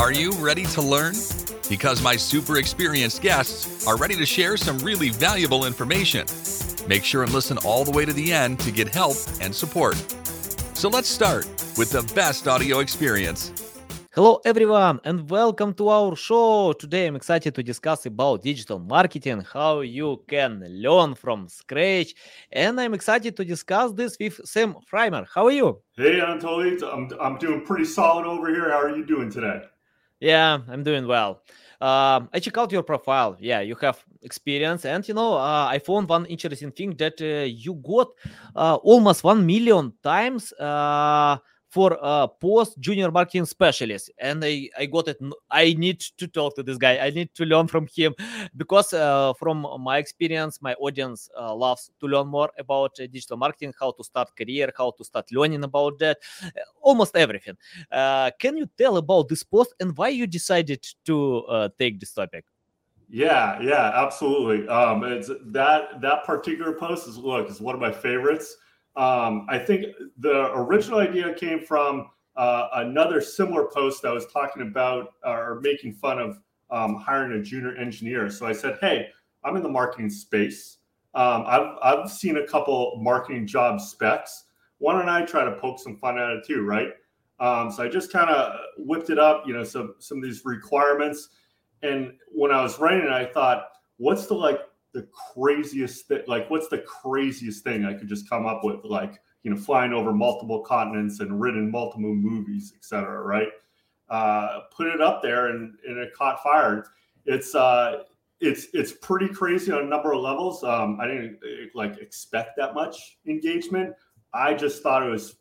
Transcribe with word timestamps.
Are 0.00 0.12
you 0.12 0.32
ready 0.32 0.64
to 0.64 0.80
learn? 0.80 1.12
Because 1.68 2.00
my 2.00 2.16
super 2.16 2.56
experienced 2.56 3.20
guests 3.20 3.86
are 3.86 3.98
ready 3.98 4.16
to 4.16 4.24
share 4.24 4.56
some 4.56 4.78
really 4.78 5.10
valuable 5.10 5.66
information. 5.66 6.24
Make 6.88 7.04
sure 7.04 7.22
and 7.22 7.30
listen 7.34 7.58
all 7.66 7.84
the 7.84 7.90
way 7.90 8.06
to 8.06 8.12
the 8.14 8.32
end 8.32 8.60
to 8.60 8.70
get 8.70 8.88
help 8.88 9.18
and 9.42 9.54
support. 9.54 9.96
So 10.72 10.88
let's 10.88 11.06
start 11.06 11.44
with 11.76 11.90
the 11.90 12.10
best 12.14 12.48
audio 12.48 12.78
experience. 12.78 13.52
Hello 14.12 14.40
everyone 14.46 15.00
and 15.04 15.28
welcome 15.28 15.74
to 15.74 15.90
our 15.90 16.16
show. 16.16 16.72
Today 16.72 17.06
I'm 17.06 17.14
excited 17.14 17.54
to 17.54 17.62
discuss 17.62 18.06
about 18.06 18.42
digital 18.42 18.78
marketing, 18.78 19.44
how 19.52 19.80
you 19.82 20.24
can 20.26 20.64
learn 20.66 21.14
from 21.14 21.46
scratch, 21.46 22.14
and 22.50 22.80
I'm 22.80 22.94
excited 22.94 23.36
to 23.36 23.44
discuss 23.44 23.92
this 23.92 24.16
with 24.18 24.40
Sam 24.48 24.76
Freimer. 24.90 25.26
How 25.32 25.44
are 25.44 25.52
you? 25.52 25.82
Hey 25.94 26.20
Anatoly, 26.20 26.82
I'm 26.90 27.10
I'm 27.20 27.36
doing 27.36 27.66
pretty 27.66 27.84
solid 27.84 28.24
over 28.24 28.48
here. 28.48 28.70
How 28.70 28.80
are 28.80 28.96
you 28.96 29.04
doing 29.04 29.30
today? 29.30 29.60
Yeah, 30.20 30.58
I'm 30.68 30.82
doing 30.82 31.06
well. 31.06 31.42
Uh, 31.80 32.20
I 32.32 32.40
check 32.40 32.58
out 32.58 32.72
your 32.72 32.82
profile. 32.82 33.36
Yeah, 33.40 33.60
you 33.60 33.74
have 33.76 34.04
experience, 34.22 34.84
and 34.84 35.06
you 35.08 35.14
know, 35.14 35.34
uh, 35.34 35.66
I 35.70 35.78
found 35.78 36.08
one 36.10 36.26
interesting 36.26 36.72
thing 36.72 36.94
that 36.96 37.20
uh, 37.22 37.46
you 37.46 37.74
got 37.76 38.08
uh, 38.54 38.74
almost 38.76 39.24
one 39.24 39.46
million 39.46 39.94
times 40.02 40.52
uh, 40.54 41.38
for 41.70 41.96
a 42.02 42.26
post 42.26 42.78
junior 42.80 43.10
marketing 43.12 43.46
specialist. 43.46 44.10
And 44.18 44.44
I, 44.44 44.68
I 44.76 44.86
got 44.86 45.06
it. 45.06 45.18
I 45.50 45.72
need 45.74 46.00
to 46.18 46.26
talk 46.26 46.56
to 46.56 46.64
this 46.64 46.76
guy. 46.76 46.98
I 46.98 47.10
need 47.10 47.32
to 47.34 47.44
learn 47.44 47.68
from 47.68 47.86
him 47.94 48.14
because 48.56 48.92
uh, 48.92 49.32
from 49.34 49.66
my 49.78 49.98
experience 49.98 50.60
my 50.60 50.74
audience 50.74 51.30
uh, 51.38 51.54
loves 51.54 51.90
to 52.00 52.06
learn 52.06 52.26
more 52.26 52.50
about 52.58 52.98
uh, 53.00 53.06
digital 53.06 53.36
marketing 53.36 53.72
how 53.78 53.92
to 53.92 54.02
start 54.02 54.36
career 54.36 54.72
how 54.76 54.90
to 54.90 55.04
start 55.04 55.30
learning 55.32 55.62
about 55.62 55.98
that 56.00 56.18
uh, 56.44 56.48
almost 56.82 57.14
everything. 57.16 57.56
Uh, 57.90 58.30
can 58.38 58.56
you 58.56 58.68
tell 58.76 58.96
about 58.96 59.28
this 59.28 59.44
post 59.44 59.72
and 59.78 59.96
why 59.96 60.08
you 60.08 60.26
decided 60.26 60.84
to 61.04 61.44
uh, 61.48 61.68
take 61.78 62.00
this 62.00 62.12
topic? 62.12 62.44
Yeah 63.08 63.60
yeah 63.60 63.92
absolutely. 63.94 64.66
Um, 64.68 65.04
it's 65.04 65.30
that 65.46 66.00
that 66.00 66.24
particular 66.24 66.72
post 66.72 67.06
is 67.06 67.16
look 67.16 67.48
is 67.48 67.60
one 67.60 67.76
of 67.76 67.80
my 67.80 67.92
favorites 67.92 68.56
um, 68.96 69.46
I 69.48 69.58
think 69.58 69.86
the 70.18 70.52
original 70.54 70.98
idea 70.98 71.32
came 71.34 71.60
from 71.60 72.10
uh, 72.36 72.68
another 72.74 73.20
similar 73.20 73.66
post 73.66 74.02
that 74.02 74.12
was 74.12 74.26
talking 74.26 74.62
about 74.62 75.14
uh, 75.26 75.30
or 75.30 75.60
making 75.60 75.94
fun 75.94 76.18
of 76.18 76.38
um, 76.70 76.96
hiring 76.96 77.38
a 77.38 77.42
junior 77.42 77.76
engineer. 77.76 78.30
So 78.30 78.46
I 78.46 78.52
said, 78.52 78.78
hey, 78.80 79.08
I'm 79.44 79.56
in 79.56 79.62
the 79.62 79.68
marketing 79.68 80.10
space. 80.10 80.78
Um, 81.14 81.44
I've, 81.46 81.76
I've 81.82 82.10
seen 82.10 82.36
a 82.36 82.46
couple 82.46 82.98
marketing 83.02 83.46
job 83.46 83.80
specs. 83.80 84.44
Why 84.78 84.92
don't 84.94 85.08
I 85.08 85.24
try 85.24 85.44
to 85.44 85.52
poke 85.52 85.78
some 85.80 85.96
fun 85.96 86.18
at 86.18 86.30
it 86.30 86.46
too, 86.46 86.62
right? 86.62 86.90
Um, 87.40 87.70
so 87.70 87.82
I 87.82 87.88
just 87.88 88.12
kind 88.12 88.30
of 88.30 88.52
whipped 88.76 89.10
it 89.10 89.18
up, 89.18 89.44
you 89.46 89.54
know, 89.54 89.64
some 89.64 89.94
some 89.98 90.18
of 90.18 90.24
these 90.24 90.42
requirements. 90.44 91.30
And 91.82 92.12
when 92.28 92.50
I 92.50 92.62
was 92.62 92.78
writing 92.78 93.06
it, 93.06 93.12
I 93.12 93.24
thought, 93.24 93.64
what's 93.96 94.26
the 94.26 94.34
like 94.34 94.60
the 94.92 95.06
craziest 95.34 96.06
thing 96.08 96.22
like 96.26 96.48
what's 96.50 96.68
the 96.68 96.78
craziest 96.78 97.62
thing 97.64 97.84
i 97.84 97.94
could 97.94 98.08
just 98.08 98.28
come 98.28 98.46
up 98.46 98.64
with? 98.64 98.84
Like 98.84 99.20
you 99.42 99.50
know 99.50 99.56
flying 99.56 99.92
over 99.92 100.12
multiple 100.12 100.60
continents 100.60 101.20
and 101.20 101.40
written 101.40 101.70
multiple 101.70 102.14
movies 102.14 102.72
etc 102.76 103.20
right? 103.20 103.48
Uh, 104.08 104.62
put 104.76 104.88
it 104.88 105.00
up 105.00 105.22
there 105.22 105.48
and, 105.48 105.74
and 105.86 105.96
it 105.96 106.12
caught 106.14 106.42
fire. 106.42 106.84
It's 107.26 107.54
uh 107.54 108.02
it's 108.40 108.68
it's 108.72 108.92
pretty 108.92 109.28
crazy 109.28 109.70
on 109.70 109.84
a 109.84 109.86
number 109.86 110.12
of 110.12 110.20
levels. 110.20 110.64
Um 110.64 110.98
i 111.00 111.06
didn't 111.06 111.38
like 111.74 111.98
expect 111.98 112.56
that 112.56 112.74
much 112.74 113.18
engagement. 113.26 113.94
I 114.32 114.54
just 114.54 114.82
thought 114.82 115.02
it 115.02 115.10
was 115.10 115.36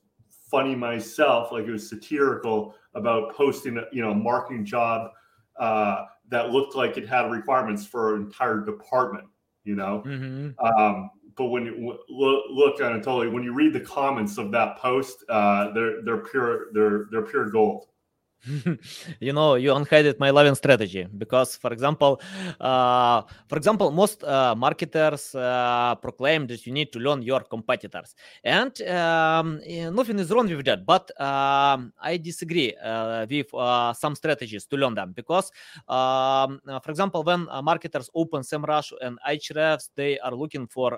funny 0.50 0.76
myself 0.76 1.52
like 1.52 1.66
it 1.66 1.72
was 1.72 1.88
satirical 1.88 2.76
about 2.96 3.36
posting 3.36 3.82
you 3.92 4.02
know 4.02 4.12
a 4.12 4.16
marketing 4.16 4.66
job 4.66 5.12
uh, 5.60 6.06
that 6.30 6.50
looked 6.52 6.76
like 6.76 6.98
it 6.98 7.08
had 7.08 7.30
requirements 7.30 7.86
for 7.86 8.16
an 8.16 8.24
entire 8.24 8.62
department 8.62 9.26
you 9.64 9.76
know. 9.76 10.04
Mm-hmm. 10.06 10.66
Um, 10.66 11.10
but 11.36 11.46
when 11.46 11.66
you 11.66 11.98
look, 12.10 12.44
look 12.50 12.80
Anatoly, 12.80 13.32
when 13.32 13.44
you 13.44 13.54
read 13.54 13.74
the 13.74 13.80
comments 13.80 14.38
of 14.38 14.52
that 14.52 14.78
post, 14.78 15.24
uh, 15.30 15.72
they're 15.74 16.02
they're 16.04 16.18
pure 16.18 16.68
they're 16.74 17.08
they're 17.12 17.26
pure 17.26 17.50
gold. 17.50 17.88
you 19.20 19.34
know 19.34 19.56
you 19.56 19.74
unhided 19.74 20.20
my 20.20 20.30
loving 20.30 20.56
strategy. 20.56 21.08
Because 21.18 21.56
for 21.56 21.74
example 21.74 22.22
uh, 22.60 23.24
for 23.48 23.58
example 23.58 23.92
most 23.92 24.24
uh, 24.24 24.56
marketers 24.56 25.36
uh, 25.36 25.96
proclaim 25.96 26.48
that 26.48 26.66
you 26.66 26.74
need 26.74 26.92
to 26.94 27.00
learn 27.00 27.22
your 27.22 27.42
competitors. 27.42 28.16
And 28.44 28.82
um, 28.84 29.60
nothing 29.94 30.20
is 30.20 30.32
wrong 30.32 30.48
with 30.48 30.66
that. 30.66 30.86
But 30.86 31.10
um, 31.20 31.94
i 32.02 32.18
disagree 32.18 32.76
uh, 32.76 33.26
with 33.30 33.54
uh, 33.54 33.94
some 33.94 34.16
strategies 34.16 34.66
to 34.66 34.78
learn 34.78 34.96
them. 34.96 35.14
Because 35.14 35.52
um, 35.88 36.62
for 36.84 36.90
example 36.90 37.24
when 37.24 37.48
uh, 37.50 37.62
marketers 37.62 38.10
open 38.14 38.42
semrush 38.42 38.92
and 39.02 39.20
Ahrefs 39.28 39.90
they 39.96 40.20
are 40.20 40.34
looking 40.34 40.68
for 40.68 40.98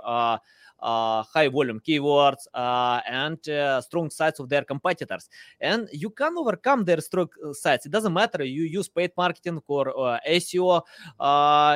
high 0.81 1.47
volume 1.47 1.79
keywords 1.79 2.47
uh, 2.53 2.99
and 3.07 3.47
uh, 3.49 3.81
strong 3.81 4.09
sites 4.09 4.39
of 4.39 4.49
their 4.49 4.63
competitors. 4.63 5.29
And 5.59 5.87
you 5.91 6.09
can 6.09 6.37
overcome 6.37 6.83
their 6.83 7.01
strong 7.01 7.29
sites. 7.53 7.85
It 7.85 7.91
doesn't 7.91 8.13
matter 8.13 8.43
you 8.43 8.63
use 8.63 8.87
paid 8.87 9.11
marketing 9.17 9.61
or 9.67 10.19
seo 10.27 10.81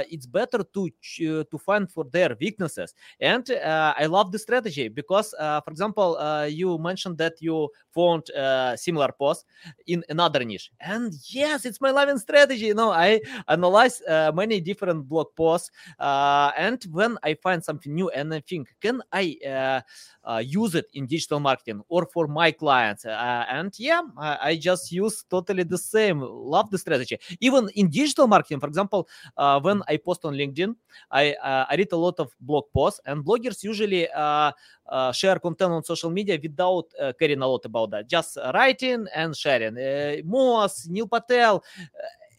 it's 0.10 0.26
better 0.26 0.64
to 0.74 0.90
to 1.52 1.58
find 1.58 1.92
for 1.92 2.06
their 2.06 2.36
weaknesses. 2.40 2.94
And 3.20 3.50
i 3.64 4.06
love 4.06 4.32
the 4.32 4.40
strategy 4.40 4.88
because 4.88 5.34
for 5.38 5.70
example 5.72 6.18
you 6.48 6.78
mentioned 6.78 7.18
that 7.18 7.34
you 7.40 7.70
found 7.92 8.24
similar 8.78 9.12
posts 9.12 9.46
in 9.88 10.04
another 10.10 10.44
niche. 10.44 10.72
And 10.80 11.14
yes 11.30 11.66
it's 11.66 11.82
my 11.82 11.92
loving 11.92 12.18
strategy. 12.18 12.66
You 12.66 12.74
know 12.74 12.92
i 12.92 13.22
analyze 13.48 14.02
many 14.34 14.60
different 14.62 15.08
blog 15.08 15.28
posts 15.36 15.72
and 16.00 16.84
when 16.92 17.18
i 17.24 17.34
find 17.36 17.64
something 17.64 17.94
new 17.94 18.10
and 18.10 18.34
i 18.34 18.40
think 18.40 18.74
can 18.82 18.95
can 18.96 19.02
I 19.12 19.38
uh, 19.48 19.82
uh, 20.24 20.38
use 20.40 20.76
it 20.76 20.86
in 20.94 21.06
digital 21.06 21.40
marketing 21.40 21.82
or 21.90 22.08
for 22.14 22.28
my 22.28 22.52
clients? 22.52 23.06
Uh, 23.06 23.46
and 23.50 23.74
yeah, 23.78 24.02
I, 24.18 24.38
I, 24.42 24.56
just 24.56 24.92
use 24.92 25.24
totally 25.30 25.64
the 25.64 25.78
same. 25.78 26.22
Love 26.22 26.70
the 26.72 26.78
strategy. 26.78 27.18
Even 27.40 27.70
in 27.76 27.90
digital 27.90 28.28
marketing, 28.28 28.60
for 28.60 28.68
example, 28.68 29.08
when 29.62 29.82
I 29.88 29.98
post 29.98 30.26
on 30.26 30.34
LinkedIn, 30.34 30.76
I 31.12 31.36
I 31.44 31.76
read 31.76 31.92
a 31.92 31.98
lot 31.98 32.20
of 32.20 32.34
blog 32.40 32.66
posts, 32.74 33.02
and 33.06 33.24
bloggers 33.24 33.64
usually 33.64 34.08
share 35.14 35.40
content 35.40 35.72
on 35.72 35.84
social 35.84 36.10
media 36.10 36.40
without 36.42 36.86
caring 37.20 37.42
a 37.42 37.48
lot 37.48 37.66
about 37.66 37.92
that, 37.92 38.10
just 38.10 38.38
writing 38.54 39.08
and 39.14 39.36
sharing. 39.36 39.76
Moz, 40.26 40.90
Neil 40.90 41.08
Patel 41.08 41.64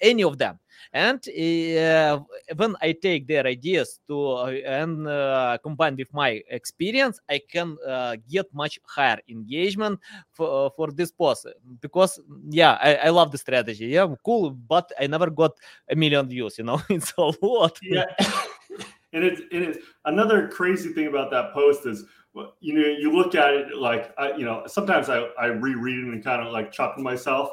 any 0.01 0.25
of 0.25 0.39
them. 0.39 0.59
And 0.93 1.21
uh, 1.29 2.21
when 2.57 2.77
i 2.81 2.93
take 2.93 3.27
their 3.27 3.47
ideas 3.47 3.99
to 4.09 4.31
uh, 4.33 4.47
and 4.65 5.07
uh, 5.09 5.59
combine 5.63 5.97
with 5.97 6.13
my 6.15 6.41
experience 6.49 7.19
i 7.29 7.41
can 7.51 7.77
uh, 7.87 8.17
get 8.31 8.47
much 8.55 8.79
higher 8.85 9.19
engagement 9.29 9.99
for, 10.33 10.71
for 10.77 10.91
this 10.93 11.11
post 11.11 11.47
because 11.81 12.21
yeah 12.49 12.79
I, 12.81 12.95
I 12.97 13.09
love 13.11 13.33
the 13.33 13.39
strategy. 13.39 13.87
Yeah 13.87 14.07
cool 14.25 14.51
but 14.51 14.91
i 15.01 15.07
never 15.07 15.29
got 15.31 15.53
a 15.91 15.97
million 15.97 16.29
views 16.29 16.59
you 16.59 16.65
know? 16.65 16.81
It's 16.91 17.13
a 17.19 17.33
lot. 17.43 17.79
Yeah. 17.83 18.05
And 19.13 19.25
it's, 19.25 19.41
and 19.51 19.65
it's 19.65 19.79
another 20.05 20.47
crazy 20.49 20.93
thing 20.93 21.07
about 21.07 21.31
that 21.31 21.55
post 21.55 21.87
is 21.87 22.05
you 22.61 22.75
know 22.75 22.87
you 22.87 23.11
look 23.17 23.35
at 23.35 23.55
it 23.55 23.75
like 23.75 24.13
I, 24.19 24.37
you 24.37 24.45
know 24.45 24.65
sometimes 24.67 25.09
i 25.09 25.21
i 25.39 25.47
reread 25.47 25.97
it 26.07 26.13
and 26.13 26.23
kind 26.23 26.47
of 26.47 26.53
like 26.53 26.71
chuckle 26.71 27.03
myself. 27.03 27.51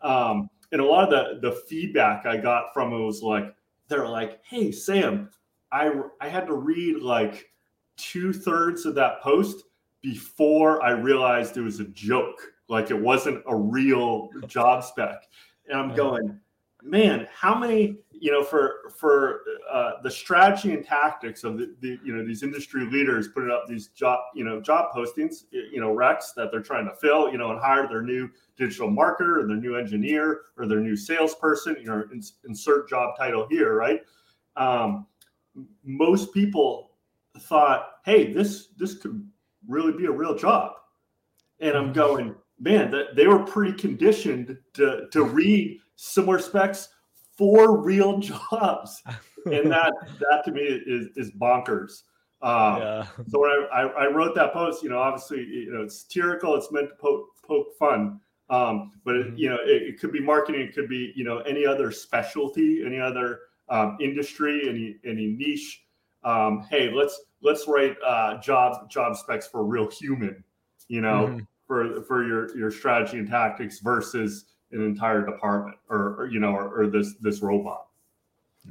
Um 0.00 0.50
and 0.72 0.80
a 0.80 0.84
lot 0.84 1.12
of 1.12 1.40
the 1.42 1.50
the 1.50 1.56
feedback 1.68 2.26
I 2.26 2.36
got 2.36 2.72
from 2.72 2.92
it 2.92 2.98
was 2.98 3.22
like 3.22 3.54
they're 3.88 4.08
like, 4.08 4.40
"Hey 4.44 4.72
Sam, 4.72 5.30
I 5.72 5.92
I 6.20 6.28
had 6.28 6.46
to 6.46 6.54
read 6.54 7.02
like 7.02 7.50
two 7.96 8.32
thirds 8.32 8.86
of 8.86 8.94
that 8.96 9.20
post 9.20 9.64
before 10.02 10.82
I 10.82 10.90
realized 10.90 11.56
it 11.56 11.62
was 11.62 11.80
a 11.80 11.84
joke, 11.84 12.40
like 12.68 12.90
it 12.90 12.98
wasn't 13.00 13.42
a 13.46 13.56
real 13.56 14.28
job 14.46 14.84
spec." 14.84 15.22
And 15.68 15.78
I'm 15.78 15.94
going, 15.94 16.38
man, 16.82 17.26
how 17.32 17.58
many 17.58 17.96
you 18.24 18.32
know 18.32 18.42
for 18.42 18.90
for 18.96 19.42
uh, 19.70 20.00
the 20.02 20.10
strategy 20.10 20.72
and 20.72 20.82
tactics 20.82 21.44
of 21.44 21.58
the, 21.58 21.74
the, 21.82 21.98
you 22.02 22.16
know 22.16 22.24
these 22.24 22.42
industry 22.42 22.86
leaders 22.86 23.28
putting 23.28 23.50
up 23.50 23.66
these 23.68 23.88
job 23.88 24.18
you 24.34 24.42
know 24.42 24.62
job 24.62 24.94
postings 24.94 25.44
you 25.52 25.78
know 25.78 25.94
recs 25.94 26.32
that 26.34 26.50
they're 26.50 26.62
trying 26.62 26.86
to 26.86 26.94
fill 26.94 27.30
you 27.30 27.36
know 27.36 27.50
and 27.50 27.60
hire 27.60 27.86
their 27.86 28.00
new 28.00 28.30
digital 28.56 28.88
marketer 28.88 29.42
or 29.42 29.46
their 29.46 29.58
new 29.58 29.76
engineer 29.76 30.40
or 30.56 30.66
their 30.66 30.80
new 30.80 30.96
salesperson 30.96 31.76
you 31.78 31.84
know 31.84 32.02
insert 32.48 32.88
job 32.88 33.14
title 33.14 33.46
here 33.50 33.74
right 33.74 34.00
um, 34.56 35.06
most 35.84 36.32
people 36.32 36.92
thought 37.40 37.96
hey 38.06 38.32
this 38.32 38.68
this 38.78 38.94
could 38.94 39.22
really 39.68 39.92
be 39.92 40.06
a 40.06 40.10
real 40.10 40.34
job 40.34 40.72
and 41.60 41.76
i'm 41.76 41.84
mm-hmm. 41.84 41.92
going 41.92 42.34
man 42.58 42.90
that 42.90 43.14
they 43.16 43.26
were 43.26 43.44
pretty 43.44 43.74
conditioned 43.74 44.56
to 44.72 45.08
to 45.12 45.24
read 45.24 45.78
similar 45.96 46.38
specs 46.38 46.88
for 47.36 47.78
real 47.78 48.18
jobs, 48.50 49.02
and 49.46 49.70
that 49.70 49.92
that 50.20 50.42
to 50.44 50.52
me 50.52 50.62
is 50.62 51.08
is 51.16 51.32
bonkers. 51.32 52.02
Um, 52.42 52.78
yeah. 52.78 53.06
So 53.28 53.40
when 53.40 53.50
I, 53.50 53.66
I, 53.72 53.82
I, 54.04 54.06
wrote 54.08 54.34
that 54.34 54.52
post, 54.52 54.82
you 54.82 54.90
know, 54.90 54.98
obviously, 54.98 55.38
you 55.44 55.72
know, 55.72 55.80
it's 55.80 56.02
satirical. 56.02 56.54
It's 56.56 56.70
meant 56.70 56.90
to 56.90 56.94
poke, 56.96 57.28
poke 57.42 57.68
fun. 57.78 58.20
Um, 58.50 58.92
but 59.02 59.16
it, 59.16 59.38
you 59.38 59.48
know, 59.48 59.56
it, 59.64 59.82
it, 59.82 59.98
could 59.98 60.12
be 60.12 60.20
marketing, 60.20 60.60
it 60.60 60.74
could 60.74 60.88
be 60.88 61.12
you 61.16 61.24
know 61.24 61.38
any 61.38 61.64
other 61.64 61.90
specialty, 61.90 62.82
any 62.84 63.00
other 63.00 63.40
um, 63.70 63.96
industry, 64.00 64.68
any 64.68 64.96
any 65.10 65.28
niche. 65.28 65.82
Um, 66.22 66.66
hey, 66.70 66.90
let's 66.90 67.18
let's 67.42 67.66
write 67.66 67.96
uh, 68.06 68.38
job 68.40 68.90
job 68.90 69.16
specs 69.16 69.46
for 69.46 69.64
real 69.64 69.90
human, 69.90 70.44
you 70.88 71.00
know, 71.00 71.28
mm-hmm. 71.28 71.38
for 71.66 72.02
for 72.04 72.26
your 72.26 72.54
your 72.56 72.70
strategy 72.70 73.18
and 73.18 73.28
tactics 73.28 73.80
versus 73.80 74.44
an 74.74 74.82
entire 74.84 75.24
department 75.24 75.76
or, 75.88 76.16
or 76.18 76.28
you 76.30 76.40
know 76.40 76.50
or, 76.50 76.82
or 76.82 76.86
this 76.86 77.14
this 77.20 77.40
robot. 77.40 77.86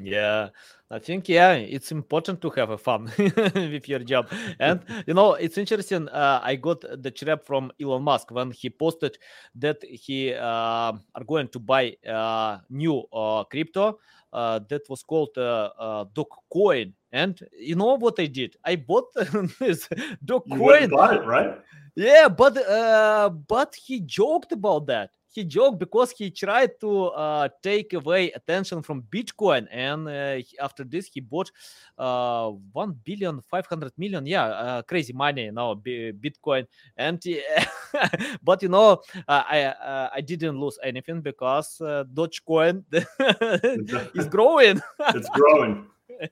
Yeah, 0.01 0.49
I 0.89 0.99
think 0.99 1.29
yeah, 1.29 1.53
it's 1.53 1.91
important 1.91 2.41
to 2.41 2.49
have 2.51 2.71
a 2.71 2.77
fun 2.77 3.11
with 3.17 3.87
your 3.87 3.99
job. 3.99 4.27
And 4.59 4.81
you 5.05 5.13
know, 5.13 5.33
it's 5.33 5.57
interesting. 5.57 6.09
Uh, 6.09 6.39
I 6.43 6.55
got 6.55 6.81
the 6.81 7.11
trap 7.11 7.45
from 7.45 7.71
Elon 7.81 8.01
Musk 8.01 8.31
when 8.31 8.51
he 8.51 8.69
posted 8.69 9.17
that 9.55 9.83
he 9.83 10.33
uh, 10.33 10.93
are 11.15 11.23
going 11.27 11.47
to 11.49 11.59
buy 11.59 11.95
uh, 12.07 12.57
new 12.69 13.03
uh, 13.13 13.43
crypto 13.43 13.99
uh, 14.33 14.59
that 14.67 14.81
was 14.89 15.03
called 15.03 15.37
uh, 15.37 15.69
uh, 15.77 16.05
Dogecoin. 16.05 16.93
And 17.11 17.39
you 17.59 17.75
know 17.75 17.95
what 17.95 18.19
I 18.19 18.25
did? 18.25 18.55
I 18.65 18.77
bought 18.77 19.05
this 19.59 19.87
Dogecoin. 20.25 20.81
You 20.81 20.87
bought 20.87 21.15
it, 21.15 21.25
right? 21.25 21.59
Yeah, 21.95 22.27
but 22.27 22.57
uh, 22.57 23.29
but 23.29 23.75
he 23.75 23.99
joked 23.99 24.51
about 24.51 24.87
that 24.87 25.11
he 25.33 25.43
joked 25.43 25.79
because 25.79 26.11
he 26.11 26.29
tried 26.29 26.79
to 26.79 27.05
uh, 27.07 27.49
take 27.63 27.93
away 27.93 28.31
attention 28.31 28.83
from 28.83 29.01
Bitcoin, 29.03 29.67
and 29.71 30.07
uh, 30.07 30.37
after 30.61 30.83
this 30.83 31.07
he 31.07 31.19
bought 31.19 31.51
uh, 31.97 32.51
one 32.71 32.95
billion 33.03 33.41
five 33.41 33.65
hundred 33.65 33.91
million, 33.97 34.25
yeah, 34.27 34.45
uh, 34.45 34.81
crazy 34.83 35.11
money, 35.11 35.45
you 35.45 35.51
know, 35.51 35.75
Bitcoin, 35.75 36.67
and 36.97 37.21
but 38.43 38.61
you 38.61 38.69
know, 38.69 39.01
uh, 39.27 39.43
I 39.49 39.63
uh, 39.63 40.09
I 40.13 40.21
didn't 40.21 40.59
lose 40.59 40.77
anything 40.83 41.21
because 41.21 41.77
Dogecoin 41.79 42.83
is 44.15 44.27
growing. 44.27 44.81
it's 44.99 45.29
growing. 45.29 45.87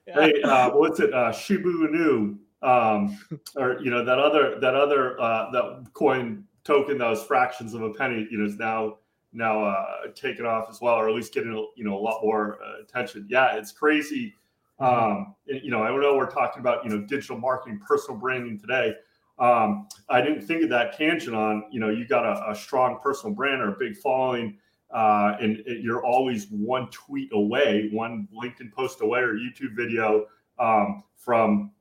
Hey, 0.06 0.32
what's 0.44 1.00
it? 1.00 1.10
Shiba 1.34 1.68
Inu, 1.68 2.38
um, 2.62 3.18
or 3.56 3.80
you 3.82 3.90
know 3.90 4.04
that 4.04 4.20
other 4.20 4.60
that 4.60 4.76
other 4.76 5.16
that 5.18 5.86
coin 5.92 6.44
token 6.64 6.98
that 6.98 7.08
was 7.08 7.22
fractions 7.24 7.74
of 7.74 7.82
a 7.82 7.92
penny, 7.92 8.26
you 8.30 8.38
know, 8.38 8.44
is 8.44 8.56
now 8.56 8.98
now 9.32 9.64
uh, 9.64 9.86
taken 10.14 10.44
off 10.44 10.68
as 10.70 10.80
well, 10.80 10.94
or 10.94 11.08
at 11.08 11.14
least 11.14 11.32
getting 11.32 11.52
you 11.76 11.84
know 11.84 11.96
a 11.96 12.00
lot 12.00 12.22
more 12.22 12.58
uh, 12.62 12.82
attention. 12.82 13.26
Yeah, 13.28 13.56
it's 13.56 13.72
crazy. 13.72 14.34
Mm-hmm. 14.80 15.14
Um, 15.14 15.34
you 15.46 15.70
know, 15.70 15.82
I 15.82 15.88
know 15.88 16.16
we're 16.16 16.30
talking 16.30 16.60
about 16.60 16.84
you 16.84 16.90
know 16.90 17.00
digital 17.00 17.38
marketing, 17.38 17.80
personal 17.86 18.18
branding 18.18 18.58
today. 18.58 18.94
Um, 19.38 19.88
I 20.08 20.20
didn't 20.20 20.42
think 20.42 20.62
of 20.62 20.68
that 20.70 20.96
tangent 20.96 21.34
on. 21.34 21.64
You 21.70 21.80
know, 21.80 21.88
you 21.88 22.06
got 22.06 22.24
a, 22.24 22.50
a 22.50 22.54
strong 22.54 22.98
personal 23.02 23.34
brand 23.34 23.62
or 23.62 23.74
a 23.74 23.78
big 23.78 23.96
following, 23.96 24.58
uh, 24.90 25.36
and 25.40 25.62
you're 25.66 26.04
always 26.04 26.46
one 26.50 26.88
tweet 26.90 27.30
away, 27.32 27.88
one 27.92 28.28
LinkedIn 28.34 28.72
post 28.72 29.00
away, 29.00 29.20
or 29.20 29.34
YouTube 29.34 29.74
video 29.74 30.26
um, 30.58 31.02
from 31.16 31.72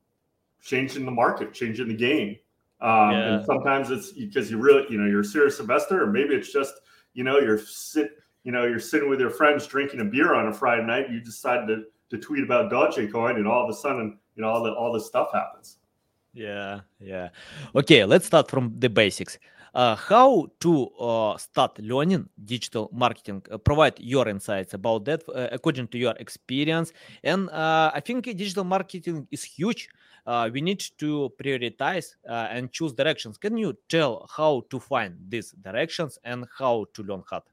changing 0.61 1.05
the 1.05 1.11
market, 1.11 1.53
changing 1.53 1.87
the 1.87 1.95
game. 1.95 2.37
Um, 2.81 3.11
yeah. 3.11 3.35
And 3.35 3.45
sometimes 3.45 3.91
it's 3.91 4.11
because 4.11 4.49
you 4.49 4.57
really, 4.57 4.85
you 4.89 4.97
know, 4.97 5.07
you're 5.07 5.21
a 5.21 5.25
serious 5.25 5.59
investor, 5.59 6.03
or 6.03 6.07
maybe 6.07 6.33
it's 6.33 6.51
just, 6.51 6.73
you 7.13 7.23
know, 7.23 7.37
you're 7.37 7.59
sit, 7.59 8.11
you 8.43 8.51
know, 8.51 8.65
you're 8.65 8.79
sitting 8.79 9.09
with 9.09 9.19
your 9.19 9.29
friends 9.29 9.67
drinking 9.67 10.01
a 10.01 10.05
beer 10.05 10.33
on 10.33 10.47
a 10.47 10.53
Friday 10.53 10.85
night. 10.85 11.09
You 11.11 11.19
decide 11.21 11.67
to 11.67 11.83
to 12.09 12.17
tweet 12.17 12.43
about 12.43 12.71
Dogecoin, 12.71 13.35
and 13.35 13.47
all 13.47 13.63
of 13.63 13.69
a 13.69 13.73
sudden, 13.73 14.17
you 14.35 14.41
know, 14.41 14.49
all 14.49 14.63
the 14.63 14.73
all 14.73 14.91
this 14.91 15.05
stuff 15.05 15.29
happens. 15.33 15.77
Yeah, 16.33 16.81
yeah. 16.99 17.29
Okay, 17.75 18.03
let's 18.05 18.25
start 18.25 18.49
from 18.49 18.73
the 18.79 18.89
basics. 18.89 19.37
Uh, 19.73 19.95
how 19.95 20.47
to 20.59 20.87
uh, 20.99 21.37
start 21.37 21.79
learning 21.79 22.27
digital 22.43 22.89
marketing? 22.91 23.41
Uh, 23.49 23.57
provide 23.57 23.97
your 23.99 24.27
insights 24.27 24.73
about 24.73 25.05
that 25.05 25.23
uh, 25.29 25.47
according 25.51 25.87
to 25.87 25.97
your 25.97 26.13
experience. 26.19 26.91
And 27.23 27.49
uh, 27.49 27.91
I 27.93 28.01
think 28.01 28.25
digital 28.25 28.65
marketing 28.65 29.27
is 29.31 29.43
huge 29.43 29.87
uh, 30.25 30.49
we 30.51 30.61
need 30.61 30.83
to 30.97 31.31
prioritize 31.41 32.15
uh, 32.29 32.47
and 32.49 32.71
choose 32.71 32.93
directions. 32.93 33.37
Can 33.37 33.57
you 33.57 33.77
tell 33.89 34.29
how 34.35 34.63
to 34.69 34.79
find 34.79 35.15
these 35.27 35.51
directions 35.61 36.19
and 36.23 36.45
how 36.57 36.85
to 36.93 37.03
learn 37.03 37.23
how? 37.29 37.43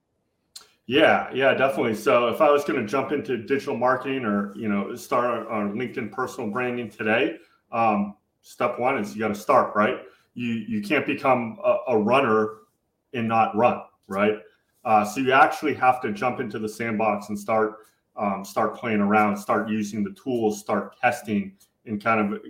Yeah, 0.87 1.29
yeah, 1.35 1.53
definitely. 1.53 1.95
So 1.95 2.29
if 2.29 2.41
I 2.41 2.51
was 2.51 2.65
going 2.65 2.81
to 2.81 2.87
jump 2.87 3.13
into 3.13 3.37
digital 3.37 3.77
marketing 3.77 4.25
or 4.25 4.55
you 4.57 4.69
know 4.69 4.95
start 4.95 5.47
on 5.49 5.75
LinkedIn 5.75 6.11
personal 6.11 6.51
branding 6.51 6.89
today, 6.89 7.37
um, 7.73 8.17
step 8.41 8.79
one 8.79 8.99
is 8.99 9.15
you 9.15 9.21
got 9.21 9.29
to 9.29 9.35
start 9.35 9.77
right. 9.77 9.99
You 10.33 10.53
you 10.55 10.81
can't 10.81 11.07
become 11.07 11.59
a, 11.63 11.77
a 11.89 11.99
runner 11.99 12.61
and 13.13 13.29
not 13.29 13.55
run 13.55 13.83
right. 14.07 14.39
Uh, 14.85 15.05
so 15.05 15.21
you 15.21 15.33
actually 15.33 15.75
have 15.75 16.01
to 16.01 16.13
jump 16.13 16.41
into 16.41 16.59
the 16.59 16.69
sandbox 16.69 17.29
and 17.29 17.39
start 17.39 17.81
um, 18.17 18.43
start 18.43 18.75
playing 18.77 19.01
around, 19.01 19.37
start 19.37 19.69
using 19.69 20.03
the 20.03 20.13
tools, 20.13 20.59
start 20.59 20.99
testing, 21.01 21.53
and 21.89 22.03
kind 22.03 22.21
of 22.21 22.41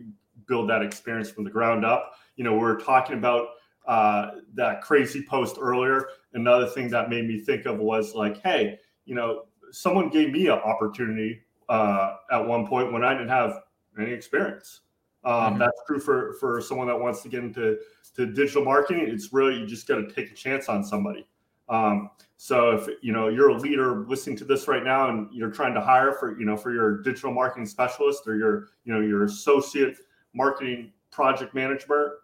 build 0.47 0.69
that 0.71 0.83
experience 0.83 1.31
from 1.31 1.45
the 1.45 1.51
ground 1.51 1.85
up. 1.85 2.13
You 2.37 2.45
know, 2.45 2.55
we 2.55 2.65
are 2.65 2.77
talking 2.77 3.17
about 3.17 3.49
uh, 3.87 4.33
that 4.55 4.83
crazy 4.83 5.23
post 5.23 5.57
earlier. 5.61 6.09
Another 6.35 6.67
thing 6.67 6.91
that 6.91 7.09
made 7.09 7.27
me 7.27 7.41
think 7.41 7.67
of 7.67 7.79
was 7.79 8.15
like, 8.15 8.43
hey, 8.43 8.79
you 9.07 9.15
know, 9.15 9.47
someone 9.71 10.09
gave 10.11 10.31
me 10.31 10.47
an 10.47 10.59
opportunity 10.59 11.41
uh, 11.69 12.17
at 12.31 12.47
one 12.47 12.67
point 12.67 12.93
when 12.93 13.05
I 13.05 13.13
didn't 13.13 13.29
have 13.29 13.61
any 13.99 14.13
experience. 14.13 14.81
Um, 15.25 15.35
mm-hmm. 15.35 15.59
That's 15.59 15.81
true 15.87 15.99
for 15.99 16.35
for 16.35 16.61
someone 16.61 16.87
that 16.87 16.99
wants 16.99 17.23
to 17.23 17.29
get 17.29 17.43
into 17.43 17.79
to 18.15 18.27
digital 18.27 18.65
marketing. 18.65 19.09
It's 19.09 19.33
really 19.33 19.59
you 19.59 19.67
just 19.67 19.89
got 19.89 19.97
to 19.97 20.13
take 20.13 20.31
a 20.31 20.35
chance 20.35 20.69
on 20.69 20.85
somebody. 20.85 21.27
Um, 21.69 22.11
so 22.41 22.71
if 22.71 22.89
you 23.03 23.13
know 23.13 23.29
you're 23.29 23.49
a 23.49 23.59
leader 23.59 24.05
listening 24.07 24.37
to 24.37 24.45
this 24.45 24.69
right 24.69 24.85
now 24.85 25.09
and 25.09 25.29
you're 25.33 25.51
trying 25.51 25.75
to 25.75 25.81
hire 25.81 26.13
for 26.13 26.39
you 26.39 26.47
know 26.47 26.57
for 26.57 26.73
your 26.73 27.03
digital 27.03 27.33
marketing 27.33 27.67
specialist 27.67 28.29
or 28.29 28.37
your 28.37 28.69
you 28.85 28.95
know 28.95 29.01
your 29.01 29.25
associate 29.25 29.97
marketing 30.35 30.93
project 31.11 31.53
manager, 31.53 32.19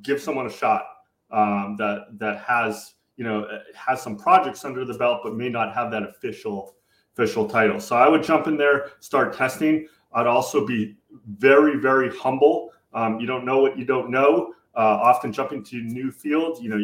give 0.00 0.20
someone 0.20 0.46
a 0.46 0.50
shot 0.50 0.84
um, 1.30 1.76
that 1.78 2.06
that 2.18 2.38
has 2.38 2.94
you 3.16 3.24
know 3.24 3.46
has 3.74 4.00
some 4.00 4.16
projects 4.16 4.64
under 4.64 4.86
the 4.86 4.94
belt 4.94 5.20
but 5.22 5.34
may 5.36 5.50
not 5.50 5.74
have 5.74 5.90
that 5.90 6.02
official 6.02 6.76
official 7.14 7.46
title. 7.46 7.78
So 7.78 7.94
I 7.94 8.08
would 8.08 8.22
jump 8.22 8.46
in 8.46 8.56
there, 8.56 8.92
start 9.00 9.36
testing. 9.36 9.86
I'd 10.14 10.26
also 10.26 10.66
be 10.66 10.96
very 11.26 11.78
very 11.78 12.08
humble. 12.16 12.70
Um, 12.94 13.20
you 13.20 13.26
don't 13.26 13.44
know 13.44 13.58
what 13.58 13.78
you 13.78 13.84
don't 13.84 14.10
know. 14.10 14.54
Uh, 14.74 14.98
often 15.02 15.30
jumping 15.30 15.62
to 15.62 15.76
new 15.82 16.10
fields, 16.10 16.58
you 16.62 16.70
know, 16.70 16.82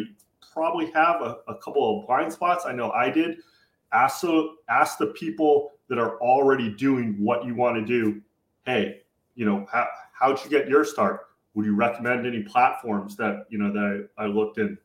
probably 0.53 0.91
have 0.91 1.21
a, 1.21 1.37
a 1.47 1.55
couple 1.55 1.99
of 2.01 2.07
blind 2.07 2.31
spots. 2.31 2.65
I 2.65 2.73
know 2.73 2.91
I 2.91 3.09
did. 3.09 3.37
Ask 3.91 4.21
the 4.21 4.55
ask 4.69 4.97
the 4.97 5.07
people 5.07 5.71
that 5.87 5.97
are 5.97 6.19
already 6.21 6.73
doing 6.75 7.15
what 7.19 7.45
you 7.45 7.55
want 7.55 7.75
to 7.75 7.85
do. 7.85 8.21
Hey, 8.65 9.01
you 9.35 9.45
know, 9.45 9.65
how 9.71 9.87
how'd 10.13 10.43
you 10.43 10.49
get 10.49 10.67
your 10.67 10.85
start? 10.85 11.21
Would 11.55 11.65
you 11.65 11.75
recommend 11.75 12.27
any 12.27 12.43
platforms 12.43 13.15
that 13.17 13.45
you 13.49 13.57
know 13.57 13.73
that 13.73 14.07
I, 14.17 14.23
I 14.23 14.27
looked 14.27 14.59
in, 14.59 14.77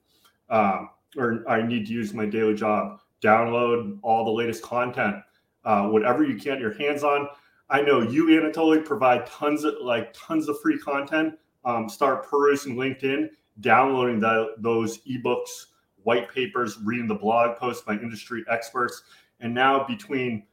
um, 0.48 0.90
or 1.16 1.44
I 1.48 1.60
need 1.62 1.86
to 1.86 1.92
use 1.92 2.14
my 2.14 2.26
daily 2.26 2.54
job? 2.54 3.00
Download 3.22 3.98
all 4.02 4.24
the 4.24 4.30
latest 4.30 4.62
content, 4.62 5.16
uh, 5.64 5.88
whatever 5.88 6.24
you 6.24 6.36
can, 6.36 6.60
your 6.60 6.74
hands 6.74 7.04
on. 7.04 7.28
I 7.70 7.80
know 7.80 8.02
you, 8.02 8.26
Anatoly, 8.26 8.84
provide 8.84 9.26
tons 9.26 9.64
of 9.64 9.74
like 9.82 10.14
tons 10.14 10.48
of 10.48 10.60
free 10.60 10.78
content. 10.78 11.34
Um, 11.66 11.88
start 11.88 12.28
perusing 12.28 12.76
LinkedIn 12.76 13.30
downloading 13.60 14.20
the, 14.20 14.54
those 14.58 14.98
ebooks, 15.04 15.66
white 16.02 16.32
papers, 16.32 16.78
reading 16.82 17.06
the 17.06 17.14
blog 17.14 17.56
posts 17.56 17.82
by 17.82 17.94
industry 17.94 18.44
experts, 18.50 19.02
and 19.40 19.54
now 19.54 19.84
between 19.86 20.44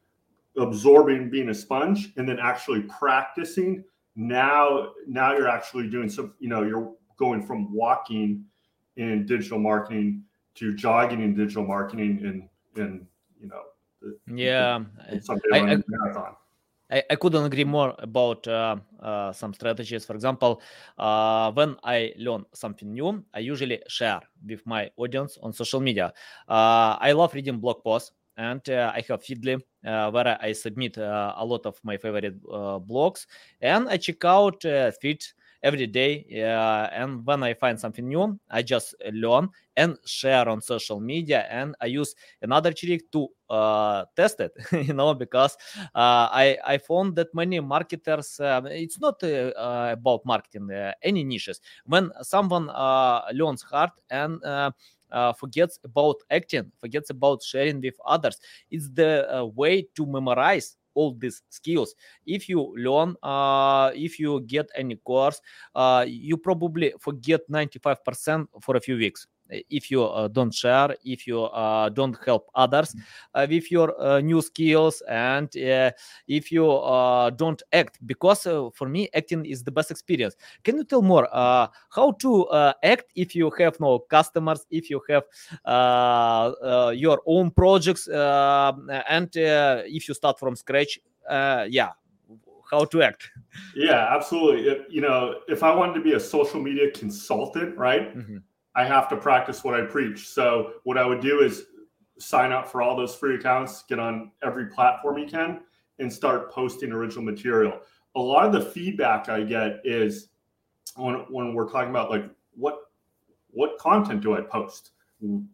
absorbing 0.57 1.29
being 1.29 1.49
a 1.49 1.53
sponge 1.53 2.11
and 2.17 2.27
then 2.27 2.37
actually 2.39 2.81
practicing 2.83 3.83
now 4.15 4.91
now 5.07 5.33
you're 5.33 5.47
actually 5.47 5.87
doing 5.87 6.09
some 6.09 6.33
you 6.39 6.49
know 6.49 6.63
you're 6.63 6.93
going 7.17 7.41
from 7.41 7.73
walking 7.73 8.43
in 8.97 9.25
digital 9.25 9.57
marketing 9.57 10.21
to 10.53 10.75
jogging 10.75 11.21
in 11.21 11.33
digital 11.33 11.65
marketing 11.65 12.19
and 12.23 12.83
and 12.83 13.05
you 13.39 13.47
know 13.47 13.61
yeah. 14.27 14.79
I, 15.09 15.19
I, 15.53 15.81
marathon 15.87 16.35
I, 16.91 17.03
I 17.09 17.15
couldn't 17.15 17.45
agree 17.45 17.63
more 17.63 17.95
about 17.99 18.47
uh, 18.47 18.75
uh, 18.99 19.31
some 19.31 19.53
strategies. 19.53 20.05
For 20.05 20.13
example, 20.13 20.61
uh, 20.97 21.51
when 21.53 21.77
I 21.83 22.13
learn 22.17 22.45
something 22.53 22.91
new, 22.91 23.23
I 23.33 23.39
usually 23.39 23.81
share 23.87 24.21
with 24.45 24.65
my 24.65 24.91
audience 24.97 25.37
on 25.41 25.53
social 25.53 25.79
media. 25.79 26.13
Uh, 26.47 26.97
I 26.99 27.13
love 27.13 27.33
reading 27.33 27.59
blog 27.59 27.83
posts, 27.83 28.11
and 28.37 28.67
uh, 28.69 28.91
I 28.93 29.03
have 29.07 29.23
Feedly 29.23 29.61
uh, 29.85 30.11
where 30.11 30.37
I 30.41 30.51
submit 30.51 30.97
a 30.97 31.43
lot 31.43 31.65
of 31.65 31.79
my 31.83 31.97
favorite 31.97 32.41
blogs, 32.43 33.25
and 33.61 33.87
I 33.87 33.97
check 33.97 34.23
out 34.25 34.63
Feed 35.01 35.23
every 35.63 35.87
day. 35.87 36.25
And 36.93 37.25
when 37.25 37.43
I 37.43 37.53
find 37.53 37.79
something 37.79 38.07
new, 38.07 38.39
I 38.49 38.63
just 38.63 38.95
learn 39.13 39.49
and 39.77 39.97
share 40.05 40.49
on 40.49 40.61
social 40.61 40.99
media. 40.99 41.47
And 41.49 41.75
I 41.79 41.85
use 41.85 42.15
another 42.41 42.73
trick 42.73 43.11
to 43.11 43.29
uh, 43.51 44.05
test 44.15 44.39
it, 44.39 44.53
you 44.87 44.93
know, 44.93 45.13
because 45.13 45.57
uh, 45.93 46.29
I, 46.31 46.57
I 46.65 46.77
found 46.77 47.15
that 47.17 47.33
many 47.35 47.59
marketers, 47.59 48.39
uh, 48.39 48.61
it's 48.65 48.99
not 48.99 49.21
uh, 49.23 49.51
about 49.91 50.25
marketing, 50.25 50.71
uh, 50.71 50.93
any 51.03 51.23
niches. 51.23 51.59
When 51.85 52.11
someone 52.21 52.67
learns 53.33 53.61
hard 53.61 53.91
and 54.09 54.41
uh, 55.11 55.33
forgets 55.33 55.79
about 55.83 56.15
acting, 56.29 56.71
forgets 56.79 57.09
about 57.09 57.43
sharing 57.43 57.81
with 57.81 57.95
others. 58.05 58.39
It's 58.69 58.89
the 58.89 59.27
uh, 59.29 59.45
way 59.45 59.87
to 59.95 60.05
memorize 60.05 60.77
all 60.93 61.13
these 61.13 61.41
skills 61.49 61.95
if 62.25 62.49
you 62.49 62.75
learn 62.77 63.15
uh, 63.23 63.91
if 63.95 64.19
you 64.19 64.41
get 64.41 64.69
any 64.75 64.97
course 64.97 65.39
you 66.05 66.35
probably 66.35 66.93
forget 66.99 67.39
95% 67.49 68.49
for 68.61 68.75
a 68.75 68.81
few 68.81 68.97
weeks 68.97 69.25
if 69.69 69.91
you 69.91 70.03
uh, 70.03 70.27
don't 70.27 70.53
share 70.53 70.95
if 71.03 71.27
you 71.27 71.43
uh, 71.43 71.89
don't 71.89 72.17
help 72.25 72.49
others 72.55 72.93
mm. 72.93 73.01
uh, 73.35 73.47
with 73.49 73.71
your 73.71 73.99
uh, 74.01 74.19
new 74.19 74.41
skills 74.41 75.01
and 75.07 75.55
uh, 75.57 75.91
if 76.27 76.51
you 76.51 76.69
uh, 76.69 77.29
don't 77.31 77.61
act 77.73 77.99
because 78.05 78.45
uh, 78.47 78.69
for 78.73 78.87
me 78.87 79.09
acting 79.13 79.45
is 79.45 79.63
the 79.63 79.71
best 79.71 79.91
experience. 79.91 80.35
Can 80.63 80.77
you 80.77 80.83
tell 80.83 81.01
more 81.01 81.27
how 81.31 82.11
to 82.19 82.73
act 82.83 83.05
if 83.15 83.35
you 83.35 83.51
have 83.57 83.79
no 83.79 83.99
customers 83.99 84.65
if 84.69 84.89
you 84.89 85.01
have 85.09 85.23
your 86.95 87.21
own 87.25 87.51
projects 87.51 88.07
and 88.07 89.29
if 89.33 90.07
you 90.07 90.13
start 90.13 90.39
from 90.39 90.55
scratch 90.55 90.99
yeah 91.69 91.89
how 92.69 92.85
to 92.85 93.01
act? 93.01 93.29
Yeah 93.75 94.07
absolutely. 94.15 94.69
If, 94.69 94.77
you 94.89 95.01
know 95.01 95.35
if 95.47 95.63
i 95.63 95.73
wanted 95.73 95.95
to 95.95 96.01
be 96.01 96.13
a 96.13 96.19
social 96.19 96.61
media 96.61 96.91
consultant 96.91 97.77
right 97.77 98.15
mm-hmm 98.15 98.37
I 98.75 98.85
have 98.85 99.09
to 99.09 99.17
practice 99.17 99.63
what 99.63 99.73
I 99.73 99.85
preach. 99.85 100.27
So 100.27 100.73
what 100.83 100.97
I 100.97 101.05
would 101.05 101.19
do 101.21 101.41
is 101.41 101.65
sign 102.19 102.51
up 102.51 102.67
for 102.67 102.81
all 102.81 102.95
those 102.95 103.15
free 103.15 103.35
accounts, 103.35 103.83
get 103.83 103.99
on 103.99 104.31
every 104.43 104.67
platform 104.67 105.17
you 105.17 105.27
can, 105.27 105.61
and 105.99 106.11
start 106.11 106.51
posting 106.51 106.91
original 106.91 107.23
material. 107.23 107.79
A 108.15 108.19
lot 108.19 108.45
of 108.45 108.53
the 108.53 108.71
feedback 108.71 109.29
I 109.29 109.43
get 109.43 109.81
is 109.83 110.29
when 110.95 111.15
when 111.29 111.53
we're 111.53 111.69
talking 111.69 111.89
about 111.89 112.09
like 112.09 112.25
what 112.53 112.77
what 113.49 113.77
content 113.77 114.21
do 114.21 114.35
I 114.35 114.41
post? 114.41 114.91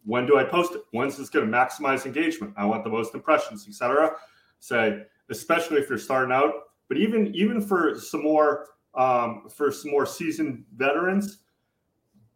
When 0.04 0.26
do 0.26 0.38
I 0.38 0.44
post 0.44 0.74
it? 0.74 0.82
When's 0.92 1.16
this 1.16 1.28
going 1.28 1.50
to 1.50 1.52
maximize 1.52 2.06
engagement? 2.06 2.54
I 2.56 2.64
want 2.64 2.84
the 2.84 2.90
most 2.90 3.14
impressions, 3.14 3.66
etc. 3.68 4.12
Say, 4.60 5.02
especially 5.30 5.78
if 5.78 5.88
you're 5.88 5.98
starting 5.98 6.32
out, 6.32 6.52
but 6.88 6.96
even 6.96 7.34
even 7.34 7.60
for 7.60 7.98
some 7.98 8.22
more 8.22 8.66
um, 8.94 9.48
for 9.54 9.70
some 9.70 9.90
more 9.90 10.06
seasoned 10.06 10.64
veterans, 10.76 11.38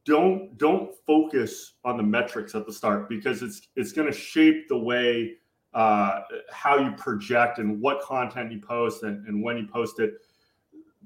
don't 0.05 0.57
don't 0.59 0.95
focus 1.07 1.75
on 1.85 1.97
the 1.97 2.03
metrics 2.03 2.55
at 2.55 2.67
the 2.67 2.73
start 2.73 3.09
because 3.09 3.43
it's 3.43 3.69
it's 3.77 3.93
going 3.93 4.11
to 4.11 4.17
shape 4.17 4.69
the 4.69 4.77
way 4.77 5.35
uh, 5.75 6.21
how 6.51 6.79
you 6.79 6.93
project 6.93 7.59
and 7.59 7.81
what 7.81 8.03
content 8.03 8.53
you 8.53 8.61
post 8.61 9.05
and, 9.05 9.27
and 9.27 9.43
when 9.43 9.57
you 9.57 9.67
post 9.67 10.01
it. 10.01 10.15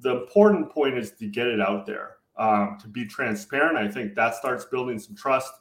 The 0.00 0.22
important 0.22 0.70
point 0.70 0.98
is 0.98 1.12
to 1.12 1.26
get 1.26 1.46
it 1.46 1.60
out 1.60 1.86
there, 1.86 2.16
um, 2.36 2.76
to 2.82 2.88
be 2.88 3.06
transparent. 3.06 3.78
I 3.78 3.90
think 3.90 4.14
that 4.14 4.34
starts 4.34 4.64
building 4.64 4.98
some 4.98 5.16
trust. 5.16 5.52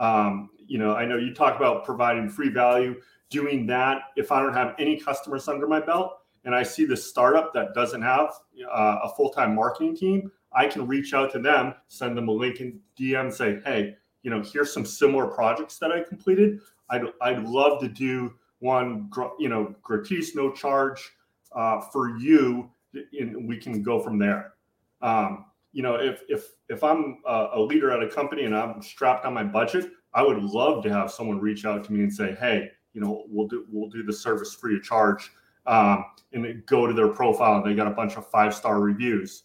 Um, 0.00 0.50
you 0.58 0.78
know, 0.78 0.94
I 0.94 1.04
know 1.04 1.16
you 1.16 1.34
talk 1.34 1.56
about 1.56 1.84
providing 1.84 2.28
free 2.28 2.50
value. 2.50 3.00
Doing 3.30 3.66
that, 3.66 4.02
if 4.16 4.32
I 4.32 4.40
don't 4.40 4.54
have 4.54 4.74
any 4.78 4.98
customers 4.98 5.48
under 5.48 5.66
my 5.66 5.80
belt, 5.80 6.12
and 6.44 6.54
I 6.54 6.62
see 6.62 6.86
the 6.86 6.96
startup 6.96 7.52
that 7.52 7.74
doesn't 7.74 8.00
have 8.00 8.30
uh, 8.70 8.98
a 9.04 9.08
full 9.14 9.30
time 9.30 9.54
marketing 9.54 9.96
team, 9.96 10.30
I 10.52 10.66
can 10.66 10.86
reach 10.86 11.12
out 11.14 11.32
to 11.32 11.38
them, 11.38 11.74
send 11.88 12.16
them 12.16 12.28
a 12.28 12.32
link 12.32 12.60
in 12.60 12.80
DM, 12.98 13.32
say, 13.32 13.60
hey, 13.64 13.96
you 14.22 14.30
know, 14.30 14.42
here's 14.42 14.72
some 14.72 14.84
similar 14.84 15.26
projects 15.26 15.78
that 15.78 15.92
I 15.92 16.02
completed. 16.02 16.60
I'd, 16.90 17.02
I'd 17.20 17.44
love 17.44 17.80
to 17.80 17.88
do 17.88 18.34
one, 18.60 19.10
you 19.38 19.48
know, 19.48 19.74
gratis, 19.82 20.34
no 20.34 20.50
charge 20.50 21.12
uh, 21.52 21.80
for 21.80 22.18
you, 22.18 22.70
and 23.18 23.46
we 23.48 23.58
can 23.58 23.82
go 23.82 24.00
from 24.00 24.18
there. 24.18 24.54
Um, 25.02 25.44
you 25.72 25.82
know, 25.82 25.96
if 25.96 26.22
if 26.28 26.48
if 26.68 26.82
I'm 26.82 27.18
a, 27.26 27.60
leader 27.60 27.92
at 27.92 28.02
a 28.02 28.08
company 28.08 28.44
and 28.44 28.56
I'm 28.56 28.82
strapped 28.82 29.24
on 29.26 29.34
my 29.34 29.44
budget, 29.44 29.90
I 30.14 30.22
would 30.22 30.42
love 30.42 30.82
to 30.84 30.92
have 30.92 31.10
someone 31.10 31.38
reach 31.38 31.64
out 31.64 31.84
to 31.84 31.92
me 31.92 32.02
and 32.02 32.12
say, 32.12 32.34
hey, 32.40 32.70
you 32.94 33.00
know, 33.00 33.24
we'll 33.28 33.46
do 33.46 33.66
we'll 33.70 33.90
do 33.90 34.02
the 34.02 34.12
service 34.12 34.54
free 34.54 34.76
of 34.76 34.82
charge, 34.82 35.30
um, 35.66 36.06
and 36.32 36.64
go 36.66 36.86
to 36.86 36.94
their 36.94 37.08
profile 37.08 37.56
and 37.56 37.66
they 37.66 37.74
got 37.74 37.86
a 37.86 37.94
bunch 37.94 38.16
of 38.16 38.26
five 38.28 38.54
star 38.54 38.80
reviews. 38.80 39.44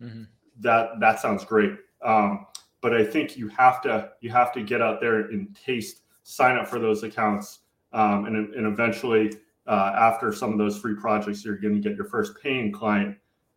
Mm-hmm 0.00 0.22
that 0.60 1.00
that 1.00 1.20
sounds 1.20 1.44
great. 1.44 1.72
Um, 2.02 2.46
but 2.80 2.94
I 2.94 3.04
think 3.04 3.36
you 3.36 3.48
have 3.48 3.80
to 3.82 4.10
you 4.20 4.30
have 4.30 4.52
to 4.52 4.62
get 4.62 4.80
out 4.80 5.00
there 5.00 5.20
and 5.20 5.56
taste, 5.56 6.02
sign 6.22 6.56
up 6.56 6.68
for 6.68 6.78
those 6.78 7.02
accounts, 7.02 7.60
um, 7.92 8.26
and 8.26 8.54
and 8.54 8.66
eventually 8.66 9.32
uh, 9.66 9.92
after 9.96 10.32
some 10.32 10.52
of 10.52 10.58
those 10.58 10.78
free 10.78 10.94
projects, 10.94 11.44
you're 11.44 11.58
going 11.58 11.74
to 11.74 11.80
get 11.80 11.96
your 11.96 12.06
first 12.06 12.34
paying 12.42 12.72
client. 12.72 13.16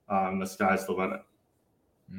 Um, 0.09 0.39
the 0.39 0.45
sky's 0.45 0.85
the 0.85 0.93
limit. 0.93 1.21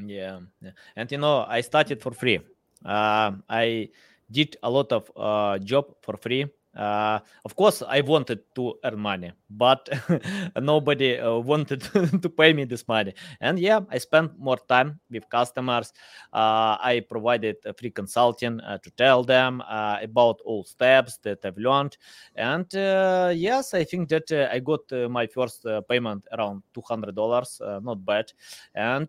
Yeah. 0.07 0.41
yeah, 0.63 0.71
and 0.95 1.11
you 1.11 1.19
know 1.19 1.45
I 1.49 1.63
started 1.63 2.01
for 2.01 2.13
free. 2.13 2.41
Uh, 2.85 3.33
I 3.49 3.89
did 4.31 4.57
a 4.63 4.71
lot 4.71 4.93
of 4.93 5.11
uh, 5.17 5.59
job 5.59 5.97
for 6.01 6.17
free 6.17 6.47
uh, 6.77 7.19
of 7.45 7.57
course, 7.57 7.83
I 7.83 8.01
wanted 8.01 8.43
to 8.55 8.75
earn 8.85 8.99
money, 8.99 9.33
but 9.51 9.89
nobody 10.61 11.19
uh, 11.19 11.35
wanted 11.39 11.83
to 12.23 12.29
pay 12.29 12.53
me 12.53 12.65
this 12.65 12.87
money. 12.87 13.13
And 13.41 13.59
yeah, 13.59 13.81
I 13.91 13.99
spent 13.99 14.39
more 14.39 14.59
time 14.69 15.01
with 15.11 15.29
customers. 15.29 15.93
Uh, 16.33 16.77
I 16.81 17.05
provided 17.09 17.57
a 17.65 17.75
free 17.75 17.91
consulting 17.91 18.61
uh, 18.61 18.79
to 18.79 18.91
tell 18.93 19.25
them 19.25 19.63
uh, 19.69 19.99
about 20.03 20.41
all 20.45 20.65
steps 20.65 21.19
that 21.23 21.45
I've 21.45 21.59
learned. 21.59 21.97
And 22.35 22.73
uh, 22.75 23.33
yes, 23.35 23.75
I 23.75 23.85
think 23.85 24.09
that 24.11 24.31
I 24.53 24.61
got 24.61 24.91
my 25.11 25.27
first 25.27 25.67
payment 25.89 26.27
around 26.33 26.63
two 26.75 26.83
hundred 26.89 27.15
dollars. 27.15 27.61
not 27.61 28.05
bad. 28.05 28.33
And 28.75 29.09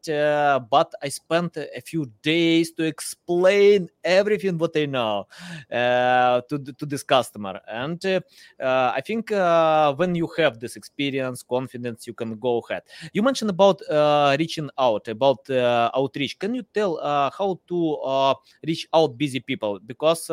but 0.69 0.93
I 1.01 1.10
spent 1.10 1.57
a 1.57 1.81
few 1.81 2.12
days 2.21 2.71
to 2.74 2.83
explain 2.83 3.89
everything 4.03 4.57
what 4.57 4.75
I 4.75 4.86
know 4.86 5.27
to 5.69 6.74
to 6.77 6.86
this 6.86 7.03
customer. 7.03 7.60
And 7.67 8.03
uh, 8.05 8.21
uh, 8.60 8.91
I 8.95 9.01
think 9.01 9.31
uh, 9.31 9.93
when 9.95 10.15
you 10.15 10.27
have 10.38 10.60
this 10.60 10.76
experience, 10.76 11.44
confidence, 11.44 12.08
you 12.08 12.14
can 12.14 12.38
go 12.38 12.60
ahead. 12.60 12.84
You 13.14 13.22
mentioned 13.22 13.50
about 13.50 13.82
uh, 13.90 14.36
reaching 14.40 14.70
out, 14.78 15.08
about 15.08 15.50
uh, 15.50 15.92
outreach. 15.96 16.40
Can 16.40 16.56
you 16.56 16.64
tell 16.74 16.98
uh, 17.00 17.30
how 17.38 17.60
to 17.68 18.36
reach 18.66 18.88
out 18.94 19.18
busy 19.18 19.40
people? 19.40 19.80
Because 19.86 20.30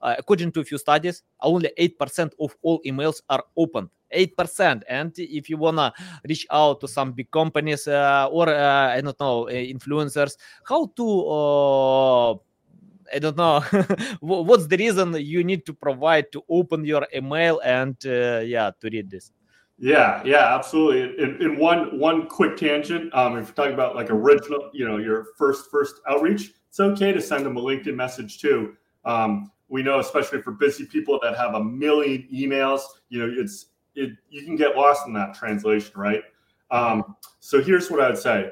according 0.00 0.52
to 0.52 0.60
a 0.60 0.64
few 0.64 0.78
studies, 0.78 1.22
only 1.40 1.70
8% 1.78 2.32
of 2.40 2.56
all 2.62 2.80
emails 2.86 3.20
are 3.28 3.44
opened 3.56 3.88
8% 4.14 4.82
and 4.88 5.12
if 5.18 5.50
you 5.50 5.56
want 5.56 5.76
to 5.76 5.92
reach 6.28 6.46
out 6.50 6.80
to 6.80 6.88
some 6.88 7.12
big 7.12 7.30
companies 7.30 7.86
uh, 7.88 8.28
or 8.30 8.48
uh, 8.48 8.88
i 8.94 9.00
don't 9.00 9.18
know 9.18 9.46
influencers 9.46 10.36
how 10.64 10.86
to 10.96 11.26
uh, 11.26 12.34
I 13.12 13.18
don't 13.18 13.36
know 13.36 13.60
what's 14.20 14.66
the 14.66 14.76
reason 14.76 15.14
you 15.14 15.44
need 15.44 15.66
to 15.66 15.74
provide 15.74 16.32
to 16.32 16.42
open 16.48 16.84
your 16.84 17.06
email 17.14 17.60
and 17.64 17.96
uh, 18.06 18.40
yeah 18.44 18.70
to 18.80 18.90
read 18.90 19.10
this. 19.10 19.32
Yeah, 19.78 20.22
yeah, 20.24 20.54
absolutely. 20.54 21.22
In, 21.22 21.42
in 21.42 21.58
one 21.58 21.98
one 21.98 22.28
quick 22.28 22.56
tangent, 22.56 23.12
um, 23.12 23.36
if 23.36 23.48
you're 23.48 23.54
talking 23.54 23.74
about 23.74 23.96
like 23.96 24.10
original, 24.10 24.70
you 24.72 24.86
know, 24.86 24.98
your 24.98 25.26
first 25.36 25.70
first 25.70 25.96
outreach, 26.08 26.52
it's 26.68 26.80
okay 26.80 27.12
to 27.12 27.20
send 27.20 27.44
them 27.44 27.56
a 27.56 27.60
LinkedIn 27.60 27.94
message 27.94 28.40
too. 28.40 28.76
Um, 29.04 29.50
we 29.68 29.82
know, 29.82 29.98
especially 29.98 30.42
for 30.42 30.52
busy 30.52 30.86
people 30.86 31.18
that 31.22 31.36
have 31.36 31.54
a 31.54 31.64
million 31.64 32.28
emails, 32.32 32.82
you 33.08 33.18
know, 33.18 33.34
it's 33.36 33.66
it 33.96 34.12
you 34.28 34.44
can 34.44 34.56
get 34.56 34.76
lost 34.76 35.06
in 35.06 35.12
that 35.14 35.34
translation, 35.34 35.92
right? 35.96 36.22
Um, 36.70 37.16
so 37.40 37.60
here's 37.60 37.90
what 37.90 38.00
I'd 38.00 38.18
say. 38.18 38.50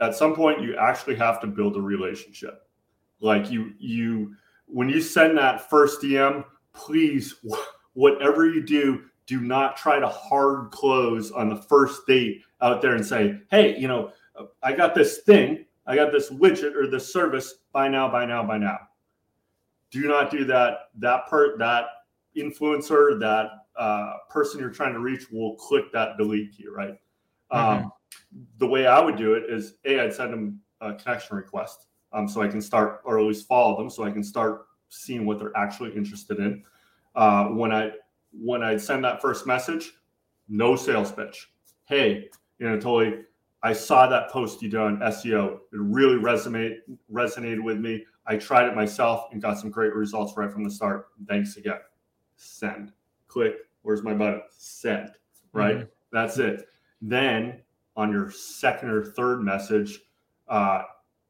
At 0.00 0.14
some 0.14 0.34
point, 0.34 0.62
you 0.62 0.76
actually 0.76 1.16
have 1.16 1.40
to 1.40 1.46
build 1.46 1.76
a 1.76 1.80
relationship. 1.80 2.62
Like 3.20 3.50
you, 3.50 3.72
you, 3.78 4.34
when 4.66 4.88
you 4.88 5.00
send 5.00 5.36
that 5.38 5.68
first 5.68 6.00
DM, 6.00 6.44
please, 6.72 7.34
whatever 7.94 8.48
you 8.48 8.62
do, 8.62 9.04
do 9.26 9.40
not 9.40 9.76
try 9.76 9.98
to 9.98 10.08
hard 10.08 10.70
close 10.70 11.30
on 11.30 11.48
the 11.48 11.56
first 11.56 12.06
date 12.06 12.42
out 12.60 12.82
there 12.82 12.94
and 12.94 13.06
say, 13.06 13.38
hey, 13.50 13.78
you 13.78 13.88
know, 13.88 14.12
I 14.62 14.72
got 14.72 14.94
this 14.94 15.18
thing, 15.18 15.66
I 15.86 15.94
got 15.94 16.12
this 16.12 16.30
widget 16.30 16.74
or 16.74 16.86
this 16.86 17.12
service. 17.12 17.54
Buy 17.72 17.88
now, 17.88 18.10
buy 18.10 18.24
now, 18.24 18.44
buy 18.44 18.58
now. 18.58 18.78
Do 19.90 20.06
not 20.06 20.30
do 20.30 20.44
that. 20.46 20.88
That 20.98 21.26
part, 21.28 21.58
that 21.58 21.86
influencer, 22.36 23.18
that 23.20 23.50
uh, 23.76 24.14
person 24.28 24.60
you're 24.60 24.70
trying 24.70 24.92
to 24.94 25.00
reach 25.00 25.30
will 25.30 25.56
click 25.56 25.92
that 25.92 26.16
delete 26.16 26.56
key, 26.56 26.66
right? 26.68 26.94
Mm-hmm. 27.52 27.84
Um, 27.84 27.92
the 28.58 28.66
way 28.66 28.86
I 28.86 29.00
would 29.00 29.16
do 29.16 29.34
it 29.34 29.50
is, 29.50 29.74
a, 29.84 30.00
I'd 30.00 30.14
send 30.14 30.32
them 30.32 30.60
a 30.80 30.94
connection 30.94 31.36
request 31.36 31.86
um, 32.12 32.28
so 32.28 32.42
I 32.42 32.48
can 32.48 32.60
start 32.60 33.00
or 33.04 33.18
at 33.18 33.26
least 33.26 33.46
follow 33.46 33.76
them 33.76 33.90
so 33.90 34.04
I 34.04 34.10
can 34.10 34.24
start 34.24 34.66
seeing 34.88 35.26
what 35.26 35.38
they're 35.38 35.56
actually 35.56 35.94
interested 35.96 36.38
in. 36.38 36.62
Uh, 37.14 37.46
when 37.46 37.72
I 37.72 37.92
when 38.32 38.62
I 38.62 38.76
send 38.76 39.04
that 39.04 39.20
first 39.20 39.46
message, 39.46 39.92
no 40.48 40.76
sales 40.76 41.12
pitch. 41.12 41.50
Hey, 41.86 42.28
you 42.58 42.68
know, 42.68 42.78
totally. 42.78 43.22
I 43.62 43.72
saw 43.74 44.06
that 44.06 44.30
post 44.30 44.62
you 44.62 44.70
did 44.70 44.80
on 44.80 44.98
SEO. 45.00 45.54
It 45.54 45.60
really 45.72 46.16
resonate 46.16 46.78
resonated 47.12 47.62
with 47.62 47.78
me. 47.78 48.04
I 48.26 48.36
tried 48.36 48.68
it 48.68 48.74
myself 48.74 49.26
and 49.32 49.42
got 49.42 49.58
some 49.58 49.70
great 49.70 49.94
results 49.94 50.34
right 50.36 50.50
from 50.50 50.64
the 50.64 50.70
start. 50.70 51.08
Thanks 51.28 51.56
again. 51.56 51.80
Send. 52.36 52.92
Click. 53.28 53.56
Where's 53.82 54.02
my 54.02 54.14
button? 54.14 54.42
Send. 54.50 55.10
Right. 55.52 55.76
Mm-hmm. 55.76 55.84
That's 56.12 56.38
it. 56.38 56.66
Then 57.02 57.60
on 57.96 58.12
your 58.12 58.30
second 58.30 58.90
or 58.90 59.04
third 59.04 59.42
message, 59.42 60.00
uh, 60.48 60.82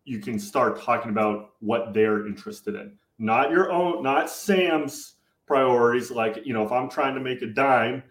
you 0.04 0.18
can 0.18 0.38
start 0.38 0.80
talking 0.82 1.10
about 1.10 1.52
what 1.60 1.92
they're 1.92 2.26
interested 2.26 2.74
in. 2.74 2.96
not 3.18 3.50
your 3.50 3.70
own, 3.70 4.02
not 4.02 4.30
Sam's 4.30 5.16
priorities. 5.46 6.10
Like, 6.10 6.46
you 6.46 6.54
know, 6.54 6.64
if 6.64 6.72
I'm 6.72 6.88
trying 6.88 7.14
to 7.14 7.20
make 7.20 7.42
a 7.42 7.46
dime, 7.46 8.02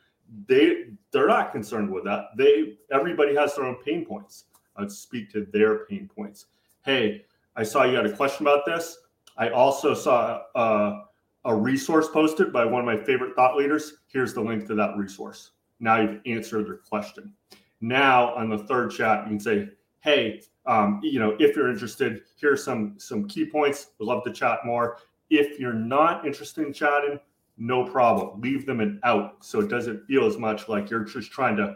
they 0.48 0.86
they're 1.12 1.27
not 1.27 1.51
concerned 1.51 1.91
with 1.91 2.03
that. 2.03 2.25
They 2.38 2.77
everybody 2.91 3.36
has 3.36 3.55
their 3.55 3.65
own 3.65 3.77
pain 3.84 4.05
points. 4.05 4.46
I'd 4.75 4.91
speak 4.91 5.31
to 5.31 5.48
their 5.51 5.86
pain 5.86 6.10
points. 6.15 6.46
Hey, 6.86 7.25
I 7.55 7.63
saw 7.63 7.84
you 7.84 7.96
had 7.96 8.05
a 8.05 8.15
question 8.15 8.46
about 8.46 8.65
this. 8.65 8.98
I 9.38 9.50
also 9.50 9.93
saw 9.93 10.43
uh, 10.55 11.01
a 11.46 11.55
resource 11.55 12.08
posted 12.10 12.53
by 12.53 12.65
one 12.65 12.81
of 12.81 12.86
my 12.86 13.03
favorite 13.03 13.36
thought 13.36 13.58
leaders. 13.58 13.93
Here's 14.08 14.34
the 14.34 14.41
link 14.41 14.67
to 14.67 14.75
that 14.75 14.96
resource. 14.98 15.51
Now 15.79 16.00
you've 16.01 16.22
answered 16.25 16.67
their 16.67 16.77
question. 16.77 17.34
Now 17.81 18.36
on 18.36 18.50
the 18.50 18.60
third 18.60 18.91
chat, 18.91 19.24
you 19.24 19.29
can 19.29 19.39
say, 19.39 19.69
"Hey, 20.01 20.43
um, 20.70 21.00
you 21.02 21.20
know, 21.20 21.36
if 21.40 21.56
you're 21.56 21.72
interested, 21.72 22.22
here's 22.40 22.64
some 22.64 22.94
some 22.98 23.28
key 23.28 23.44
points. 23.44 23.88
Would 23.98 24.06
love 24.06 24.24
to 24.26 24.32
chat 24.32 24.60
more. 24.64 24.98
If 25.32 25.60
you're 25.60 25.74
not 25.74 26.28
interested 26.28 26.66
in 26.66 26.74
chatting, 26.74 27.20
no 27.58 27.84
problem. 27.84 28.40
Leave 28.40 28.68
them 28.68 28.80
in 28.80 29.00
out 29.04 29.44
so 29.44 29.62
it 29.62 29.68
doesn't 29.68 30.06
feel 30.06 30.26
as 30.26 30.38
much 30.38 30.70
like 30.70 30.92
you're 30.92 31.04
just 31.04 31.32
trying 31.32 31.58
to 31.58 31.76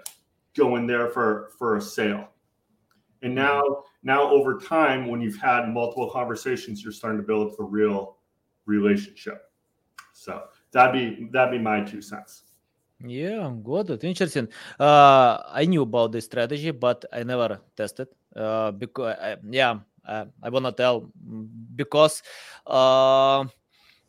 go 0.55 0.75
in 0.75 0.85
there 0.85 1.09
for 1.09 1.49
for 1.57 1.77
a 1.77 1.81
sale. 1.81 2.29
And 3.23 3.33
now 3.33 3.83
now 4.03 4.29
over 4.29 4.59
time, 4.59 5.07
when 5.07 5.21
you've 5.21 5.37
had 5.37 5.69
multiple 5.69 6.11
conversations, 6.11 6.83
you're 6.83 6.93
starting 6.93 7.19
to 7.19 7.25
build 7.25 7.55
a 7.57 7.63
real 7.63 8.17
relationship. 8.67 9.49
So 10.13 10.43
that'd 10.71 10.93
be 10.93 11.29
that'd 11.31 11.51
be 11.51 11.57
my 11.57 11.81
two 11.81 12.01
cents. 12.01 12.43
Yeah, 13.05 13.51
good. 13.63 13.89
it. 13.89 14.03
Interesting. 14.03 14.47
Uh, 14.79 15.43
I 15.51 15.65
knew 15.65 15.81
about 15.81 16.13
this 16.13 16.25
strategy, 16.25 16.71
but 16.71 17.03
I 17.11 17.23
never 17.23 17.59
tested. 17.75 18.07
Uh, 18.35 18.71
because 18.71 19.15
uh, 19.17 19.35
yeah, 19.49 19.79
uh, 20.07 20.25
I 20.41 20.49
wanna 20.49 20.71
tell 20.71 21.11
because 21.75 22.23
uh, 22.65 23.41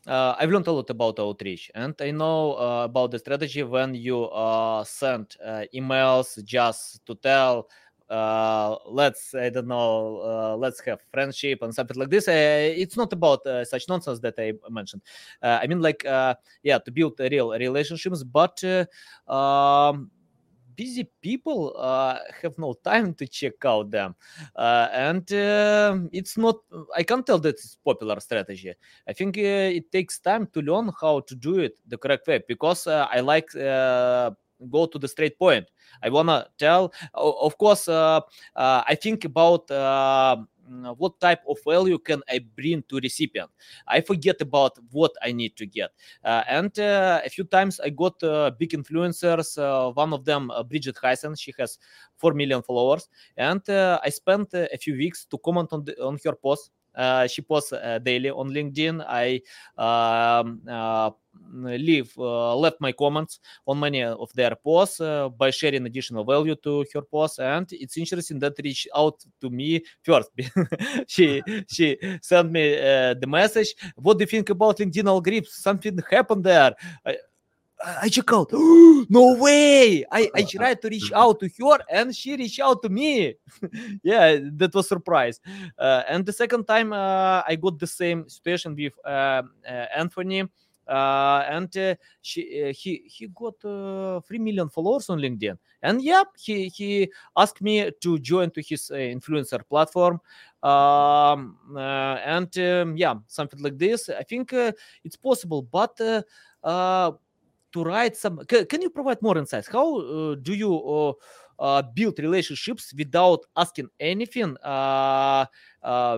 uh, 0.06 0.36
I've 0.38 0.50
learned 0.50 0.68
a 0.68 0.72
lot 0.72 0.90
about 0.90 1.18
outreach, 1.18 1.70
and 1.74 1.94
I 2.00 2.12
know 2.12 2.54
uh, 2.54 2.84
about 2.84 3.10
the 3.10 3.18
strategy 3.18 3.62
when 3.64 3.94
you 3.94 4.24
uh, 4.26 4.84
send 4.84 5.34
uh, 5.44 5.64
emails 5.74 6.42
just 6.44 7.04
to 7.06 7.14
tell, 7.16 7.68
uh, 8.10 8.76
let's 8.86 9.34
I 9.34 9.50
don't 9.50 9.68
know, 9.68 10.20
uh, 10.22 10.56
let's 10.56 10.80
have 10.80 11.00
friendship 11.12 11.62
and 11.62 11.74
something 11.74 11.96
like 11.96 12.10
this. 12.10 12.28
it's 12.28 12.96
not 12.96 13.12
about 13.12 13.40
such 13.66 13.88
nonsense 13.88 14.20
that 14.20 14.34
I 14.38 14.52
mentioned. 14.70 15.02
I 15.42 15.66
mean, 15.66 15.80
like, 15.80 16.04
uh 16.04 16.34
yeah, 16.62 16.78
to 16.78 16.90
build 16.90 17.18
real 17.20 17.50
relationships, 17.52 18.22
but 18.22 18.62
um, 19.28 20.10
busy 20.76 21.08
people 21.20 21.74
uh, 21.78 22.18
have 22.42 22.56
no 22.58 22.74
time 22.84 23.14
to 23.14 23.26
check 23.26 23.64
out 23.64 23.90
them 23.90 24.14
uh, 24.56 24.88
and 24.92 25.32
uh, 25.32 25.98
it's 26.12 26.36
not 26.36 26.56
i 26.96 27.02
can't 27.02 27.26
tell 27.26 27.38
that 27.38 27.50
it's 27.50 27.76
popular 27.84 28.18
strategy 28.20 28.72
i 29.08 29.12
think 29.12 29.36
uh, 29.38 29.40
it 29.78 29.90
takes 29.90 30.18
time 30.18 30.46
to 30.46 30.60
learn 30.62 30.90
how 31.00 31.20
to 31.20 31.34
do 31.34 31.58
it 31.58 31.78
the 31.88 31.96
correct 31.96 32.26
way 32.26 32.42
because 32.48 32.86
uh, 32.86 33.06
i 33.10 33.20
like 33.20 33.54
uh, 33.56 34.30
go 34.70 34.86
to 34.86 34.98
the 34.98 35.08
straight 35.08 35.38
point 35.38 35.66
i 36.02 36.08
want 36.08 36.28
to 36.28 36.46
tell 36.58 36.92
of 37.14 37.56
course 37.58 37.88
i 37.88 38.96
think 39.00 39.24
about 39.24 39.70
Mm, 40.70 40.96
what 40.98 41.20
type 41.20 41.40
of 41.48 41.58
value 41.64 41.98
can 41.98 42.22
I 42.28 42.40
bring 42.56 42.82
to 42.88 42.98
recipient? 42.98 43.50
I 43.86 44.00
forget 44.00 44.40
about 44.40 44.78
what 44.90 45.12
I 45.22 45.32
need 45.32 45.56
to 45.56 45.66
get. 45.66 45.90
Uh, 46.24 46.42
and 46.48 46.78
uh, 46.78 47.20
a 47.24 47.28
few 47.28 47.44
times 47.44 47.80
I 47.80 47.90
got 47.90 48.22
uh, 48.22 48.50
big 48.58 48.70
influencers. 48.70 49.58
Uh, 49.58 49.92
one 49.92 50.12
of 50.12 50.24
them, 50.24 50.50
uh, 50.50 50.62
Bridget 50.62 50.96
Heisen, 51.02 51.38
she 51.38 51.52
has 51.58 51.78
four 52.16 52.32
million 52.32 52.62
followers, 52.62 53.08
and 53.36 53.68
uh, 53.68 54.00
I 54.02 54.08
spent 54.10 54.54
a 54.54 54.78
few 54.78 54.96
weeks 54.96 55.26
to 55.26 55.38
comment 55.38 55.72
on 55.72 55.84
the, 55.84 56.02
on 56.02 56.18
her 56.24 56.34
post. 56.34 56.70
She 57.28 57.42
posts 57.42 57.72
daily 58.02 58.30
on 58.30 58.50
LinkedIn. 58.50 59.04
I 59.06 59.40
um, 59.76 60.60
leave 61.52 62.16
left 62.16 62.80
my 62.80 62.92
comments 62.92 63.40
on 63.66 63.80
many 63.80 64.02
of 64.02 64.32
their 64.34 64.54
posts. 64.56 65.00
By 65.36 65.50
sharing 65.50 65.86
additional 65.86 66.24
value 66.24 66.54
to 66.56 66.84
her 66.94 67.02
posts. 67.02 67.38
And 67.38 67.66
it's 67.72 67.96
interesting 67.96 68.38
that 68.40 68.54
reached 68.62 68.88
out 68.94 69.24
to 69.40 69.50
me 69.50 69.82
first. 70.02 70.30
She 71.06 71.42
she 71.68 71.98
sent 72.22 72.50
me 72.50 72.76
the 72.76 73.26
message. 73.26 73.74
What 73.96 74.18
do 74.18 74.22
you 74.22 74.26
think 74.26 74.50
about 74.50 74.78
linkedin 74.78 75.04
algorithms? 75.04 75.48
Something 75.48 75.98
happened 76.10 76.44
there? 76.44 76.74
I, 77.04 77.16
I 78.02 78.08
check 78.08 78.32
out. 78.32 78.50
no 78.52 79.36
way! 79.38 80.04
I, 80.10 80.30
I 80.34 80.42
tried 80.42 80.80
to 80.82 80.88
reach 80.88 81.12
out 81.12 81.40
to 81.40 81.48
her 81.48 81.78
and 81.90 82.14
she 82.14 82.36
reached 82.36 82.60
out 82.60 82.82
to 82.82 82.88
me. 82.88 83.34
yeah, 84.02 84.38
that 84.52 84.74
was 84.74 84.88
surprise. 84.88 85.40
Uh, 85.78 86.02
and 86.08 86.24
the 86.24 86.32
second 86.32 86.64
time 86.64 86.92
uh, 86.92 87.42
I 87.46 87.56
got 87.60 87.78
the 87.78 87.86
same 87.86 88.28
situation 88.28 88.74
with 88.74 88.92
uh, 89.04 89.42
Anthony 89.96 90.44
uh, 90.86 91.44
and 91.48 91.74
uh, 91.76 91.94
she, 92.20 92.62
uh, 92.62 92.72
he 92.72 93.02
he 93.06 93.28
got 93.28 93.54
three 94.26 94.38
million 94.38 94.68
followers 94.68 95.08
on 95.08 95.18
LinkedIn. 95.18 95.56
And 95.82 96.02
yeah, 96.02 96.24
he 96.36 96.68
he 96.68 97.10
asked 97.36 97.62
me 97.62 97.90
to 98.00 98.18
join 98.18 98.50
to 98.50 98.62
his 98.62 98.90
influencer 98.90 99.66
platform. 99.68 100.20
Um, 100.62 101.58
and 101.76 102.58
um, 102.58 102.96
yeah, 102.96 103.14
something 103.26 103.60
like 103.62 103.78
this. 103.78 104.08
I 104.08 104.22
think 104.22 104.52
it's 105.04 105.16
possible, 105.16 105.62
but 105.62 105.98
to 107.74 107.82
write 107.84 108.16
some 108.16 108.38
can, 108.50 108.64
can, 108.66 108.80
you 108.80 108.90
provide 108.90 109.20
more 109.20 109.36
insights 109.36 109.68
how 109.68 109.86
uh, 109.98 110.34
do 110.36 110.54
you 110.54 110.72
uh, 110.96 111.12
uh, 111.58 111.82
build 111.82 112.18
relationships 112.18 112.94
without 112.96 113.40
asking 113.56 113.88
anything 114.00 114.56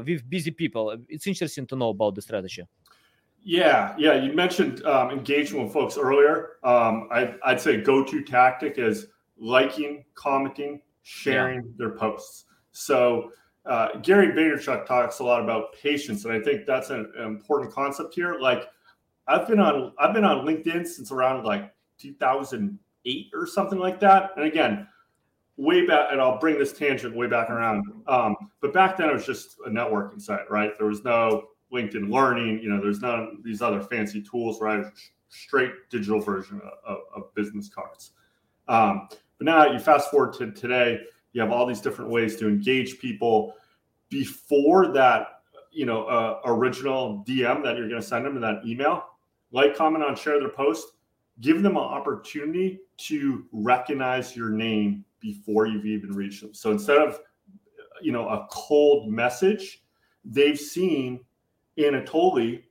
with 0.06 0.30
busy 0.30 0.52
people 0.62 0.84
it's 1.08 1.26
interesting 1.26 1.66
to 1.66 1.74
know 1.74 1.90
about 1.90 2.14
the 2.14 2.22
strategy 2.22 2.62
yeah, 3.48 3.94
yeah. 3.96 4.14
You 4.14 4.32
mentioned 4.32 4.84
um, 4.86 5.12
engagement 5.12 5.66
with 5.66 5.72
folks 5.72 5.96
earlier. 5.96 6.56
Um, 6.64 7.08
I, 7.12 7.36
would 7.46 7.60
say 7.60 7.80
go-to 7.80 8.24
tactic 8.24 8.76
is 8.76 9.06
liking, 9.38 10.04
commenting, 10.16 10.80
sharing 11.04 11.62
yeah. 11.62 11.70
their 11.76 11.90
posts. 11.90 12.46
So 12.72 13.30
uh, 13.64 13.98
Gary 14.02 14.32
Vaynerchuk 14.32 14.84
talks 14.84 15.20
a 15.20 15.24
lot 15.24 15.42
about 15.42 15.74
patience, 15.80 16.24
and 16.24 16.34
I 16.34 16.40
think 16.40 16.66
that's 16.66 16.90
an, 16.90 17.12
an, 17.16 17.24
important 17.24 17.72
concept 17.72 18.14
here. 18.14 18.36
Like 18.40 18.68
I've 19.28 19.46
been 19.46 19.60
on 19.60 19.92
I've 19.98 20.14
been 20.14 20.24
on 20.24 20.46
LinkedIn 20.46 20.86
since 20.86 21.10
around 21.10 21.44
like 21.44 21.72
2008 21.98 23.30
or 23.34 23.46
something 23.46 23.78
like 23.78 24.00
that. 24.00 24.30
And 24.36 24.46
again, 24.46 24.86
way 25.56 25.86
back, 25.86 26.08
and 26.12 26.20
I'll 26.20 26.38
bring 26.38 26.58
this 26.58 26.72
tangent 26.72 27.14
way 27.14 27.26
back 27.26 27.50
around. 27.50 27.84
Um, 28.06 28.36
but 28.60 28.72
back 28.72 28.96
then 28.96 29.08
it 29.08 29.14
was 29.14 29.26
just 29.26 29.56
a 29.66 29.70
networking 29.70 30.20
site, 30.20 30.50
right? 30.50 30.72
There 30.78 30.86
was 30.86 31.04
no 31.04 31.48
LinkedIn 31.72 32.10
Learning. 32.10 32.60
You 32.62 32.70
know, 32.70 32.80
there's 32.80 33.00
none 33.00 33.20
of 33.20 33.42
these 33.42 33.62
other 33.62 33.80
fancy 33.80 34.22
tools, 34.22 34.60
right? 34.60 34.84
Straight 35.28 35.72
digital 35.90 36.20
version 36.20 36.60
of, 36.86 36.98
of 37.14 37.34
business 37.34 37.68
cards. 37.68 38.12
Um, 38.68 39.08
but 39.38 39.44
now 39.44 39.70
you 39.70 39.78
fast 39.78 40.10
forward 40.10 40.34
to 40.34 40.52
today, 40.52 41.00
you 41.32 41.40
have 41.40 41.50
all 41.50 41.66
these 41.66 41.80
different 41.80 42.10
ways 42.10 42.36
to 42.36 42.48
engage 42.48 42.98
people 42.98 43.54
before 44.08 44.88
that, 44.92 45.40
you 45.70 45.84
know, 45.84 46.04
uh, 46.04 46.40
original 46.46 47.24
DM 47.26 47.62
that 47.62 47.76
you're 47.76 47.88
going 47.88 48.00
to 48.00 48.06
send 48.06 48.24
them 48.24 48.36
in 48.36 48.42
that 48.42 48.64
email. 48.64 49.04
Like, 49.52 49.76
comment 49.76 50.04
on, 50.04 50.16
share 50.16 50.38
their 50.38 50.48
post. 50.48 50.88
Give 51.40 51.62
them 51.62 51.76
an 51.76 51.82
opportunity 51.82 52.80
to 52.98 53.44
recognize 53.52 54.34
your 54.36 54.50
name 54.50 55.04
before 55.20 55.66
you've 55.66 55.86
even 55.86 56.12
reached 56.12 56.40
them. 56.40 56.54
So 56.54 56.70
instead 56.70 56.98
of, 56.98 57.20
you 58.00 58.12
know, 58.12 58.28
a 58.28 58.46
cold 58.50 59.10
message, 59.10 59.82
they've 60.24 60.58
seen 60.58 61.20
Anatoly 61.78 62.62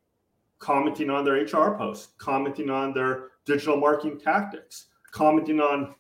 commenting 0.60 1.10
on 1.10 1.24
their 1.24 1.36
HR 1.36 1.78
posts, 1.78 2.14
commenting 2.18 2.70
on 2.70 2.94
their 2.94 3.30
digital 3.46 3.78
marketing 3.78 4.20
tactics, 4.20 4.88
commenting 5.12 5.60
on 5.60 5.94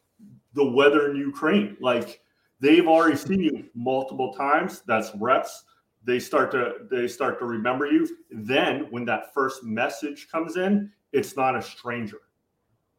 the 0.54 0.66
weather 0.72 1.12
in 1.12 1.18
Ukraine. 1.18 1.78
Like 1.80 2.22
they've 2.60 2.88
already 2.88 3.18
seen 3.18 3.42
you 3.42 3.66
multiple 3.76 4.34
times. 4.34 4.82
That's 4.88 5.12
reps. 5.16 5.66
They 6.06 6.20
start 6.20 6.52
to 6.52 6.76
they 6.90 7.08
start 7.08 7.40
to 7.40 7.46
remember 7.46 7.88
you. 7.88 8.08
Then 8.32 8.88
when 8.92 9.06
that 9.06 9.34
first 9.34 9.64
message 9.64 10.30
comes 10.32 10.56
in, 10.56 10.92
it's 11.12 11.36
not 11.36 11.56
a 11.56 11.62
stranger. 11.62 12.22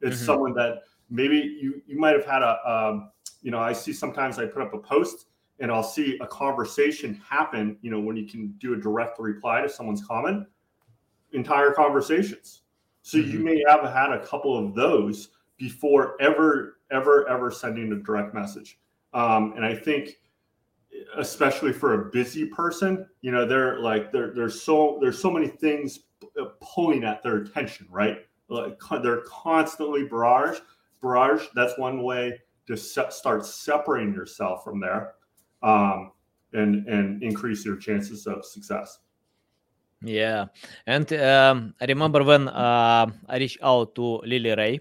It's 0.00 0.16
mm-hmm. 0.16 0.26
someone 0.26 0.54
that 0.54 0.82
maybe 1.08 1.36
you 1.36 1.82
you 1.86 1.98
might 1.98 2.14
have 2.14 2.26
had 2.26 2.42
a 2.42 2.58
um, 2.70 3.10
you 3.42 3.50
know 3.50 3.60
I 3.60 3.72
see 3.72 3.92
sometimes 3.92 4.38
I 4.38 4.46
put 4.46 4.62
up 4.62 4.74
a 4.74 4.78
post 4.78 5.26
and 5.58 5.70
I'll 5.70 5.82
see 5.82 6.18
a 6.20 6.26
conversation 6.26 7.20
happen, 7.26 7.78
you 7.80 7.90
know, 7.90 8.00
when 8.00 8.16
you 8.16 8.26
can 8.26 8.48
do 8.58 8.74
a 8.74 8.76
direct 8.76 9.18
reply 9.18 9.62
to 9.62 9.68
someone's 9.68 10.04
comment, 10.04 10.46
entire 11.32 11.72
conversations. 11.72 12.62
So 13.02 13.18
mm-hmm. 13.18 13.30
you 13.30 13.38
may 13.38 13.62
have 13.68 13.82
had 13.90 14.12
a 14.12 14.24
couple 14.26 14.56
of 14.56 14.74
those 14.74 15.30
before 15.56 16.20
ever, 16.20 16.78
ever, 16.90 17.28
ever 17.28 17.50
sending 17.50 17.92
a 17.92 17.96
direct 17.96 18.34
message. 18.34 18.78
Um, 19.14 19.54
and 19.56 19.64
I 19.64 19.74
think, 19.74 20.18
especially 21.16 21.72
for 21.72 21.94
a 21.94 22.10
busy 22.10 22.46
person, 22.46 23.06
you 23.20 23.30
know, 23.30 23.46
they're 23.46 23.80
like, 23.80 24.12
there, 24.12 24.32
there's 24.34 24.60
so, 24.62 24.98
there's 25.00 25.20
so 25.20 25.30
many 25.30 25.48
things 25.48 26.00
pulling 26.60 27.04
at 27.04 27.22
their 27.22 27.38
attention, 27.38 27.86
right? 27.90 28.18
Like 28.48 28.78
they're 29.02 29.22
constantly 29.26 30.04
barrage, 30.04 30.58
barrage. 31.02 31.44
That's 31.54 31.76
one 31.78 32.02
way 32.02 32.40
to 32.66 32.76
se- 32.76 33.10
start 33.10 33.44
separating 33.44 34.14
yourself 34.14 34.62
from 34.64 34.80
there 34.80 35.14
um, 35.62 36.12
and 36.52 36.86
and 36.86 37.22
increase 37.22 37.64
your 37.64 37.76
chances 37.76 38.26
of 38.26 38.44
success. 38.44 38.98
Yeah, 40.02 40.46
and 40.86 41.10
um, 41.14 41.74
I 41.80 41.86
remember 41.86 42.22
when 42.22 42.48
uh, 42.48 43.06
I 43.28 43.38
reached 43.38 43.58
out 43.62 43.94
to 43.96 44.18
Lily 44.24 44.54
Ray, 44.54 44.80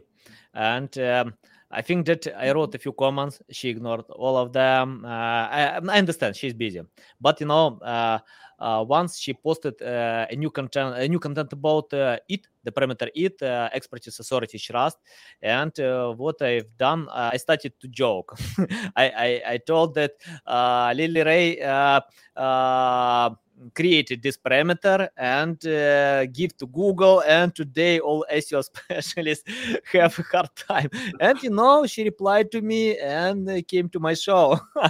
and 0.53 0.95
um, 0.99 1.33
I 1.75 1.81
think 1.81 2.05
that 2.05 2.25
I 2.37 2.51
wrote 2.53 2.73
a 2.73 2.79
few 2.79 2.93
comments. 2.93 3.41
She 3.51 3.69
ignored 3.69 4.05
all 4.09 4.37
of 4.37 4.53
them. 4.53 5.03
Uh, 5.03 5.09
I, 5.09 5.79
I, 5.83 5.97
understand 5.97 6.37
she's 6.37 6.53
busy, 6.53 6.81
but 7.19 7.41
you 7.41 7.47
know, 7.47 7.77
uh, 7.79 8.19
uh, 8.57 8.85
once 8.87 9.19
she 9.19 9.33
posted 9.33 9.81
uh, 9.81 10.25
a 10.29 10.35
new 10.37 10.49
content, 10.49 10.95
a 10.95 11.05
new 11.09 11.19
content 11.19 11.51
about 11.51 11.93
uh, 11.93 12.17
it, 12.29 12.47
the 12.63 12.71
parameter 12.71 13.09
it, 13.13 13.41
uh, 13.41 13.69
expertise, 13.73 14.17
authority, 14.19 14.57
trust, 14.57 14.97
and 15.41 15.73
what 16.17 16.41
I've 16.41 16.77
done, 16.77 17.09
I 17.11 17.35
started 17.35 17.73
to 17.81 17.87
joke. 17.89 18.37
I, 18.95 19.09
I, 19.09 19.41
I 19.53 19.57
told 19.57 19.95
that 19.95 20.13
Lily 20.95 21.23
Ray 21.23 21.57
created 23.73 24.21
this 24.21 24.37
parameter 24.37 25.09
and 25.17 25.65
uh, 25.65 26.25
give 26.27 26.55
to 26.57 26.67
Google. 26.67 27.21
And 27.21 27.53
today, 27.53 27.99
all 27.99 28.25
SEO 28.31 28.63
specialists 28.63 29.49
have 29.93 30.17
a 30.19 30.23
hard 30.23 30.55
time. 30.55 30.89
And 31.19 31.41
you 31.41 31.49
know, 31.49 31.85
she 31.85 32.03
replied 32.03 32.51
to 32.51 32.61
me 32.61 32.97
and 32.99 33.67
came 33.67 33.89
to 33.89 33.99
my 33.99 34.13
show. 34.13 34.59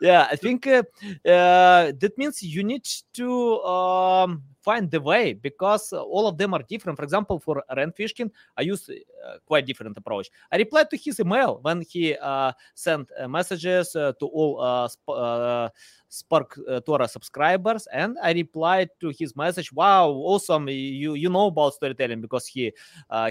yeah, 0.00 0.28
I 0.30 0.36
think 0.36 0.66
uh, 0.66 0.82
uh, 1.26 1.92
that 1.98 2.12
means 2.16 2.42
you 2.42 2.64
need 2.64 2.84
to 3.14 3.60
um, 3.62 4.42
find 4.62 4.90
the 4.90 5.00
way 5.00 5.32
because 5.32 5.92
all 5.92 6.26
of 6.26 6.38
them 6.38 6.54
are 6.54 6.62
different. 6.62 6.96
For 6.96 7.04
example, 7.04 7.38
for 7.40 7.62
Rand 7.76 7.94
Fishkin, 7.94 8.30
I 8.56 8.62
use 8.62 8.88
uh, 8.88 9.36
quite 9.44 9.66
different 9.66 9.96
approach. 9.96 10.30
I 10.50 10.56
replied 10.56 10.90
to 10.90 10.96
his 10.96 11.20
email 11.20 11.58
when 11.62 11.82
he 11.82 12.16
uh, 12.16 12.52
sent 12.74 13.10
uh, 13.18 13.28
messages 13.28 13.94
uh, 13.96 14.12
to 14.20 14.26
all 14.26 14.60
uh, 14.60 15.10
uh, 15.10 15.68
Spark 16.08 16.58
Torah 16.84 17.08
subscribers, 17.08 17.88
and 17.92 18.18
I 18.22 18.32
replied 18.32 18.90
to 19.00 19.12
his 19.18 19.34
message. 19.34 19.72
Wow, 19.72 20.10
awesome! 20.10 20.68
You 20.68 21.14
you 21.14 21.30
know 21.30 21.46
about 21.46 21.72
storytelling 21.72 22.20
because 22.20 22.46
he 22.46 22.72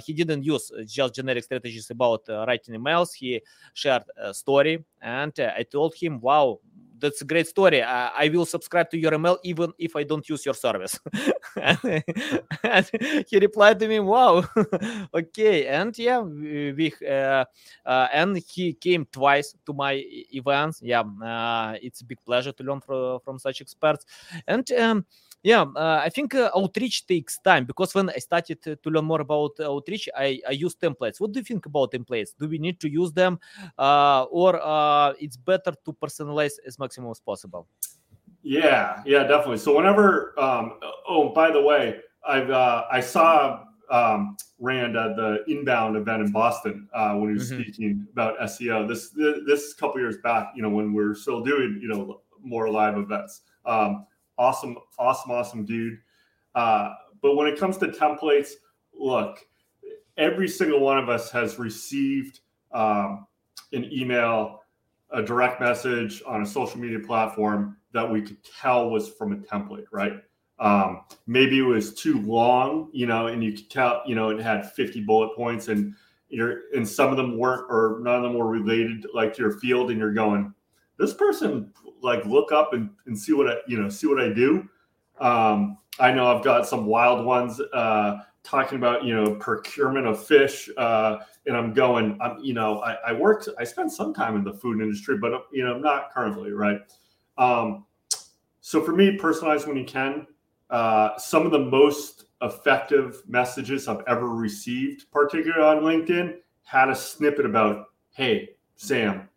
he 0.04 0.14
didn't 0.14 0.44
use 0.44 0.72
just 0.88 1.14
generic 1.14 1.44
strategies 1.44 1.92
about 1.92 2.24
writing 2.28 2.74
emails. 2.74 3.14
He 3.14 3.40
shared 3.76 4.04
a 4.18 4.34
story, 4.34 4.84
and 5.00 5.32
I 5.40 5.64
told 5.72 5.94
him, 5.94 6.20
wow 6.20 6.60
that's 7.02 7.22
a 7.22 7.26
great 7.26 7.48
story. 7.48 7.82
Uh, 7.82 8.10
I 8.16 8.30
will 8.30 8.46
subscribe 8.46 8.90
to 8.92 8.98
your 8.98 9.14
email 9.14 9.38
even 9.44 9.74
if 9.78 9.96
I 9.96 10.04
don't 10.04 10.28
use 10.30 10.46
your 10.46 10.54
service. 10.54 11.00
and, 11.58 12.90
he 13.28 13.40
replied 13.40 13.80
to 13.80 13.88
me, 13.88 14.00
"Wow, 14.00 14.46
okay." 15.14 15.68
And 15.68 15.98
yeah, 15.98 16.20
we, 16.20 16.72
we 16.74 16.94
uh, 17.08 17.46
uh, 17.86 18.08
and 18.14 18.38
he 18.48 18.74
came 18.74 19.06
twice 19.12 19.56
to 19.66 19.74
my 19.74 20.04
events. 20.32 20.80
Yeah, 20.82 21.02
uh, 21.02 21.78
it's 21.82 22.02
a 22.02 22.06
big 22.06 22.24
pleasure 22.26 22.52
to 22.52 22.64
learn 22.64 22.82
from 22.82 23.20
from 23.26 23.40
such 23.40 23.62
experts. 23.62 24.06
And 24.48 24.72
um, 24.74 25.06
yeah 25.44 25.62
uh, 25.76 26.00
i 26.04 26.10
think 26.10 26.36
uh, 26.36 26.50
outreach 26.56 27.06
takes 27.08 27.40
time 27.40 27.66
because 27.66 27.94
when 27.96 28.10
i 28.10 28.18
started 28.18 28.62
to 28.62 28.78
learn 28.86 29.06
more 29.06 29.22
about 29.22 29.52
outreach 29.60 30.08
i, 30.16 30.40
I 30.48 30.52
use 30.52 30.76
templates 30.76 31.20
what 31.20 31.32
do 31.32 31.40
you 31.40 31.46
think 31.46 31.66
about 31.66 31.92
templates 31.92 32.30
do 32.40 32.48
we 32.48 32.58
need 32.58 32.80
to 32.80 32.90
use 32.90 33.12
them 33.12 33.40
uh, 33.78 34.24
or 34.24 34.60
uh, 34.62 35.14
it's 35.20 35.38
better 35.38 35.74
to 35.86 35.94
personalize 35.94 36.54
as 36.66 36.78
maximum 36.78 37.12
as 37.12 37.20
possible 37.20 37.68
yeah 38.44 39.02
yeah 39.06 39.24
definitely 39.24 39.58
so 39.58 39.76
whenever 39.76 40.40
um, 40.40 40.80
oh 41.08 41.30
by 41.34 41.52
the 41.52 41.62
way 41.62 42.00
i've 42.28 42.50
uh, 42.50 42.84
i 42.92 43.00
saw 43.00 43.64
um, 43.92 44.38
Rand 44.60 44.96
at 44.96 45.18
the 45.18 45.44
inbound 45.48 45.98
event 45.98 46.22
in 46.22 46.32
Boston 46.32 46.88
uh, 46.94 47.14
when 47.16 47.30
he 47.30 47.34
was 47.34 47.52
mm-hmm. 47.52 47.62
speaking 47.62 48.08
about 48.14 48.40
SEO. 48.40 48.88
This 48.88 49.10
this 49.46 49.74
couple 49.74 50.00
years 50.00 50.16
back, 50.24 50.54
you 50.56 50.64
know, 50.64 50.70
when 50.70 50.94
we 50.94 51.04
are 51.04 51.14
still 51.14 51.44
doing 51.44 51.78
you 51.82 51.90
know 51.90 52.22
more 52.42 52.70
live 52.70 52.98
events. 52.98 53.42
Um, 53.66 54.06
awesome, 54.38 54.78
awesome, 54.98 55.32
awesome 55.32 55.66
dude. 55.66 55.98
Uh, 56.56 56.90
but 57.22 57.36
when 57.36 57.48
it 57.48 57.60
comes 57.60 57.78
to 57.78 57.88
templates, 57.88 58.52
look, 58.94 59.40
every 60.18 60.48
single 60.48 60.80
one 60.80 60.98
of 60.98 61.10
us 61.10 61.32
has 61.32 61.60
received 61.60 62.42
um, 62.72 63.28
an 63.74 63.92
email, 63.92 64.62
a 65.12 65.22
direct 65.22 65.60
message 65.60 66.22
on 66.26 66.42
a 66.42 66.46
social 66.46 66.80
media 66.80 67.00
platform 67.00 67.78
that 67.94 68.10
we 68.10 68.22
could 68.22 68.38
tell 68.44 68.90
was 68.90 69.10
from 69.10 69.34
a 69.34 69.38
template, 69.38 69.86
right? 69.92 70.14
Um, 70.60 71.02
maybe 71.26 71.60
it 71.60 71.64
was 71.64 71.94
too 71.94 72.22
long, 72.22 72.90
you 72.94 73.08
know, 73.08 73.28
and 73.28 73.44
you 73.44 73.54
could 73.54 73.70
tell, 73.70 74.04
you 74.06 74.16
know, 74.16 74.30
it 74.30 74.40
had 74.40 74.72
50 74.72 75.02
bullet 75.02 75.36
points 75.36 75.68
and 75.68 75.96
you're, 76.30 76.62
and 76.74 76.88
some 76.88 77.10
of 77.10 77.18
them 77.18 77.38
weren't, 77.38 77.66
or 77.70 78.00
none 78.02 78.16
of 78.16 78.24
them 78.24 78.36
were 78.36 78.48
related 78.48 79.06
like 79.14 79.34
to 79.34 79.42
your 79.42 79.60
field. 79.60 79.90
And 79.90 80.00
you're 80.00 80.14
going, 80.14 80.54
this 81.02 81.14
person 81.14 81.74
like 82.02 82.24
look 82.26 82.52
up 82.52 82.74
and, 82.74 82.90
and 83.08 83.18
see 83.18 83.34
what 83.34 83.50
I 83.50 83.56
you 83.68 83.82
know 83.82 83.90
see 83.90 84.08
what 84.08 84.22
I 84.22 84.30
do. 84.30 84.70
Um, 85.20 85.78
I 86.00 86.12
know 86.12 86.28
I've 86.28 86.44
got 86.44 86.68
some 86.68 86.86
wild 86.86 87.26
ones 87.26 87.60
uh, 87.74 88.20
talking 88.44 88.78
about 88.78 89.04
you 89.04 89.16
know 89.16 89.36
procurement 89.36 90.06
of 90.06 90.24
fish, 90.24 90.70
uh, 90.78 91.18
and 91.48 91.58
I'm 91.58 91.74
going. 91.74 92.18
I'm 92.22 92.40
you 92.40 92.54
know 92.54 92.80
I, 92.80 92.94
I 93.08 93.14
worked 93.14 93.50
I 93.60 93.64
spent 93.64 93.92
some 93.92 94.14
time 94.14 94.36
in 94.36 94.44
the 94.44 94.54
food 94.54 94.80
industry, 94.80 95.18
but 95.18 95.48
you 95.52 95.66
know 95.66 95.78
not 95.78 96.12
currently 96.12 96.52
right. 96.52 96.80
Um, 97.38 97.86
so 98.62 98.82
for 98.82 98.94
me, 98.94 99.18
personalize 99.18 99.68
when 99.68 99.76
you 99.76 99.86
can. 99.86 100.28
Uh, 100.70 101.18
some 101.18 101.46
of 101.46 101.52
the 101.52 101.60
most 101.60 102.26
effective 102.42 103.22
messages 103.28 103.90
I've 103.90 104.04
ever 104.08 104.30
received, 104.30 105.12
particularly 105.12 105.62
on 105.62 105.84
LinkedIn, 105.84 106.36
had 106.64 106.90
a 106.90 106.96
snippet 106.96 107.46
about, 107.46 107.88
"Hey 108.12 108.52
Sam, 108.76 109.28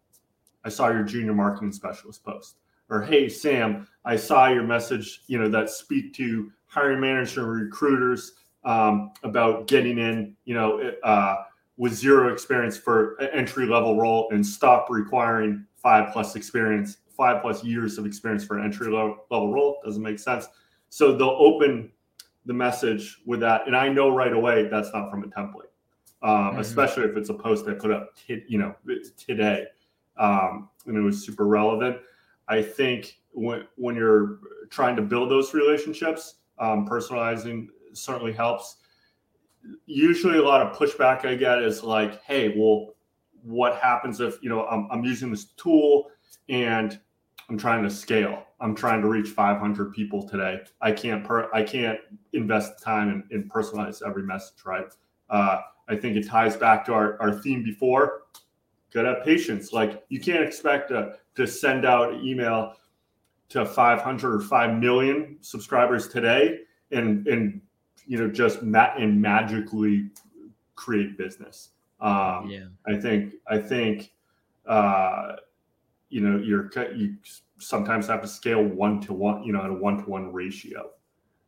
I 0.64 0.68
saw 0.68 0.88
your 0.88 1.02
junior 1.02 1.34
marketing 1.34 1.72
specialist 1.72 2.24
post. 2.24 2.56
Or, 2.90 3.02
hey, 3.02 3.28
Sam, 3.28 3.86
I 4.04 4.16
saw 4.16 4.48
your 4.48 4.62
message, 4.62 5.22
you 5.26 5.38
know, 5.38 5.48
that 5.48 5.70
speak 5.70 6.14
to 6.14 6.52
hiring 6.66 7.00
managers 7.00 7.38
and 7.38 7.50
recruiters 7.50 8.32
um, 8.64 9.12
about 9.22 9.68
getting 9.68 9.98
in, 9.98 10.36
you 10.44 10.54
know, 10.54 10.92
uh, 11.02 11.36
with 11.76 11.92
zero 11.92 12.32
experience 12.32 12.76
for 12.76 13.14
an 13.16 13.28
entry 13.32 13.66
level 13.66 13.98
role 13.98 14.28
and 14.30 14.46
stop 14.46 14.88
requiring 14.90 15.66
five 15.76 16.12
plus 16.12 16.36
experience, 16.36 16.98
five 17.16 17.42
plus 17.42 17.64
years 17.64 17.98
of 17.98 18.06
experience 18.06 18.44
for 18.44 18.58
an 18.58 18.64
entry 18.64 18.88
level 18.92 19.52
role. 19.52 19.78
Doesn't 19.84 20.02
make 20.02 20.18
sense. 20.18 20.46
So 20.88 21.16
they'll 21.16 21.28
open 21.30 21.90
the 22.46 22.52
message 22.52 23.20
with 23.26 23.40
that. 23.40 23.66
And 23.66 23.76
I 23.76 23.88
know 23.88 24.14
right 24.14 24.32
away 24.32 24.68
that's 24.68 24.90
not 24.92 25.10
from 25.10 25.24
a 25.24 25.26
template, 25.26 25.70
um, 26.22 26.30
mm-hmm. 26.52 26.60
especially 26.60 27.04
if 27.04 27.16
it's 27.16 27.30
a 27.30 27.34
post 27.34 27.66
I 27.66 27.72
put 27.72 27.90
up, 27.90 28.10
t- 28.14 28.44
you 28.46 28.58
know, 28.58 28.74
today 29.16 29.66
um, 30.16 30.68
and 30.86 30.96
it 30.96 31.00
was 31.00 31.24
super 31.24 31.46
relevant. 31.46 31.98
I 32.48 32.62
think 32.62 33.18
when 33.32 33.66
when 33.76 33.94
you're 33.96 34.38
trying 34.70 34.96
to 34.96 35.02
build 35.02 35.30
those 35.30 35.54
relationships, 35.54 36.36
um, 36.58 36.86
personalizing 36.86 37.68
certainly 37.92 38.32
helps. 38.32 38.76
Usually, 39.86 40.38
a 40.38 40.42
lot 40.42 40.60
of 40.60 40.76
pushback 40.76 41.24
I 41.24 41.34
get 41.34 41.62
is 41.62 41.82
like, 41.82 42.22
"Hey, 42.22 42.54
well, 42.56 42.94
what 43.42 43.76
happens 43.76 44.20
if 44.20 44.42
you 44.42 44.48
know 44.48 44.66
I'm, 44.66 44.88
I'm 44.90 45.04
using 45.04 45.30
this 45.30 45.44
tool 45.56 46.10
and 46.48 46.98
I'm 47.48 47.58
trying 47.58 47.82
to 47.82 47.90
scale. 47.90 48.44
I'm 48.60 48.74
trying 48.74 49.02
to 49.02 49.08
reach 49.08 49.28
500 49.28 49.92
people 49.92 50.26
today. 50.26 50.60
I 50.80 50.92
can't 50.92 51.24
per 51.24 51.52
I 51.52 51.62
can't 51.62 51.98
invest 52.32 52.82
time 52.82 53.24
in, 53.30 53.36
in 53.42 53.48
personalize 53.48 54.02
every 54.06 54.22
message, 54.22 54.64
right? 54.64 54.86
Uh, 55.28 55.60
I 55.88 55.96
think 55.96 56.16
it 56.16 56.26
ties 56.26 56.56
back 56.56 56.84
to 56.86 56.94
our, 56.94 57.20
our 57.20 57.32
theme 57.32 57.62
before 57.62 58.22
gotta 58.94 59.14
have 59.14 59.24
patience. 59.24 59.72
Like 59.72 60.04
you 60.08 60.20
can't 60.20 60.42
expect 60.42 60.88
to, 60.90 61.16
to 61.34 61.46
send 61.46 61.84
out 61.84 62.14
email 62.22 62.74
to 63.50 63.66
500 63.66 64.34
or 64.34 64.40
5 64.40 64.78
million 64.78 65.36
subscribers 65.40 66.08
today 66.08 66.60
and 66.90 67.26
and 67.26 67.60
you 68.06 68.18
know 68.18 68.28
just 68.28 68.62
ma- 68.62 68.94
and 68.96 69.20
magically 69.20 70.10
create 70.74 71.16
business. 71.18 71.70
Um, 72.00 72.48
yeah. 72.48 72.66
I 72.86 72.96
think 72.96 73.34
I 73.48 73.58
think 73.58 74.12
uh, 74.66 75.36
you 76.08 76.20
know 76.20 76.38
you're 76.38 76.70
you 76.94 77.16
sometimes 77.58 78.06
have 78.08 78.22
to 78.22 78.28
scale 78.28 78.62
one 78.62 79.00
to 79.02 79.12
one, 79.12 79.42
you 79.42 79.52
know, 79.52 79.62
at 79.62 79.70
a 79.70 79.74
one 79.74 79.98
to 79.98 80.10
one 80.10 80.32
ratio. 80.32 80.90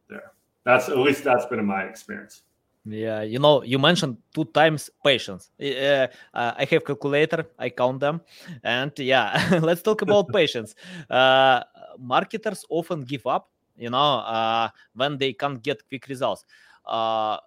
There, 0.08 0.32
that's 0.64 0.88
at 0.88 0.98
least 0.98 1.24
that's 1.24 1.46
been 1.46 1.58
in 1.58 1.66
my 1.66 1.82
experience. 1.82 2.42
Yeah, 2.88 3.22
you 3.22 3.40
know, 3.40 3.64
you 3.64 3.80
mentioned 3.80 4.16
two 4.32 4.44
times 4.44 4.90
patience. 5.04 5.50
Uh, 5.60 6.06
uh, 6.34 6.52
I 6.56 6.66
have 6.70 6.84
calculator, 6.84 7.46
I 7.58 7.70
count 7.70 7.98
them, 7.98 8.20
and 8.62 8.92
yeah, 8.98 9.58
let's 9.62 9.82
talk 9.82 10.02
about 10.02 10.30
patience. 10.32 10.76
Uh, 11.10 11.64
marketers 11.98 12.64
often 12.70 13.02
give 13.02 13.26
up, 13.26 13.50
you 13.76 13.90
know, 13.90 14.18
uh, 14.20 14.68
when 14.94 15.18
they 15.18 15.32
can't 15.32 15.60
get 15.62 15.82
quick 15.88 16.06
results. 16.06 16.44
Uh, 16.86 17.38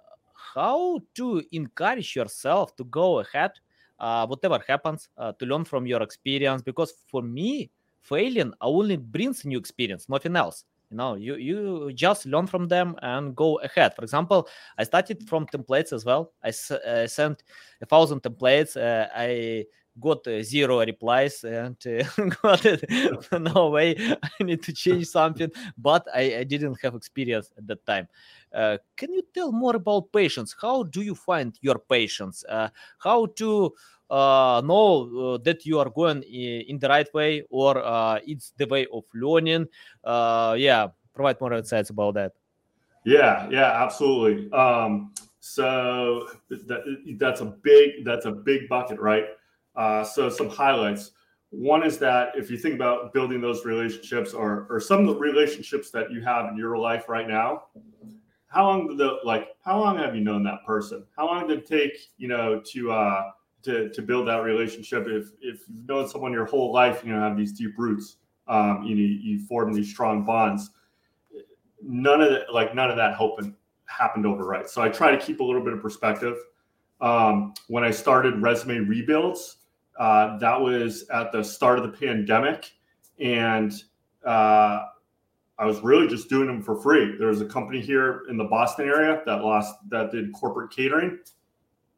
how 0.56 1.00
to 1.16 1.42
encourage 1.54 2.18
yourself 2.18 2.76
to 2.76 2.84
go 2.86 3.20
ahead, 3.20 3.52
uh, 4.00 4.28
whatever 4.28 4.60
happens, 4.68 5.08
to 5.40 5.46
learn 5.46 5.64
from 5.64 5.86
your 5.88 6.02
experience? 6.02 6.62
Because 6.62 6.92
for 7.08 7.22
me, 7.22 7.70
failing 8.02 8.52
only 8.60 8.98
brings 8.98 9.46
new 9.46 9.58
experience, 9.58 10.10
nothing 10.10 10.36
else 10.36 10.66
you 10.90 10.98
know 10.98 11.16
you 11.16 11.36
you 11.36 11.94
just 11.94 12.26
learn 12.26 12.48
from 12.48 12.68
them 12.68 12.96
and 13.02 13.36
go 13.36 13.60
ahead. 13.60 13.96
For 13.96 14.04
example 14.04 14.48
i 14.78 14.84
started 14.84 15.28
from 15.28 15.46
templates 15.48 15.94
as 15.94 16.06
well. 16.06 16.34
I, 16.44 16.50
uh, 16.50 17.08
sent 17.08 17.44
a 17.82 17.86
thousand 17.86 18.22
templates 18.24 18.76
uh, 18.78 19.08
i 19.16 19.66
got 20.00 20.26
uh, 20.28 20.42
zero 20.42 20.80
replies 20.80 21.44
and 21.44 21.76
uh, 21.86 22.04
got 22.42 22.66
it. 22.66 22.86
No 23.40 23.70
way 23.70 23.96
i 24.40 24.44
need 24.44 24.64
to 24.64 24.74
change 24.74 25.08
something 25.08 25.52
but 25.78 26.08
I, 26.14 26.38
I 26.38 26.44
didn't 26.44 26.78
have 26.82 26.96
experience 26.96 27.52
at 27.58 27.68
that 27.68 27.86
time. 27.86 28.08
Uh, 28.54 28.78
can 28.96 29.14
you 29.14 29.24
tell 29.34 29.52
more 29.52 29.76
about 29.76 30.12
patients 30.12 30.56
how 30.62 30.84
do 30.84 31.02
you 31.02 31.16
find 31.16 31.58
your 31.62 31.78
patients 31.80 32.44
uh, 32.50 32.70
how 33.00 33.28
to 33.38 33.74
uh, 34.10 34.62
know 34.66 35.34
uh, 35.34 35.38
that 35.44 35.66
you 35.66 35.80
are 35.80 35.90
going 35.90 36.24
in 36.24 36.80
the 36.80 36.88
right 36.88 37.12
way 37.14 37.44
or 37.50 37.84
uh, 37.84 38.20
it's 38.26 38.54
the 38.58 38.66
way 38.68 38.88
of 38.94 39.04
learning. 39.14 39.68
Uh, 40.04 40.56
yeah 40.58 40.88
provide 41.14 41.40
more 41.42 41.54
insights 41.54 41.90
about 41.90 42.14
that. 42.14 42.34
Yeah 43.06 43.48
yeah 43.50 43.84
absolutely. 43.84 44.52
Um, 44.52 45.14
so 45.40 46.30
that, 46.50 46.84
that's 47.18 47.42
a 47.42 47.46
big 47.46 48.06
that's 48.06 48.26
a 48.26 48.32
big 48.32 48.68
bucket 48.70 49.00
right? 49.00 49.26
Uh, 49.76 50.04
so 50.04 50.30
some 50.30 50.50
highlights. 50.50 51.12
One 51.52 51.84
is 51.84 51.98
that 51.98 52.34
if 52.36 52.52
you 52.52 52.58
think 52.58 52.76
about 52.76 53.12
building 53.12 53.42
those 53.42 53.66
relationships 53.66 54.34
or 54.34 54.68
or 54.70 54.80
some 54.80 55.02
of 55.02 55.08
the 55.08 55.16
relationships 55.16 55.90
that 55.92 56.12
you 56.12 56.22
have 56.22 56.48
in 56.50 56.58
your 56.58 56.78
life 56.78 57.10
right 57.10 57.28
now 57.28 57.64
how 58.50 58.66
long 58.66 58.98
the 58.98 59.18
like 59.24 59.50
how 59.64 59.80
long 59.80 59.98
have 59.98 60.16
you 60.16 60.22
known 60.22 60.44
that 60.44 60.66
person? 60.66 61.06
How 61.16 61.28
long 61.28 61.48
did 61.48 61.60
it 61.60 61.68
take 61.68 61.94
you 62.18 62.28
know 62.28 62.62
to 62.74 62.92
uh 62.92 63.24
to, 63.64 63.90
to 63.90 64.02
build 64.02 64.28
that 64.28 64.38
relationship 64.44 65.08
if 65.08 65.30
if 65.42 65.62
you've 65.68 65.88
known 65.88 66.08
someone 66.08 66.32
your 66.32 66.46
whole 66.46 66.72
life 66.72 67.02
you 67.04 67.14
know 67.14 67.20
have 67.20 67.38
these 67.38 67.52
deep 67.52 67.78
roots 67.78 68.18
um 68.48 68.84
you 68.84 68.96
know 68.96 69.02
you 69.02 69.46
form 69.46 69.74
these 69.74 69.90
strong 69.90 70.24
bonds 70.26 70.72
none 71.82 72.22
of 72.22 72.30
that 72.30 72.54
like 72.54 72.74
none 72.74 72.90
of 72.90 72.98
that 72.98 73.18
happened 73.18 73.54
happened 73.86 74.26
overnight 74.26 74.70
so 74.70 74.82
i 74.82 74.90
try 74.90 75.12
to 75.12 75.18
keep 75.18 75.40
a 75.40 75.44
little 75.44 75.64
bit 75.64 75.74
of 75.74 75.82
perspective 75.82 76.38
um 77.02 77.54
when 77.68 77.84
i 77.84 77.92
started 77.92 78.42
resume 78.42 78.80
rebuilds 78.80 79.58
uh 80.00 80.38
that 80.38 80.60
was 80.60 81.08
at 81.10 81.32
the 81.32 81.44
start 81.44 81.80
of 81.80 81.84
the 81.84 81.98
pandemic 81.98 82.72
and 83.20 83.84
uh 84.26 84.86
I 85.60 85.66
was 85.66 85.82
really 85.82 86.08
just 86.08 86.30
doing 86.30 86.48
them 86.48 86.64
for 86.64 86.82
free. 86.82 87.18
There 87.18 87.28
was 87.28 87.42
a 87.42 87.46
company 87.46 87.82
here 87.82 88.22
in 88.30 88.38
the 88.38 88.46
Boston 88.46 88.88
area 88.88 89.22
that 89.26 89.44
lost 89.44 89.76
that 89.90 90.10
did 90.10 90.32
corporate 90.32 90.72
catering. 90.72 91.20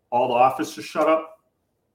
All 0.09 0.29
the 0.29 0.33
office 0.33 0.73
just 0.73 0.89
shut 0.89 1.07
up. 1.07 1.30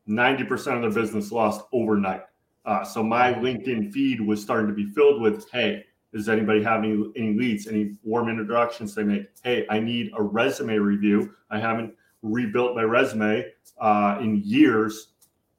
90% 0.08 0.76
of 0.76 0.82
their 0.82 1.02
business 1.02 1.32
lost 1.32 1.64
overnight. 1.72 2.22
Uh, 2.64 2.84
so 2.84 3.02
my 3.02 3.32
LinkedIn 3.32 3.92
feed 3.92 4.20
was 4.20 4.42
starting 4.42 4.66
to 4.66 4.74
be 4.74 4.86
filled 4.86 5.20
with, 5.20 5.48
hey, 5.50 5.84
does 6.12 6.28
anybody 6.28 6.62
have 6.62 6.82
any, 6.82 7.04
any 7.16 7.34
leads, 7.34 7.66
any 7.66 7.96
warm 8.02 8.28
introductions 8.28 8.94
they 8.94 9.04
make? 9.04 9.28
Hey, 9.42 9.66
I 9.70 9.78
need 9.78 10.12
a 10.16 10.22
resume 10.22 10.76
review. 10.78 11.34
I 11.50 11.58
haven't 11.58 11.94
rebuilt 12.22 12.74
my 12.74 12.82
resume 12.82 13.44
uh, 13.78 14.18
in 14.20 14.42
years. 14.44 15.08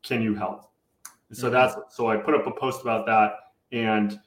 Can 0.03 0.21
you 0.21 0.35
help? 0.35 0.71
So 1.31 1.43
mm-hmm. 1.43 1.53
that's 1.53 1.95
so 1.95 2.09
I 2.09 2.17
put 2.17 2.33
up 2.33 2.47
a 2.47 2.51
post 2.51 2.81
about 2.81 3.05
that 3.05 3.33
and 3.71 4.19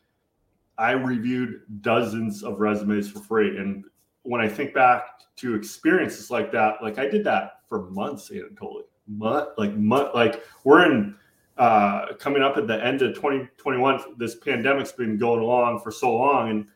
I 0.79 0.93
reviewed 0.93 1.63
dozens 1.83 2.43
of 2.43 2.61
resumes 2.61 3.11
for 3.11 3.21
free. 3.21 3.59
And 3.59 3.85
when 4.23 4.41
I 4.41 4.49
think 4.49 4.75
back 4.75 5.21
to 5.37 5.55
experiences 5.55 6.31
like 6.31 6.53
that, 6.53 6.83
like 6.83 6.99
I 6.99 7.07
did 7.07 7.25
that 7.25 7.61
for 7.69 7.91
months, 7.91 8.31
Anatoly. 8.31 8.83
Month, 9.11 9.51
like 9.59 9.73
like 10.15 10.43
we're 10.65 10.87
in 10.91 11.17
uh, 11.59 12.15
coming 12.19 12.43
up 12.43 12.57
at 12.57 12.67
the 12.67 12.83
end 12.85 13.03
of 13.03 13.15
2021. 13.15 14.17
This 14.19 14.37
pandemic's 14.37 14.93
been 14.93 15.19
going 15.19 15.41
along 15.41 15.81
for 15.81 15.91
so 15.91 16.15
long, 16.15 16.51
and 16.51 16.67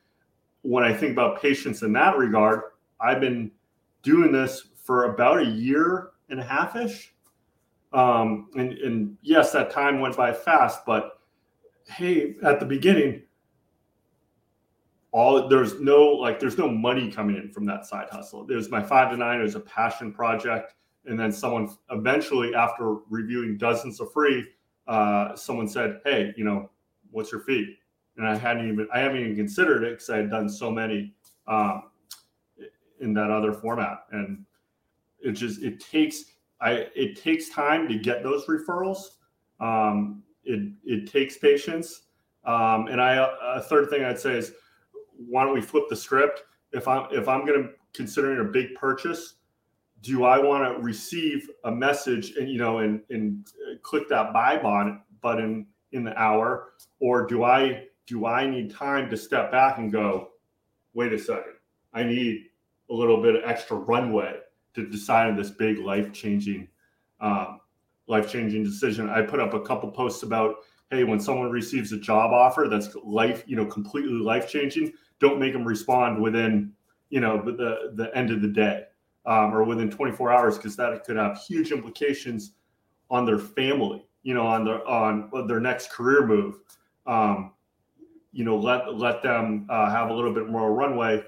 when 0.62 0.82
I 0.82 0.92
think 0.92 1.12
about 1.12 1.40
patience 1.40 1.82
in 1.82 1.92
that 1.92 2.16
regard, 2.16 2.62
I've 3.00 3.20
been 3.20 3.50
doing 4.02 4.32
this 4.32 4.68
for 4.74 5.12
about 5.12 5.40
a 5.40 5.44
year 5.46 6.10
and 6.28 6.40
a 6.40 6.44
half 6.44 6.76
ish. 6.76 7.14
Um, 7.92 8.48
and, 8.56 8.72
and 8.72 9.16
yes, 9.22 9.52
that 9.52 9.70
time 9.70 10.00
went 10.00 10.16
by 10.16 10.32
fast, 10.32 10.84
but 10.84 11.20
hey, 11.86 12.34
at 12.42 12.60
the 12.60 12.66
beginning, 12.66 13.22
all 15.12 15.48
there's 15.48 15.78
no 15.80 16.06
like 16.06 16.40
there's 16.40 16.58
no 16.58 16.68
money 16.68 17.10
coming 17.10 17.36
in 17.36 17.48
from 17.50 17.64
that 17.66 17.86
side 17.86 18.08
hustle. 18.10 18.44
There's 18.44 18.68
my 18.68 18.82
five 18.82 19.10
to 19.12 19.16
nine. 19.16 19.38
It 19.38 19.44
was 19.44 19.54
a 19.54 19.60
passion 19.60 20.12
project, 20.12 20.74
and 21.06 21.18
then 21.18 21.32
someone 21.32 21.68
eventually, 21.90 22.54
after 22.54 22.96
reviewing 23.10 23.56
dozens 23.56 24.00
of 24.00 24.12
free, 24.12 24.46
uh, 24.86 25.36
someone 25.36 25.68
said, 25.68 26.00
"Hey, 26.04 26.34
you 26.36 26.44
know, 26.44 26.70
what's 27.10 27.32
your 27.32 27.42
fee?" 27.42 27.76
And 28.16 28.26
I 28.26 28.36
hadn't 28.36 28.68
even 28.70 28.88
I 28.92 29.00
haven't 29.00 29.20
even 29.20 29.36
considered 29.36 29.82
it 29.84 29.92
because 29.92 30.10
I 30.10 30.18
had 30.18 30.30
done 30.30 30.48
so 30.48 30.70
many 30.70 31.14
um, 31.46 31.84
in 33.00 33.12
that 33.14 33.30
other 33.30 33.52
format, 33.52 34.04
and 34.12 34.44
it 35.20 35.32
just 35.32 35.62
it 35.62 35.80
takes 35.80 36.24
I 36.60 36.88
it 36.94 37.20
takes 37.20 37.48
time 37.50 37.88
to 37.88 37.98
get 37.98 38.22
those 38.22 38.46
referrals. 38.46 38.98
Um, 39.60 40.22
it 40.44 40.72
it 40.84 41.10
takes 41.10 41.38
patience, 41.38 42.02
um, 42.44 42.88
and 42.88 43.00
I 43.00 43.28
a 43.42 43.60
third 43.60 43.90
thing 43.90 44.04
I'd 44.04 44.18
say 44.18 44.36
is 44.36 44.52
why 45.16 45.44
don't 45.44 45.54
we 45.54 45.60
flip 45.60 45.84
the 45.88 45.96
script? 45.96 46.44
If 46.72 46.88
I'm 46.88 47.06
if 47.12 47.28
I'm 47.28 47.44
going 47.46 47.62
to 47.62 47.70
considering 47.92 48.40
a 48.40 48.50
big 48.50 48.74
purchase, 48.74 49.36
do 50.04 50.24
I 50.24 50.38
want 50.38 50.64
to 50.64 50.82
receive 50.82 51.48
a 51.64 51.70
message 51.70 52.36
and 52.36 52.48
you 52.48 52.58
know 52.58 52.78
and 52.78 53.00
and 53.10 53.46
click 53.82 54.08
that 54.10 54.32
buy 54.32 54.58
button 54.58 55.00
button 55.20 55.66
in 55.92 56.04
the 56.04 56.16
hour, 56.20 56.74
or 57.00 57.26
do 57.26 57.42
I 57.42 57.86
do 58.06 58.26
I 58.26 58.46
need 58.46 58.70
time 58.70 59.08
to 59.10 59.16
step 59.16 59.50
back 59.50 59.78
and 59.78 59.90
go, 59.90 60.28
wait 60.92 61.12
a 61.12 61.18
second, 61.18 61.54
I 61.94 62.04
need 62.04 62.44
a 62.90 62.94
little 62.94 63.22
bit 63.22 63.34
of 63.34 63.42
extra 63.44 63.78
runway 63.78 64.40
to 64.74 64.86
decide 64.86 65.28
on 65.28 65.36
this 65.36 65.50
big 65.50 65.78
life 65.78 66.12
changing 66.12 66.68
um, 67.20 67.60
life 68.06 68.30
changing 68.30 68.62
decision. 68.62 69.08
I 69.08 69.22
put 69.22 69.40
up 69.40 69.54
a 69.54 69.60
couple 69.60 69.90
posts 69.90 70.22
about 70.22 70.56
hey, 70.90 71.04
when 71.04 71.18
someone 71.18 71.50
receives 71.50 71.92
a 71.92 71.98
job 71.98 72.32
offer 72.32 72.68
that's 72.70 72.94
life, 73.02 73.42
you 73.46 73.56
know, 73.56 73.64
completely 73.64 74.12
life 74.12 74.48
changing, 74.48 74.92
don't 75.18 75.40
make 75.40 75.54
them 75.54 75.64
respond 75.64 76.20
within 76.20 76.72
you 77.08 77.20
know 77.20 77.42
the 77.42 77.92
the 77.94 78.14
end 78.14 78.30
of 78.30 78.42
the 78.42 78.48
day 78.48 78.84
um, 79.26 79.54
or 79.54 79.64
within 79.64 79.90
24 79.90 80.32
hours 80.32 80.56
because 80.56 80.76
that 80.76 81.04
could 81.04 81.16
have 81.16 81.38
huge 81.38 81.72
implications 81.72 82.52
on 83.10 83.24
their 83.24 83.38
family 83.38 84.04
you 84.24 84.34
know 84.34 84.46
on 84.46 84.64
their 84.64 84.84
on 84.88 85.30
their 85.46 85.60
next 85.60 85.90
career 85.90 86.26
move. 86.26 86.56
Um, 87.06 87.52
you 88.32 88.42
know 88.44 88.56
let 88.56 88.94
let 88.94 89.22
them 89.22 89.66
uh, 89.70 89.88
have 89.90 90.10
a 90.10 90.12
little 90.12 90.34
bit 90.34 90.48
more 90.48 90.72
runway 90.74 91.22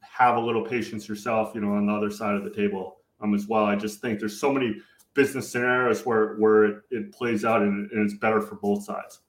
have 0.00 0.36
a 0.36 0.40
little 0.40 0.64
patience 0.64 1.08
yourself 1.08 1.52
you 1.54 1.60
know 1.62 1.72
on 1.72 1.86
the 1.86 1.92
other 1.92 2.10
side 2.10 2.34
of 2.34 2.44
the 2.44 2.50
table 2.50 2.98
um, 3.22 3.34
as 3.34 3.46
well. 3.46 3.64
I 3.64 3.76
just 3.76 4.02
think 4.02 4.18
there's 4.18 4.38
so 4.38 4.52
many 4.52 4.76
business 5.14 5.50
scenarios 5.50 6.04
where 6.04 6.34
where 6.36 6.64
it, 6.64 6.82
it 6.90 7.12
plays 7.12 7.44
out 7.44 7.62
and, 7.62 7.90
and 7.92 8.04
it's 8.04 8.18
better 8.18 8.42
for 8.42 8.56
both 8.56 8.84
sides 8.84 9.20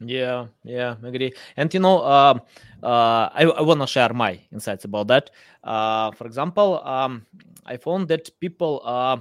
yeah, 0.00 0.46
yeah, 0.64 0.96
agree. 1.02 1.32
And 1.56 1.72
you 1.72 1.80
know, 1.80 2.00
uh, 2.00 2.38
uh, 2.82 3.30
I, 3.32 3.44
I 3.44 3.62
want 3.62 3.80
to 3.80 3.86
share 3.86 4.12
my 4.12 4.38
insights 4.52 4.84
about 4.84 5.08
that. 5.08 5.30
Uh, 5.64 6.10
for 6.12 6.26
example, 6.26 6.82
um, 6.84 7.24
I 7.64 7.76
found 7.78 8.08
that 8.08 8.28
people 8.40 8.82
uh, 8.84 9.18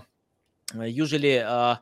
usually 0.84 1.40
uh, 1.40 1.78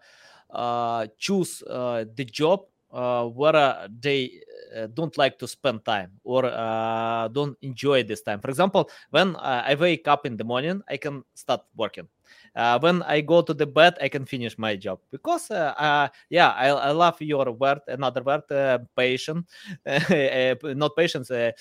uh, 0.51 1.07
choose 1.17 1.63
uh, 1.63 2.05
the 2.15 2.25
job 2.25 2.61
uh, 2.91 3.25
where 3.25 3.55
uh, 3.55 3.87
they 3.99 4.41
uh, 4.75 4.87
don't 4.93 5.17
like 5.17 5.39
to 5.39 5.47
spend 5.47 5.83
time 5.85 6.11
or 6.23 6.45
uh, 6.45 7.27
don't 7.29 7.57
enjoy 7.61 8.03
this 8.03 8.21
time. 8.21 8.39
For 8.41 8.49
example, 8.49 8.89
when 9.09 9.35
uh, 9.35 9.63
I 9.65 9.75
wake 9.75 10.07
up 10.07 10.25
in 10.25 10.37
the 10.37 10.43
morning, 10.43 10.81
I 10.89 10.97
can 10.97 11.23
start 11.33 11.61
working 11.75 12.07
uh, 12.55 12.79
when 12.79 13.01
I 13.03 13.21
go 13.21 13.41
to 13.41 13.53
the 13.53 13.65
bed, 13.65 13.97
I 14.01 14.09
can 14.09 14.25
finish 14.25 14.57
my 14.57 14.75
job 14.75 14.99
because, 15.11 15.49
uh, 15.51 15.73
uh, 15.77 16.07
yeah, 16.29 16.49
I, 16.49 16.67
I 16.69 16.91
love 16.91 17.21
your 17.21 17.51
word, 17.51 17.79
another 17.87 18.21
word, 18.21 18.49
uh, 18.51 18.79
patience, 18.95 19.47
uh, 19.85 20.55
not 20.63 20.95
patience, 20.95 21.31
uh, 21.31 21.51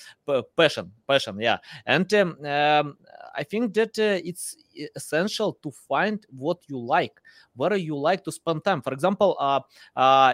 passion, 0.57 0.93
passion, 1.09 1.41
yeah. 1.41 1.59
And 1.87 2.13
um, 2.15 2.45
um, 2.45 2.97
I 3.35 3.43
think 3.43 3.75
that 3.75 3.99
it's 3.99 4.57
essential 4.95 5.55
to 5.63 5.71
find 5.71 6.25
what 6.31 6.59
you 6.69 6.79
like, 6.79 7.21
where 7.57 7.77
you 7.77 7.97
like 7.97 8.25
to 8.25 8.33
spend 8.33 8.65
time. 8.65 8.83
For 8.83 8.93
example, 8.93 9.37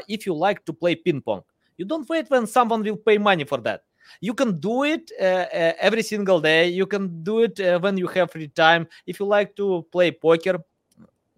if 0.08 0.26
you 0.26 0.34
like 0.34 0.64
to 0.64 0.72
play 0.72 0.94
ping 0.96 1.20
pong, 1.20 1.42
you 1.76 1.84
don't 1.84 2.08
wait 2.08 2.28
when 2.28 2.46
someone 2.46 2.82
will 2.82 2.96
pay 2.96 3.18
money 3.18 3.44
for 3.44 3.58
that 3.58 3.82
you 4.20 4.34
can 4.34 4.58
do 4.58 4.84
it 4.84 5.10
uh, 5.20 5.24
uh, 5.24 5.72
every 5.80 6.02
single 6.02 6.40
day. 6.40 6.68
You 6.68 6.86
can 6.86 7.22
do 7.22 7.40
it 7.40 7.58
uh, 7.60 7.78
when 7.78 7.96
you 7.96 8.06
have 8.08 8.30
free 8.30 8.48
time. 8.48 8.88
If 9.06 9.20
you 9.20 9.26
like 9.26 9.56
to 9.56 9.86
play 9.90 10.10
poker 10.10 10.58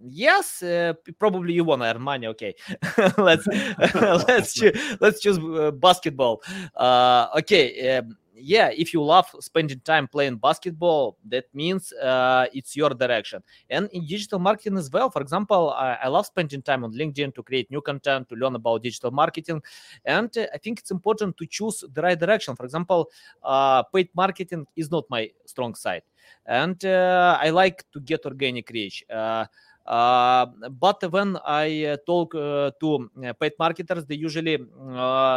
yes 0.02 0.62
uh, 0.62 0.94
probably 1.18 1.52
you 1.52 1.64
want 1.64 1.82
to 1.82 1.86
earn 1.86 2.00
money 2.00 2.26
okay. 2.26 2.54
Let's 3.18 3.46
let's 4.26 4.54
choose, 4.58 4.96
let's 5.00 5.20
choose 5.20 5.38
uh, 5.38 5.70
basketball. 5.72 6.42
Uh, 6.74 7.28
okay 7.36 7.98
um, 7.98 8.16
yeah, 8.40 8.70
if 8.72 8.92
you 8.92 9.02
love 9.02 9.26
spending 9.40 9.80
time 9.80 10.08
playing 10.08 10.36
basketball, 10.36 11.16
that 11.28 11.44
means 11.54 11.92
uh, 11.92 12.46
it's 12.52 12.76
your 12.76 12.90
direction. 12.90 13.42
And 13.68 13.88
in 13.92 14.06
digital 14.06 14.38
marketing 14.38 14.78
as 14.78 14.90
well, 14.90 15.10
for 15.10 15.22
example, 15.22 15.70
I, 15.70 15.98
I, 16.04 16.08
love 16.08 16.26
spending 16.26 16.62
time 16.62 16.84
on 16.84 16.92
LinkedIn 16.92 17.34
to 17.34 17.42
create 17.42 17.70
new 17.70 17.80
content, 17.80 18.28
to 18.28 18.34
learn 18.34 18.54
about 18.54 18.82
digital 18.82 19.10
marketing. 19.10 19.62
And 20.04 20.36
uh, 20.36 20.46
I 20.52 20.58
think 20.58 20.80
it's 20.80 20.90
important 20.90 21.36
to 21.38 21.46
choose 21.46 21.84
the 21.92 22.02
right 22.02 22.18
direction. 22.18 22.56
For 22.56 22.64
example, 22.64 23.10
uh, 23.42 23.82
paid 23.84 24.08
marketing 24.14 24.66
is 24.76 24.90
not 24.90 25.04
my 25.10 25.30
strong 25.46 25.74
side. 25.74 26.02
And 26.46 26.82
uh, 26.84 27.38
I 27.40 27.50
like 27.50 27.84
to 27.92 28.00
get 28.00 28.24
organic 28.24 28.70
reach. 28.70 29.04
Uh, 29.90 30.20
Uh, 30.30 30.46
but 30.70 31.02
when 31.12 31.36
I 31.44 31.84
uh, 31.84 31.96
talk 32.06 32.34
uh, 32.34 32.70
to 32.80 33.10
paid 33.40 33.52
marketers, 33.58 34.06
they 34.06 34.14
usually 34.14 34.56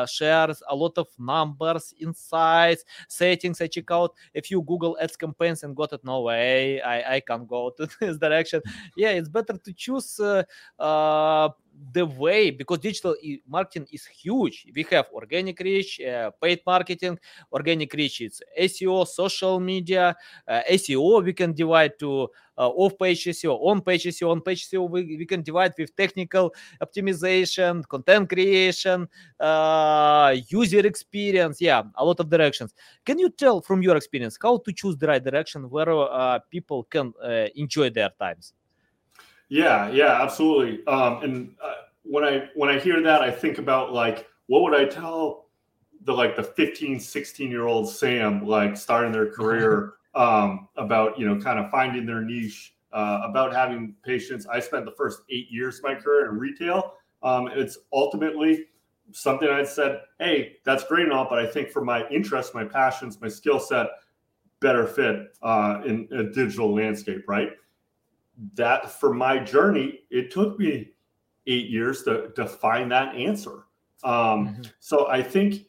share 0.08 0.50
a 0.70 0.76
lot 0.76 0.98
of 0.98 1.08
numbers, 1.20 1.94
insights, 2.00 2.86
settings. 3.10 3.60
I 3.62 3.68
check 3.68 3.92
out 3.92 4.13
a 4.36 4.42
few 4.42 4.62
Google 4.62 4.98
Ads 5.02 5.18
campaigns 5.18 5.63
and 5.63 5.76
got 5.76 5.94
it. 5.94 6.04
No 6.04 6.22
way, 6.22 6.82
I, 6.82 7.16
I 7.16 7.20
can't 7.20 7.48
go 7.48 7.72
to 7.78 7.88
this 8.00 8.18
direction. 8.18 8.62
Yeah, 8.96 9.10
it's 9.10 9.30
better 9.30 9.58
to 9.58 9.74
choose 9.74 10.20
the 11.92 12.06
way 12.06 12.52
because 12.52 12.80
digital 12.80 13.16
marketing 13.48 13.88
is 13.92 14.06
huge. 14.06 14.68
We 14.76 14.86
have 14.92 15.08
organic 15.14 15.60
reach 15.60 16.00
uh, 16.02 16.32
paid 16.42 16.62
marketing 16.66 17.20
organic 17.52 17.94
reach 17.94 18.22
it's 18.22 18.42
seo 18.60 19.08
social 19.08 19.60
media 19.60 20.16
uh, 20.48 20.62
seo 20.72 21.24
we 21.24 21.34
can 21.34 21.54
divide 21.54 21.98
to 22.00 22.30
uh, 22.58 22.68
off 22.70 22.98
page 23.00 23.26
seo 23.26 23.58
on 23.62 23.82
page 23.82 24.06
seo 24.06 24.32
on 24.32 24.42
page 24.42 24.68
seo 24.68 24.90
we, 24.90 25.18
we 25.18 25.26
can 25.26 25.42
divide 25.42 25.74
with 25.78 25.96
technical 25.96 26.54
optimization 26.82 27.88
content 27.88 28.30
creation 28.30 29.08
uh, 29.40 30.36
user 30.50 30.86
experience 30.86 31.60
yeah 31.62 31.84
a 31.96 32.06
lot 32.06 32.20
of 32.20 32.30
directions. 32.30 32.74
Can 33.06 33.20
you 33.20 33.30
tell 33.30 33.62
from 33.62 33.82
your 33.82 33.98
experience 33.98 34.38
how 34.42 34.58
to 34.58 34.72
choose 34.72 34.98
the 34.98 35.08
right 35.08 35.24
direction 35.24 35.70
where 35.70 35.90
uh, 35.90 36.40
people 36.50 36.84
can 36.86 37.14
uh, 37.24 37.48
enjoy 37.56 37.90
their 37.90 38.10
times 38.20 38.54
yeah, 39.50 39.90
yeah, 39.90 40.22
absolutely. 40.22 40.86
Um, 40.88 41.24
and 41.24 41.56
uh, 41.64 41.74
when 42.04 42.24
I 42.24 42.50
when 42.56 42.70
I 42.70 42.80
hear 42.80 43.02
that, 43.02 43.22
I 43.22 43.32
think 43.32 43.58
about 43.58 43.94
like 43.94 44.28
what 44.48 44.62
would 44.64 44.76
I 44.76 44.86
tell 44.86 45.48
the 46.06 46.14
like 46.14 46.36
the 46.36 46.44
15, 46.44 47.00
16 47.00 47.50
year 47.50 47.66
old 47.66 47.90
Sam 47.90 48.46
like 48.46 48.76
starting 48.76 49.12
their 49.12 49.32
career 49.32 49.94
um, 50.16 50.68
about 50.78 51.18
you 51.18 51.26
know 51.26 51.42
kind 51.42 51.60
of 51.60 51.70
finding 51.72 52.06
their 52.06 52.22
niche, 52.22 52.76
uh, 52.92 53.22
about 53.24 53.54
having 53.54 53.96
patience. 54.04 54.46
I 54.48 54.60
spent 54.60 54.86
the 54.86 54.92
first 54.92 55.22
eight 55.30 55.50
years 55.50 55.78
of 55.78 55.84
my 55.84 55.96
career 55.96 56.30
in 56.30 56.38
retail. 56.38 56.94
Um, 57.22 57.50
it's 57.54 57.78
ultimately 57.94 58.66
something 59.12 59.48
I 59.48 59.64
said, 59.64 60.02
hey, 60.20 60.58
that's 60.66 60.84
great 60.86 61.04
and 61.04 61.14
all, 61.14 61.28
but 61.30 61.40
I 61.40 61.46
think 61.46 61.70
for 61.70 61.84
my 61.84 62.08
interests, 62.10 62.54
my 62.54 62.64
passions, 62.64 63.20
my 63.22 63.28
skill 63.28 63.60
set, 63.60 63.88
better 64.60 64.88
fit 64.88 65.36
uh, 65.42 65.82
in 65.86 66.08
a 66.12 66.24
digital 66.24 66.74
landscape, 66.74 67.24
right? 67.28 67.52
That 68.56 68.89
for 68.91 69.13
my 69.13 69.38
journey, 69.38 70.02
it 70.10 70.32
took 70.32 70.60
me 70.60 70.91
eight 71.48 71.69
years 71.69 72.04
to, 72.04 72.30
to 72.36 72.46
find 72.46 72.91
that 72.91 73.15
answer. 73.15 73.65
Um, 74.04 74.48
mm-hmm. 74.48 74.62
So 74.80 75.08
I 75.08 75.22
think, 75.22 75.65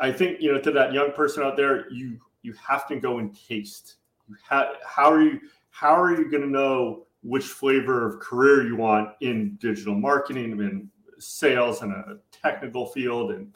I 0.00 0.12
think, 0.12 0.40
you 0.40 0.52
know, 0.52 0.60
to 0.60 0.70
that 0.72 0.92
young 0.92 1.12
person 1.12 1.42
out 1.42 1.56
there, 1.56 1.90
you, 1.92 2.18
you 2.42 2.54
have 2.54 2.86
to 2.88 2.96
go 2.96 3.18
and 3.18 3.36
taste. 3.48 3.96
You 4.28 4.36
ha- 4.46 4.74
how 4.86 5.10
are 5.10 5.22
you, 5.22 5.40
how 5.70 6.00
are 6.00 6.10
you 6.12 6.30
going 6.30 6.42
to 6.42 6.48
know 6.48 7.06
which 7.22 7.44
flavor 7.44 8.06
of 8.06 8.20
career 8.20 8.66
you 8.66 8.76
want 8.76 9.10
in 9.20 9.56
digital 9.56 9.94
marketing 9.94 10.60
and 10.60 10.88
sales 11.18 11.82
and 11.82 11.92
a 11.92 12.18
technical 12.30 12.86
field 12.86 13.32
and 13.32 13.52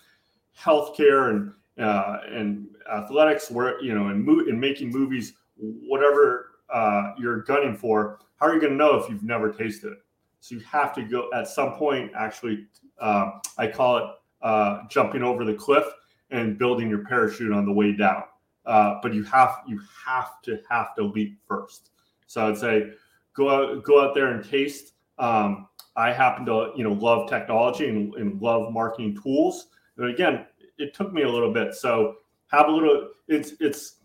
healthcare 0.59 1.31
and, 1.31 1.53
uh, 1.79 2.19
and 2.29 2.67
athletics 2.93 3.51
where, 3.51 3.81
you 3.83 3.95
know, 3.95 4.09
and 4.09 4.25
mo- 4.25 4.47
in 4.49 4.59
making 4.59 4.91
movies, 4.91 5.35
whatever 5.57 6.48
uh, 6.71 7.13
you're 7.19 7.43
gunning 7.43 7.77
for, 7.77 8.19
how 8.37 8.47
are 8.47 8.55
you 8.55 8.61
going 8.61 8.73
to 8.73 8.79
know 8.79 8.97
if 8.97 9.09
you've 9.09 9.23
never 9.23 9.53
tasted 9.53 9.93
it? 9.93 9.99
So 10.41 10.55
you 10.55 10.61
have 10.63 10.95
to 10.95 11.03
go 11.03 11.31
at 11.35 11.49
some 11.49 11.75
point. 11.75 12.13
Actually, 12.17 12.67
uh, 13.01 13.33
I 13.57 13.67
call 13.67 13.99
it 13.99 14.05
uh, 14.43 14.83
jumping 14.89 15.23
over 15.23 15.45
the 15.45 15.55
cliff 15.55 15.85
and 16.31 16.59
building 16.59 16.89
your 16.89 17.05
parachute 17.05 17.53
on 17.53 17.65
the 17.65 17.73
way 17.73 17.93
down. 17.93 18.23
Uh, 18.65 18.99
but 19.03 19.15
you 19.15 19.23
have 19.25 19.57
you 19.67 19.81
have 20.07 20.43
to 20.43 20.61
have 20.69 20.95
to 20.95 21.03
leap 21.03 21.39
first. 21.47 21.91
So 22.27 22.49
I'd 22.49 22.59
say 22.59 22.91
go 23.35 23.49
out 23.49 23.83
go 23.83 24.05
out 24.05 24.15
there 24.15 24.29
and 24.29 24.49
taste. 24.49 24.93
Um, 25.19 25.69
I 25.97 26.13
happen 26.13 26.45
to 26.47 26.73
you 26.77 26.85
know 26.85 26.93
love 26.93 27.29
technology 27.29 27.89
and, 27.89 28.15
and 28.15 28.41
love 28.41 28.73
marketing 28.73 29.19
tools. 29.21 29.69
And 29.97 30.11
again, 30.11 30.47
it 30.77 30.95
took 30.95 31.13
me 31.13 31.23
a 31.23 31.29
little 31.29 31.53
bit. 31.53 31.75
So 31.75 32.17
have 32.49 32.69
a 32.69 32.71
little. 32.71 33.09
It's 33.27 33.55
it's. 33.61 33.97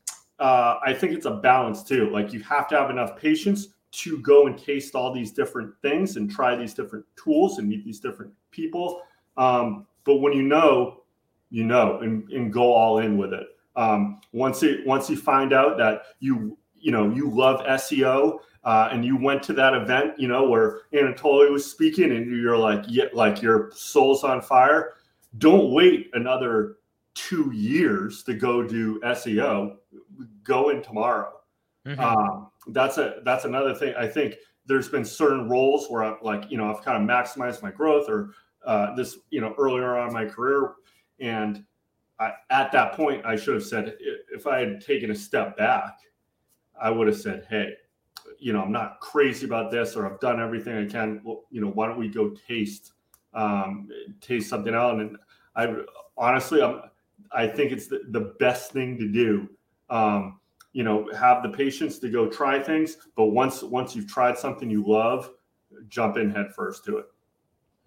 Uh, 0.44 0.78
I 0.86 0.94
think 0.94 1.14
it's 1.14 1.26
a 1.26 1.32
balance 1.32 1.84
too. 1.84 2.10
Like 2.10 2.34
you 2.34 2.42
have 2.42 2.68
to 2.68 2.76
have 2.76 2.90
enough 2.90 3.16
patience 3.16 3.70
to 3.92 4.18
go 4.18 4.48
and 4.48 4.58
taste 4.58 4.94
all 4.94 5.14
these 5.14 5.32
different 5.32 5.74
things 5.82 6.18
and 6.18 6.30
try 6.30 6.54
these 6.54 6.74
different 6.74 7.06
tools 7.16 7.60
and 7.60 7.70
meet 7.70 7.86
these 7.86 8.02
different 8.02 8.34
people. 8.52 9.04
Um, 9.38 9.88
but 10.04 10.16
when 10.16 10.34
you 10.34 10.42
know, 10.42 11.04
you 11.50 11.64
know, 11.64 12.00
and, 12.02 12.30
and 12.30 12.52
go 12.52 12.74
all 12.74 13.00
in 13.00 13.18
with 13.18 13.32
it. 13.32 13.48
Um, 13.78 14.20
once 14.34 14.64
it 14.64 14.86
once 14.86 15.10
you 15.10 15.16
find 15.16 15.54
out 15.54 15.78
that 15.78 16.02
you 16.20 16.58
you 16.76 16.92
know 16.92 17.10
you 17.10 17.30
love 17.30 17.66
SEO 17.66 18.40
uh, 18.66 18.90
and 18.92 19.06
you 19.06 19.16
went 19.16 19.44
to 19.44 19.54
that 19.54 19.74
event, 19.74 20.20
you 20.20 20.28
know, 20.28 20.50
where 20.50 20.82
Anatoly 20.94 21.50
was 21.52 21.66
speaking, 21.66 22.12
and 22.12 22.30
you're 22.30 22.58
like, 22.58 22.84
yeah, 22.90 23.06
like 23.14 23.42
your 23.42 23.72
soul's 23.74 24.26
on 24.26 24.42
fire. 24.42 24.96
Don't 25.38 25.72
wait 25.72 26.10
another 26.14 26.76
two 27.16 27.52
years 27.52 28.24
to 28.24 28.34
go 28.34 28.64
do 28.64 29.00
SEO. 29.02 29.78
Go 30.44 30.70
in 30.70 30.82
tomorrow. 30.82 31.32
Mm-hmm. 31.86 32.00
Um, 32.00 32.50
that's 32.68 32.98
a 32.98 33.22
that's 33.26 33.46
another 33.46 33.74
thing. 33.76 33.94
I 33.98 34.08
think 34.08 34.36
there's 34.66 34.88
been 34.90 35.06
certain 35.06 35.50
roles 35.50 35.88
where 35.90 36.04
I'm 36.04 36.18
like, 36.22 36.50
you 36.50 36.58
know, 36.58 36.74
I've 36.74 36.84
kind 36.84 37.02
of 37.02 37.10
maximized 37.10 37.62
my 37.62 37.72
growth 37.72 38.10
or 38.10 38.32
uh, 38.66 38.96
this, 38.96 39.18
you 39.30 39.42
know, 39.42 39.54
earlier 39.58 39.98
on 39.98 40.08
in 40.08 40.14
my 40.14 40.26
career, 40.26 40.74
and 41.20 41.66
I, 42.20 42.32
at 42.50 42.72
that 42.72 42.94
point, 42.94 43.26
I 43.26 43.36
should 43.36 43.56
have 43.56 43.66
said 43.66 43.98
if 44.34 44.48
I 44.48 44.60
had 44.60 44.82
taken 44.82 45.12
a 45.12 45.16
step 45.16 45.58
back, 45.58 46.00
I 46.82 46.90
would 46.90 47.08
have 47.08 47.18
said, 47.18 47.46
hey, 47.50 47.74
you 48.40 48.54
know, 48.54 48.62
I'm 48.62 48.72
not 48.72 49.00
crazy 49.02 49.46
about 49.46 49.72
this, 49.72 49.96
or 49.96 50.06
I've 50.06 50.20
done 50.20 50.42
everything 50.42 50.78
I 50.78 50.86
can. 50.86 51.22
Well, 51.24 51.44
you 51.50 51.60
know, 51.60 51.70
why 51.70 51.88
don't 51.88 52.00
we 52.00 52.08
go 52.08 52.34
taste 52.48 52.94
um, 53.34 53.90
taste 54.22 54.50
something 54.50 54.74
out? 54.74 55.00
And 55.00 55.18
I 55.56 55.76
honestly, 56.18 56.62
I'm, 56.62 56.82
I 57.32 57.48
think 57.48 57.72
it's 57.72 57.88
the, 57.88 58.02
the 58.10 58.34
best 58.40 58.72
thing 58.72 58.98
to 59.00 59.08
do. 59.08 59.50
Um, 59.90 60.40
you 60.74 60.84
know 60.84 61.08
have 61.14 61.44
the 61.44 61.50
patience 61.50 62.00
to 62.00 62.10
go 62.10 62.28
try 62.28 62.60
things 62.60 62.98
but 63.16 63.28
once 63.28 63.62
once 63.64 63.96
you've 63.96 64.08
tried 64.08 64.38
something 64.38 64.70
you 64.70 64.84
love 64.86 65.30
jump 65.88 66.18
in 66.18 66.30
head 66.30 66.54
first 66.56 66.84
to 66.86 66.98
it. 66.98 67.06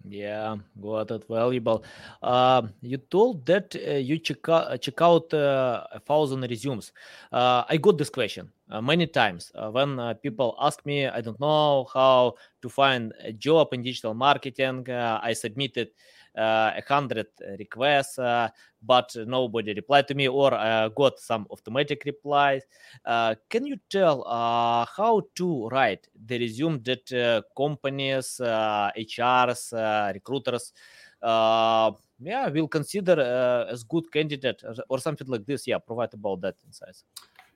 Yeah 0.09 0.55
got 0.81 1.11
it 1.11 1.25
valuable. 1.27 1.83
Uh, 2.21 2.61
you 2.81 2.97
told 2.97 3.45
that 3.45 3.75
uh, 3.75 3.93
you 3.93 4.19
check 4.19 4.47
out, 4.47 4.79
check 4.81 5.01
out 5.01 5.33
uh, 5.33 5.85
a 5.91 5.99
thousand 5.99 6.41
resumes. 6.41 6.91
Uh, 7.31 7.63
i 7.69 7.75
got 7.77 7.97
this 7.97 8.09
question 8.09 8.49
uh, 8.69 8.81
many 8.81 9.05
times 9.07 9.51
uh, 9.55 9.69
when 9.69 9.99
people 10.21 10.55
ask 10.61 10.85
me 10.85 11.07
i 11.07 11.19
don't 11.19 11.39
know 11.39 11.85
how 11.93 12.33
to 12.61 12.69
find 12.69 13.13
a 13.23 13.33
job 13.33 13.73
in 13.73 13.81
digital 13.81 14.13
marketing 14.13 14.85
i 14.89 15.33
submitted 15.33 15.89
uh, 16.37 16.71
a 16.77 16.83
hundred 16.87 17.27
requests, 17.57 18.19
uh, 18.19 18.49
but 18.83 19.15
nobody 19.25 19.73
replied 19.73 20.07
to 20.07 20.13
me 20.13 20.27
or 20.27 20.53
uh, 20.53 20.87
got 20.89 21.19
some 21.19 21.47
automatic 21.49 22.03
replies. 22.05 22.63
can 23.49 23.65
you 23.65 23.77
tell 23.89 24.23
how 24.95 25.21
to 25.35 25.67
write 25.69 26.07
the 26.27 26.39
resume 26.39 26.79
that 26.83 27.43
companies, 27.55 28.39
HRs, 28.41 30.13
recruiters 30.13 30.73
yeah 32.19 32.49
will 32.49 32.67
consider 32.67 33.19
as 33.69 33.83
good 33.83 34.11
candidate 34.11 34.63
or 34.89 34.99
something 34.99 35.27
like 35.27 35.45
this 35.45 35.67
yeah 35.67 35.77
provide 35.77 36.13
about 36.13 36.41
that 36.41 36.55
insights 36.65 37.03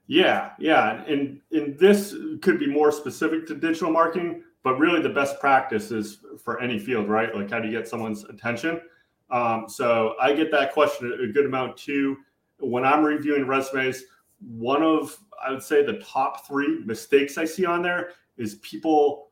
yeah 0.08 0.52
yeah 0.60 1.04
and 1.08 1.42
and 1.52 1.78
this 1.80 2.16
could 2.42 2.60
be 2.60 2.68
more 2.68 2.92
specific 2.92 3.48
to 3.48 3.56
digital 3.56 3.92
marketing 3.92 4.44
but 4.64 4.78
really 4.78 5.02
the 5.02 5.10
best 5.10 5.40
practice 5.40 5.92
is 5.92 6.20
for 6.44 6.62
any 6.62 6.80
field, 6.80 7.10
right? 7.10 7.34
Like 7.36 7.50
how 7.50 7.60
do 7.60 7.68
you 7.68 7.78
get 7.78 7.88
someone's 7.88 8.24
attention? 8.26 8.82
Um, 9.30 9.66
so 9.68 10.16
I 10.22 10.34
get 10.34 10.52
that 10.52 10.74
question 10.74 11.12
a 11.24 11.32
good 11.32 11.46
amount 11.46 11.78
too. 11.78 12.18
When 12.60 12.84
I'm 12.84 13.04
reviewing 13.04 13.48
resumes, 13.48 14.04
one 14.40 14.84
of 14.84 15.18
I 15.44 15.52
would 15.52 15.64
say 15.64 15.84
the 15.84 16.00
top 16.00 16.46
three 16.48 16.84
mistakes 16.86 17.38
I 17.38 17.46
see 17.46 17.66
on 17.66 17.82
there 17.82 18.12
is 18.38 18.56
people 18.56 19.32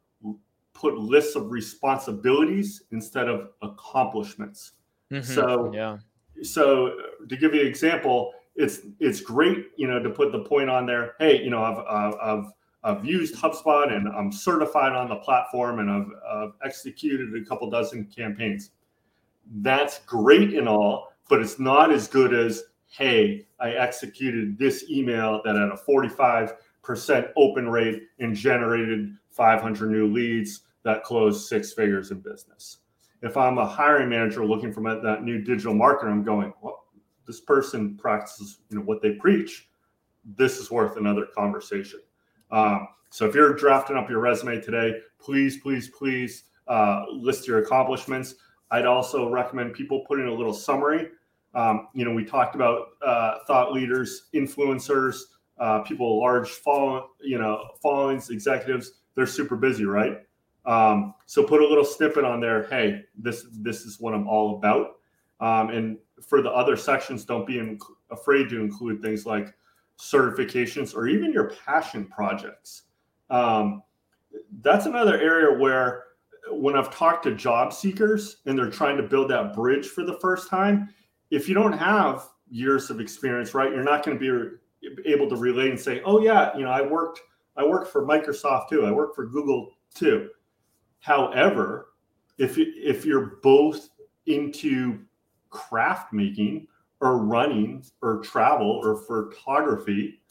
put 0.74 0.98
lists 0.98 1.36
of 1.36 1.52
responsibilities 1.52 2.84
instead 2.92 3.28
of 3.28 3.50
accomplishments. 3.62 4.74
Mm-hmm. 5.12 5.34
So 5.34 5.72
yeah. 5.74 5.98
So 6.42 6.94
to 7.28 7.36
give 7.36 7.54
you 7.54 7.62
an 7.62 7.68
example, 7.68 8.34
it's 8.56 8.80
it's 9.00 9.22
great, 9.22 9.68
you 9.76 9.88
know, 9.88 10.02
to 10.02 10.10
put 10.10 10.32
the 10.32 10.40
point 10.40 10.70
on 10.70 10.86
there. 10.86 11.16
Hey, 11.20 11.44
you 11.44 11.50
know, 11.50 11.64
I've 11.64 11.80
I've 11.80 12.16
I've 12.22 12.52
used 13.04 13.36
HubSpot 13.36 13.94
and 13.94 14.08
I'm 14.08 14.32
certified 14.32 14.94
on 14.94 15.10
the 15.10 15.18
platform 15.18 15.80
and 15.80 15.90
I've, 15.90 16.12
I've 16.32 16.54
executed 16.64 17.36
a 17.36 17.46
couple 17.46 17.70
dozen 17.70 18.06
campaigns. 18.06 18.72
That's 19.62 20.00
great 20.06 20.54
and 20.54 20.68
all, 20.68 21.14
but 21.30 21.42
it's 21.42 21.60
not 21.60 21.92
as 21.92 22.08
good 22.08 22.34
as, 22.34 22.64
hey, 22.88 23.48
I 23.60 23.72
executed 23.72 24.58
this 24.58 24.90
email 24.90 25.42
that 25.44 25.56
had 25.56 25.70
a 25.70 25.80
45% 25.88 27.32
open 27.36 27.68
rate 27.68 28.04
and 28.20 28.36
generated 28.36 29.16
500 29.32 29.92
new 29.92 30.08
leads 30.08 30.62
that 30.84 31.04
closed 31.04 31.48
six 31.48 31.74
figures 31.74 32.12
in 32.12 32.20
business. 32.20 32.78
If 33.22 33.36
I'm 33.36 33.58
a 33.58 33.66
hiring 33.66 34.10
manager 34.10 34.46
looking 34.46 34.72
for 34.72 34.82
that 34.82 35.24
new 35.24 35.42
digital 35.42 35.74
marketer, 35.74 36.10
I'm 36.10 36.24
going, 36.24 36.54
well, 36.62 36.86
this 37.28 37.42
person 37.42 37.98
practices 37.98 38.60
you 38.70 38.78
know 38.78 38.84
what 38.84 39.02
they 39.02 39.12
preach. 39.12 39.70
This 40.24 40.58
is 40.58 40.72
worth 40.72 40.98
another 40.98 41.28
conversation. 41.36 42.00
Um, 42.52 42.88
so 43.10 43.28
if 43.28 43.36
you're 43.36 43.54
drafting 43.54 43.98
up 43.98 44.10
your 44.10 44.20
resume 44.20 44.62
today, 44.62 44.94
please, 45.20 45.58
please, 45.58 45.90
please 45.90 46.44
uh, 46.68 47.06
list 47.12 47.48
your 47.48 47.60
accomplishments. 47.60 48.36
I'd 48.72 48.86
also 48.86 49.30
recommend 49.30 49.74
people 49.74 50.04
putting 50.08 50.28
a 50.28 50.34
little 50.34 50.54
summary. 50.54 51.10
Um, 51.56 51.88
you 51.94 52.06
know, 52.06 52.14
we 52.14 52.24
talked 52.24 52.56
about 52.56 52.90
uh, 53.02 53.40
thought 53.48 53.74
leaders, 53.74 54.28
influencers, 54.36 55.22
uh, 55.58 55.80
people 55.80 56.20
large 56.20 56.50
follow, 56.50 57.10
you 57.20 57.40
know, 57.40 57.64
followings, 57.82 58.30
executives. 58.30 58.94
They're 59.16 59.26
super 59.26 59.56
busy, 59.56 59.86
right? 59.86 60.20
Um, 60.66 61.16
so 61.26 61.44
put 61.44 61.62
a 61.62 61.68
little 61.68 61.84
snippet 61.84 62.24
on 62.24 62.40
there. 62.40 62.68
Hey, 62.68 63.04
this 63.18 63.46
this 63.52 63.82
is 63.86 64.00
what 64.00 64.14
I'm 64.14 64.28
all 64.28 64.58
about. 64.58 64.98
Um, 65.42 65.70
and 65.70 65.98
for 66.22 66.42
the 66.42 66.52
other 66.52 66.78
sections, 66.78 67.26
don't 67.26 67.48
be 67.48 67.60
in, 67.60 67.80
afraid 68.12 68.50
to 68.50 68.62
include 68.62 69.02
things 69.02 69.26
like 69.26 69.54
certifications 70.00 70.96
or 70.96 71.08
even 71.08 71.34
your 71.34 71.52
passion 71.66 72.06
projects. 72.06 72.84
Um, 73.30 73.84
that's 74.62 74.86
another 74.86 75.20
area 75.20 75.58
where 75.58 76.06
when 76.52 76.76
I've 76.76 76.94
talked 76.94 77.24
to 77.24 77.36
job 77.36 77.74
seekers 77.74 78.38
and 78.46 78.58
they're 78.58 78.72
trying 78.72 78.98
to 78.98 79.04
build 79.04 79.30
that 79.30 79.54
bridge 79.54 79.88
for 79.88 80.04
the 80.04 80.18
first 80.20 80.50
time, 80.50 80.90
if 81.30 81.48
you 81.48 81.54
don't 81.54 81.74
have 81.74 82.30
years 82.50 82.90
of 82.90 83.00
experience, 83.00 83.54
right, 83.54 83.72
you're 83.72 83.84
not 83.84 84.04
going 84.04 84.18
to 84.18 84.20
be 84.20 85.10
able 85.10 85.30
to 85.30 85.36
relate 85.36 85.70
and 85.70 85.80
say, 85.80 86.02
"Oh 86.06 86.22
yeah, 86.22 86.56
you 86.58 86.64
know, 86.64 86.72
I 86.72 86.82
worked 86.82 87.22
I 87.58 87.66
worked 87.66 87.92
for 87.92 88.06
Microsoft 88.06 88.70
too. 88.70 88.86
I 88.86 88.92
worked 88.92 89.16
for 89.16 89.26
Google 89.26 89.72
too." 89.94 90.30
However, 91.02 91.90
if 92.38 92.58
if 92.58 93.06
you're 93.06 93.38
both 93.44 93.90
into 94.26 95.00
craft 95.50 96.14
making 96.14 96.68
or 97.02 97.18
running 97.18 97.84
or 98.02 98.20
travel 98.20 98.82
or 98.84 98.96
photography, 98.96 100.22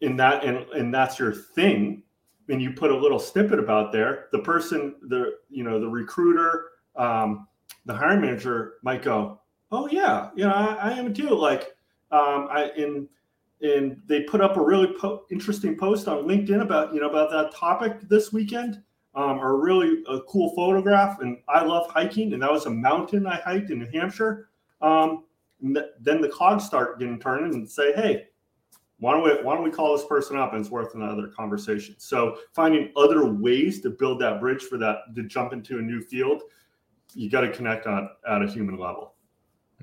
in 0.00 0.16
that 0.16 0.44
and 0.44 0.58
and 0.70 0.92
that's 0.92 1.18
your 1.18 1.32
thing, 1.32 2.02
and 2.48 2.60
you 2.60 2.72
put 2.72 2.90
a 2.90 2.96
little 2.96 3.18
snippet 3.18 3.58
about 3.58 3.92
there, 3.92 4.28
the 4.32 4.38
person, 4.38 4.96
the 5.08 5.38
you 5.48 5.64
know, 5.64 5.80
the 5.80 5.88
recruiter, 5.88 6.70
um, 6.96 7.46
the 7.86 7.94
hiring 7.94 8.20
manager 8.20 8.74
might 8.82 9.02
go, 9.02 9.40
"Oh 9.70 9.88
yeah, 9.88 10.30
you 10.34 10.44
know, 10.44 10.52
I, 10.52 10.90
I 10.90 10.92
am 10.92 11.14
too." 11.14 11.30
Like, 11.30 11.74
um, 12.10 12.48
I 12.50 12.70
in 12.76 13.08
and 13.62 14.00
they 14.06 14.22
put 14.22 14.40
up 14.40 14.56
a 14.56 14.60
really 14.60 14.92
po- 14.98 15.24
interesting 15.30 15.76
post 15.78 16.08
on 16.08 16.24
LinkedIn 16.24 16.62
about 16.62 16.92
you 16.92 17.00
know 17.00 17.08
about 17.08 17.30
that 17.30 17.54
topic 17.54 18.08
this 18.08 18.32
weekend, 18.32 18.82
um, 19.14 19.38
or 19.38 19.60
really 19.60 20.02
a 20.08 20.20
cool 20.22 20.54
photograph. 20.54 21.20
And 21.20 21.38
I 21.48 21.64
love 21.64 21.88
hiking, 21.90 22.32
and 22.32 22.42
that 22.42 22.50
was 22.50 22.66
a 22.66 22.70
mountain 22.70 23.26
I 23.26 23.36
hiked 23.36 23.70
in 23.70 23.78
New 23.78 23.90
Hampshire. 23.92 24.48
Um, 24.80 25.24
then 25.62 26.20
the 26.20 26.28
cogs 26.28 26.64
start 26.64 26.98
getting 26.98 27.18
turned 27.18 27.54
and 27.54 27.70
say, 27.70 27.92
"Hey, 27.92 28.26
why 28.98 29.12
don't 29.12 29.24
we 29.24 29.30
why 29.42 29.54
don't 29.54 29.64
we 29.64 29.70
call 29.70 29.96
this 29.96 30.06
person 30.06 30.36
up 30.36 30.52
and 30.52 30.60
it's 30.60 30.70
worth 30.70 30.94
another 30.94 31.28
conversation? 31.28 31.94
So 31.98 32.38
finding 32.52 32.92
other 32.96 33.26
ways 33.26 33.80
to 33.82 33.90
build 33.90 34.20
that 34.20 34.40
bridge 34.40 34.62
for 34.62 34.78
that 34.78 35.14
to 35.16 35.22
jump 35.24 35.52
into 35.52 35.78
a 35.78 35.82
new 35.82 36.00
field 36.00 36.42
you 37.14 37.28
got 37.28 37.42
to 37.42 37.52
connect 37.52 37.86
on 37.86 38.08
at 38.28 38.42
a 38.42 38.46
human 38.46 38.78
level. 38.78 39.14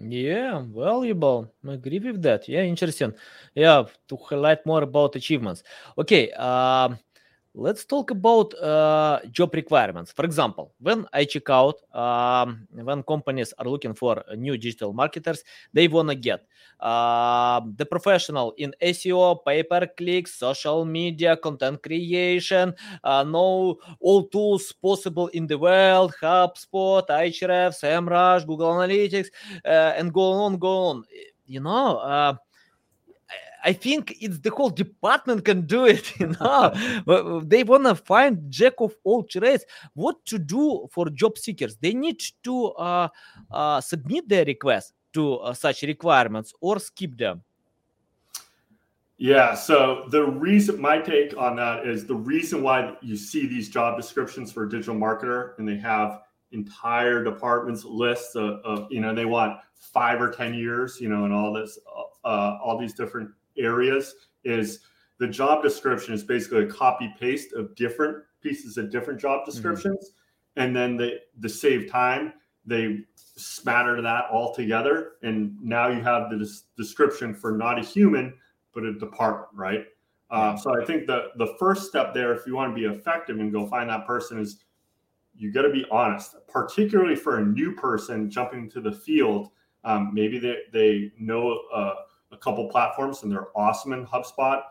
Yeah 0.02 0.64
valuable. 0.66 1.54
I 1.68 1.74
agree 1.74 2.00
with 2.00 2.22
that. 2.22 2.48
Yeah 2.48 2.62
interesting. 2.62 3.14
Yeah 3.54 3.84
to 4.08 4.16
highlight 4.16 4.66
more 4.66 4.84
about 4.84 5.16
achievements. 5.16 5.64
Okay 5.98 6.32
um 6.32 6.98
let's 7.54 7.86
talk 7.86 8.12
about 8.12 8.54
uh, 8.62 9.20
job 9.32 9.54
requirements. 9.54 10.12
For 10.12 10.26
example, 10.26 10.74
when 10.80 11.06
I 11.14 11.26
check 11.26 11.50
out, 11.50 11.76
um, 11.96 12.68
when 12.72 13.04
companies 13.04 13.54
are 13.58 13.66
looking 13.66 13.94
for 13.94 14.24
new 14.36 14.58
digital 14.58 14.94
marketers, 14.94 15.44
they 15.74 15.88
want 15.88 16.10
to 16.10 16.16
get 16.16 16.46
uh, 16.80 17.62
the 17.76 17.86
professional 17.86 18.54
in 18.58 18.74
SEO, 18.82 19.44
pay 19.46 19.64
per 19.64 19.88
click, 19.88 20.28
social 20.28 20.86
media, 20.86 21.36
content 21.38 21.82
creation, 21.82 22.74
uh, 23.04 23.24
know 23.24 23.78
all 24.00 24.24
tools 24.28 24.72
possible 24.72 25.28
in 25.30 25.48
the 25.48 25.58
world, 25.58 26.14
HubSpot, 26.22 27.06
Ahrefs, 27.08 27.82
SEMrush, 27.82 28.46
Google 28.46 28.74
Analytics, 28.74 29.28
uh, 29.66 29.94
and 29.98 30.14
go 30.14 30.32
on, 30.32 30.58
go 30.58 30.78
on. 30.90 31.04
You 31.46 31.62
know, 31.62 31.98
uh, 31.98 32.36
I 33.64 33.74
think 33.74 34.16
it's 34.22 34.40
the 34.40 34.52
whole 34.52 34.70
department 34.70 35.46
can 35.46 35.62
do 35.66 35.86
it. 35.86 36.14
You 36.20 36.36
know, 36.40 37.42
they 37.46 37.64
want 37.64 37.86
to 37.86 37.96
find 37.96 38.50
jack 38.50 38.74
of 38.80 38.94
all 39.04 39.24
trades. 39.24 39.66
What 39.94 40.26
to 40.26 40.40
do 40.40 40.88
for 40.92 41.10
job 41.10 41.38
seekers? 41.38 41.78
They 41.78 41.94
need 41.94 42.22
to 42.44 42.68
uh, 42.72 43.08
uh, 43.52 43.82
submit 43.82 44.28
their 44.28 44.46
request 44.46 44.94
to 45.14 45.36
uh, 45.38 45.54
such 45.54 45.84
requirements 45.84 46.54
or 46.62 46.80
skip 46.80 47.18
them. 47.18 47.42
Yeah. 49.18 49.54
So 49.54 50.06
the 50.10 50.24
reason, 50.24 50.80
my 50.80 51.00
take 51.00 51.36
on 51.38 51.58
that 51.58 51.86
is 51.86 52.06
the 52.06 52.16
reason 52.16 52.64
why 52.64 52.96
you 53.02 53.18
see 53.18 53.48
these 53.48 53.70
job 53.70 53.98
descriptions 53.98 54.52
for 54.52 54.64
a 54.64 54.70
digital 54.70 54.96
marketer 54.96 55.58
and 55.58 55.68
they 55.68 55.78
have 55.78 56.22
entire 56.52 57.24
departments 57.24 57.84
lists 57.86 58.36
of, 58.36 58.60
of 58.64 58.88
you 58.90 59.00
know 59.00 59.14
they 59.14 59.26
want 59.26 59.60
five 59.76 60.20
or 60.20 60.32
ten 60.32 60.54
years 60.54 61.00
you 61.00 61.08
know 61.08 61.26
and 61.26 61.34
all 61.34 61.54
this 61.54 61.78
uh, 62.26 62.58
all 62.64 62.78
these 62.78 62.94
different 62.94 63.30
areas 63.60 64.16
is 64.44 64.80
the 65.20 65.28
job 65.28 65.62
description 65.62 66.14
is 66.14 66.24
basically 66.24 66.64
a 66.64 66.68
copy 66.68 67.14
paste 67.20 67.54
of 67.54 67.76
different 67.76 68.24
pieces 68.42 68.78
of 68.78 68.90
different 68.90 69.20
job 69.20 69.42
mm-hmm. 69.42 69.52
descriptions 69.52 70.12
mm-hmm. 70.12 70.62
and 70.62 70.76
then 70.76 70.98
they 70.98 71.20
to 71.42 71.50
save 71.50 71.90
time 71.90 72.34
they 72.66 73.00
smatter 73.16 74.02
that 74.02 74.26
all 74.32 74.54
together 74.54 75.14
and 75.24 75.56
now 75.62 75.88
you 75.88 76.02
have 76.02 76.30
the 76.30 76.38
des- 76.38 76.66
description 76.78 77.34
for 77.34 77.52
not 77.52 77.80
a 77.80 77.82
human 77.82 78.34
but 78.74 78.84
a 78.84 78.94
department 78.94 79.48
right 79.54 79.86
uh, 80.32 80.56
so 80.56 80.80
i 80.82 80.86
think 80.86 81.08
the 81.08 81.28
the 81.38 81.56
first 81.60 81.88
step 81.88 82.14
there 82.14 82.34
if 82.34 82.46
you 82.46 82.56
want 82.56 82.74
to 82.74 82.76
be 82.76 82.86
effective 82.86 83.40
and 83.40 83.52
go 83.52 83.66
find 83.68 83.90
that 83.90 84.06
person 84.06 84.40
is 84.40 84.64
you 85.36 85.52
got 85.52 85.62
to 85.62 85.70
be 85.70 85.86
honest 85.90 86.36
particularly 86.48 87.16
for 87.16 87.40
a 87.40 87.46
new 87.46 87.74
person 87.74 88.30
jumping 88.30 88.70
to 88.70 88.82
the 88.82 88.92
field 88.92 89.50
um, 89.86 90.12
maybe 90.14 90.40
they, 90.40 90.58
they 90.74 91.12
know 91.18 91.62
uh, 91.74 91.94
a 92.32 92.38
couple 92.38 92.68
platforms 92.70 93.24
and 93.24 93.32
they're 93.32 93.48
awesome 93.56 93.94
in 93.94 94.06
HubSpot 94.06 94.62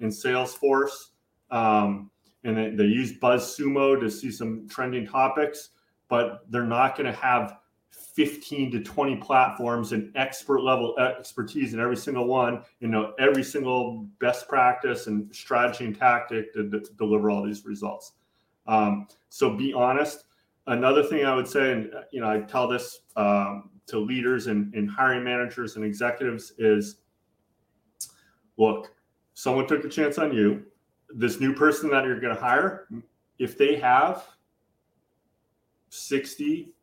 and 0.00 0.10
Salesforce. 0.10 1.10
Um, 1.50 2.10
and 2.44 2.56
they, 2.56 2.70
they 2.70 2.84
use 2.84 3.18
BuzzSumo 3.18 4.00
to 4.00 4.10
see 4.10 4.30
some 4.30 4.68
trending 4.68 5.06
topics, 5.06 5.70
but 6.08 6.44
they're 6.50 6.64
not 6.64 6.96
going 6.96 7.10
to 7.10 7.18
have 7.18 7.58
15 7.90 8.72
to 8.72 8.82
20 8.82 9.16
platforms 9.16 9.92
and 9.92 10.10
expert 10.16 10.62
level 10.62 10.98
expertise 10.98 11.74
in 11.74 11.80
every 11.80 11.96
single 11.96 12.26
one, 12.26 12.62
you 12.80 12.88
know, 12.88 13.12
every 13.18 13.44
single 13.44 14.06
best 14.20 14.48
practice 14.48 15.06
and 15.06 15.34
strategy 15.34 15.84
and 15.84 15.98
tactic 15.98 16.52
to, 16.52 16.68
to 16.68 16.82
deliver 16.96 17.30
all 17.30 17.44
these 17.44 17.64
results. 17.64 18.12
Um, 18.66 19.06
so 19.28 19.54
be 19.54 19.72
honest. 19.72 20.24
Another 20.66 21.02
thing 21.02 21.24
I 21.24 21.34
would 21.34 21.48
say, 21.48 21.72
and 21.72 21.90
you 22.12 22.20
know, 22.20 22.28
I 22.28 22.40
tell 22.40 22.68
this 22.68 23.00
um, 23.16 23.70
to 23.86 23.98
leaders 23.98 24.48
and, 24.48 24.74
and 24.74 24.90
hiring 24.90 25.24
managers 25.24 25.76
and 25.76 25.84
executives 25.84 26.52
is 26.58 26.96
look, 28.58 28.92
someone 29.34 29.66
took 29.66 29.84
a 29.84 29.88
chance 29.88 30.18
on 30.18 30.34
you. 30.34 30.64
This 31.14 31.40
new 31.40 31.54
person 31.54 31.88
that 31.90 32.04
you're 32.04 32.20
going 32.20 32.34
to 32.34 32.40
hire, 32.40 32.86
if 33.38 33.56
they 33.56 33.76
have 33.76 34.26
60, 35.88 36.74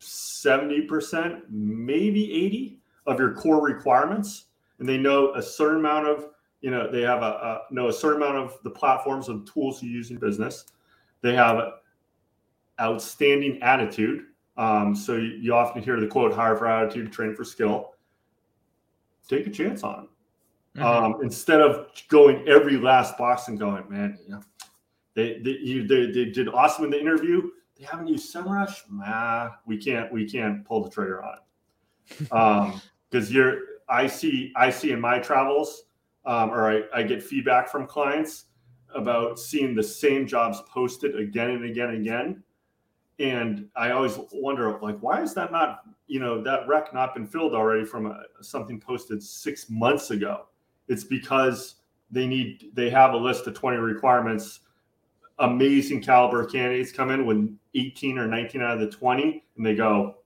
70%, 0.00 1.40
maybe 1.50 2.32
80 2.32 2.78
of 3.06 3.18
your 3.18 3.34
core 3.34 3.64
requirements, 3.64 4.46
and 4.78 4.88
they 4.88 4.98
know 4.98 5.34
a 5.34 5.42
certain 5.42 5.78
amount 5.78 6.06
of, 6.06 6.28
you 6.60 6.70
know, 6.70 6.90
they 6.90 7.02
have 7.02 7.22
a, 7.22 7.26
a 7.70 7.74
know 7.74 7.88
a 7.88 7.92
certain 7.92 8.22
amount 8.22 8.38
of 8.38 8.58
the 8.62 8.70
platforms 8.70 9.28
and 9.28 9.46
tools 9.46 9.82
you 9.82 9.90
use 9.90 10.10
in 10.10 10.16
business. 10.16 10.66
They 11.20 11.34
have 11.34 11.58
outstanding 12.80 13.62
attitude. 13.62 14.26
Um, 14.56 14.94
so 14.94 15.16
you, 15.16 15.38
you 15.40 15.54
often 15.54 15.82
hear 15.82 16.00
the 16.00 16.06
quote, 16.06 16.32
hire 16.32 16.56
for 16.56 16.66
attitude, 16.66 17.12
train 17.12 17.34
for 17.34 17.44
skill. 17.44 17.94
Take 19.28 19.46
a 19.46 19.50
chance 19.50 19.82
on 19.82 20.08
mm-hmm. 20.76 20.82
um, 20.82 21.22
instead 21.22 21.60
of 21.60 21.88
going 22.08 22.46
every 22.48 22.76
last 22.76 23.16
box 23.18 23.48
and 23.48 23.58
going, 23.58 23.84
man, 23.88 24.18
you 24.24 24.32
know, 24.32 24.40
they 25.14 25.38
they, 25.38 25.58
you, 25.62 25.86
they 25.86 26.10
they 26.10 26.30
did 26.30 26.48
awesome 26.48 26.84
in 26.84 26.90
the 26.90 27.00
interview. 27.00 27.50
They 27.78 27.84
haven't 27.84 28.08
used 28.08 28.32
SEMrush. 28.32 28.82
Nah, 28.90 29.50
we 29.66 29.76
can't 29.76 30.12
we 30.12 30.28
can't 30.28 30.64
pull 30.64 30.84
the 30.84 30.90
trigger 30.90 31.22
on 31.22 31.34
it. 31.34 31.40
Um, 32.32 32.82
because 33.10 33.32
you're 33.32 33.60
I 33.88 34.06
see 34.06 34.52
I 34.56 34.70
see 34.70 34.90
in 34.92 35.00
my 35.00 35.18
travels, 35.18 35.84
um, 36.26 36.50
or 36.50 36.70
I, 36.70 36.82
I 36.94 37.02
get 37.02 37.22
feedback 37.22 37.68
from 37.68 37.86
clients 37.86 38.46
about 38.94 39.38
seeing 39.38 39.74
the 39.74 39.82
same 39.82 40.26
jobs 40.26 40.60
posted 40.68 41.18
again 41.18 41.50
and 41.50 41.64
again 41.64 41.90
and 41.90 42.00
again. 42.00 42.42
And 43.18 43.68
I 43.76 43.90
always 43.90 44.18
wonder, 44.32 44.78
like, 44.80 44.98
why 44.98 45.22
is 45.22 45.34
that 45.34 45.52
not, 45.52 45.82
you 46.06 46.18
know, 46.18 46.42
that 46.42 46.66
rec 46.66 46.92
not 46.92 47.14
been 47.14 47.26
filled 47.26 47.54
already 47.54 47.84
from 47.84 48.06
a, 48.06 48.22
something 48.40 48.80
posted 48.80 49.22
six 49.22 49.70
months 49.70 50.10
ago? 50.10 50.46
It's 50.88 51.04
because 51.04 51.76
they 52.10 52.26
need 52.26 52.70
they 52.74 52.90
have 52.90 53.14
a 53.14 53.16
list 53.16 53.46
of 53.46 53.54
20 53.54 53.76
requirements. 53.78 54.60
Amazing 55.38 56.02
caliber 56.02 56.46
candidates 56.46 56.92
come 56.92 57.10
in 57.10 57.26
with 57.26 57.56
18 57.74 58.18
or 58.18 58.26
19 58.26 58.62
out 58.62 58.74
of 58.74 58.80
the 58.80 58.96
20, 58.96 59.44
and 59.56 59.66
they 59.66 59.74
go, 59.74 60.18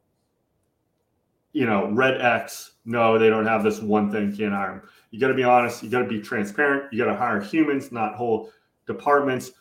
you 1.52 1.64
know, 1.64 1.90
red 1.90 2.20
X. 2.20 2.72
No, 2.84 3.18
they 3.18 3.30
don't 3.30 3.46
have 3.46 3.62
this 3.62 3.80
one 3.80 4.10
thing. 4.12 4.36
Can't 4.36 4.52
hire 4.52 4.80
them. 4.80 4.82
You 5.10 5.18
got 5.18 5.28
to 5.28 5.34
be 5.34 5.44
honest. 5.44 5.82
You 5.82 5.88
got 5.88 6.00
to 6.00 6.08
be 6.08 6.20
transparent. 6.20 6.92
You 6.92 7.02
got 7.02 7.10
to 7.10 7.16
hire 7.16 7.40
humans, 7.40 7.90
not 7.90 8.16
whole 8.16 8.50
departments. 8.86 9.52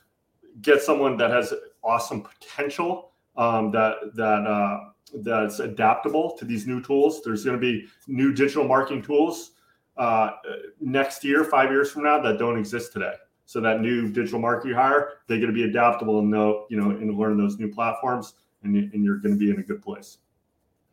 Get 0.61 0.81
someone 0.81 1.15
that 1.17 1.31
has 1.31 1.53
awesome 1.83 2.21
potential 2.21 3.11
um, 3.37 3.71
that 3.71 3.95
that 4.15 4.45
uh, 4.45 4.79
that's 5.23 5.59
adaptable 5.59 6.35
to 6.37 6.45
these 6.45 6.67
new 6.67 6.81
tools. 6.81 7.21
There's 7.23 7.45
going 7.45 7.55
to 7.55 7.61
be 7.61 7.87
new 8.07 8.33
digital 8.33 8.67
marketing 8.67 9.03
tools 9.03 9.51
uh, 9.97 10.31
next 10.79 11.23
year, 11.23 11.43
five 11.43 11.71
years 11.71 11.91
from 11.91 12.03
now, 12.03 12.21
that 12.21 12.37
don't 12.37 12.57
exist 12.57 12.93
today. 12.93 13.13
So 13.45 13.61
that 13.61 13.81
new 13.81 14.11
digital 14.11 14.39
marketing 14.39 14.75
hire, 14.75 15.19
they're 15.27 15.37
going 15.37 15.47
to 15.47 15.53
be 15.53 15.63
adaptable 15.63 16.19
and 16.19 16.29
know, 16.29 16.65
you 16.69 16.77
know, 16.77 16.91
and 16.91 17.17
learn 17.17 17.37
those 17.37 17.57
new 17.57 17.71
platforms, 17.73 18.33
and, 18.63 18.75
and 18.75 19.05
you're 19.05 19.17
going 19.17 19.35
to 19.35 19.39
be 19.39 19.49
in 19.51 19.59
a 19.59 19.63
good 19.63 19.81
place. 19.81 20.17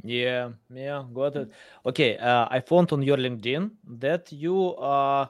Yeah, 0.03 0.51
yeah, 0.73 1.03
got 1.13 1.35
it. 1.37 1.51
Okay, 1.87 2.17
uh, 2.19 2.47
I 2.51 2.61
found 2.61 2.93
on 2.93 3.03
your 3.03 3.17
LinkedIn 3.17 3.71
that 3.99 4.31
you 4.31 4.75
uh, 4.77 5.27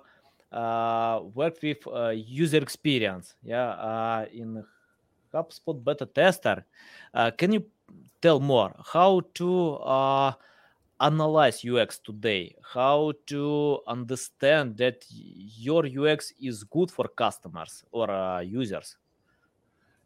uh, 0.52 1.20
work 1.32 1.62
with 1.62 1.78
uh, 1.86 2.08
user 2.10 2.58
experience, 2.58 3.36
yeah, 3.42 3.70
uh, 3.70 4.26
in 4.32 4.64
HubSpot 5.32 5.82
beta 5.82 6.06
tester. 6.06 6.66
Uh, 7.12 7.30
can 7.30 7.52
you 7.52 7.64
tell 8.20 8.40
more 8.40 8.74
how 8.92 9.22
to 9.34 9.74
uh, 9.76 10.32
analyze 11.00 11.64
UX 11.64 11.98
today? 11.98 12.54
How 12.72 13.12
to 13.26 13.80
understand 13.86 14.76
that 14.78 15.04
your 15.08 15.86
UX 15.86 16.32
is 16.40 16.64
good 16.64 16.90
for 16.90 17.08
customers 17.08 17.84
or 17.92 18.10
uh, 18.10 18.40
users? 18.40 18.96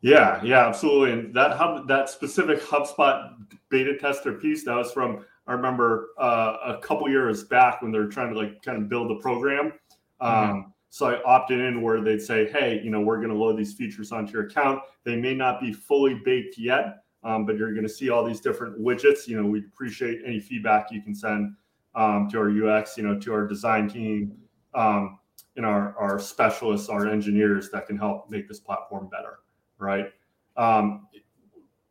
Yeah, 0.00 0.40
yeah, 0.44 0.66
absolutely. 0.68 1.12
And 1.12 1.34
that 1.34 1.56
hub, 1.56 1.88
that 1.88 2.08
specific 2.08 2.60
HubSpot 2.62 3.34
beta 3.68 3.96
tester 3.98 4.34
piece, 4.34 4.64
that 4.64 4.76
was 4.76 4.92
from 4.92 5.24
I 5.48 5.54
remember 5.54 6.10
uh, 6.18 6.56
a 6.64 6.78
couple 6.78 7.08
years 7.08 7.44
back 7.44 7.80
when 7.80 7.90
they 7.90 7.98
were 7.98 8.08
trying 8.08 8.32
to 8.32 8.38
like 8.38 8.62
kind 8.62 8.76
of 8.76 8.88
build 8.88 9.10
the 9.10 9.16
program. 9.16 9.72
Mm-hmm. 10.20 10.26
Um, 10.26 10.48
mm-hmm. 10.48 10.70
So 10.90 11.08
I 11.08 11.22
opted 11.22 11.60
in 11.60 11.82
where 11.82 12.00
they'd 12.00 12.20
say, 12.20 12.48
"Hey, 12.50 12.80
you 12.84 12.90
know, 12.90 13.00
we're 13.00 13.16
going 13.16 13.30
to 13.30 13.34
load 13.34 13.56
these 13.58 13.74
features 13.74 14.12
onto 14.12 14.32
your 14.32 14.46
account. 14.46 14.80
They 15.04 15.16
may 15.16 15.34
not 15.34 15.60
be 15.60 15.72
fully 15.72 16.20
baked 16.24 16.58
yet, 16.58 17.02
um, 17.24 17.46
but 17.46 17.56
you're 17.56 17.72
going 17.72 17.86
to 17.86 17.92
see 17.92 18.10
all 18.10 18.24
these 18.24 18.40
different 18.40 18.80
widgets. 18.80 19.26
You 19.26 19.40
know, 19.40 19.48
we'd 19.48 19.64
appreciate 19.64 20.20
any 20.24 20.40
feedback 20.40 20.88
you 20.90 21.02
can 21.02 21.14
send 21.14 21.54
um, 21.94 22.28
to 22.30 22.38
our 22.38 22.50
UX, 22.50 22.96
you 22.96 23.02
know, 23.02 23.18
to 23.18 23.32
our 23.32 23.46
design 23.46 23.88
team, 23.88 24.36
um, 24.74 25.18
and 25.56 25.66
our 25.66 25.96
our 25.98 26.18
specialists, 26.18 26.88
our 26.88 27.08
engineers 27.08 27.70
that 27.70 27.86
can 27.86 27.96
help 27.96 28.30
make 28.30 28.48
this 28.48 28.60
platform 28.60 29.08
better." 29.08 29.40
Right. 29.78 30.12
Um, 30.56 31.06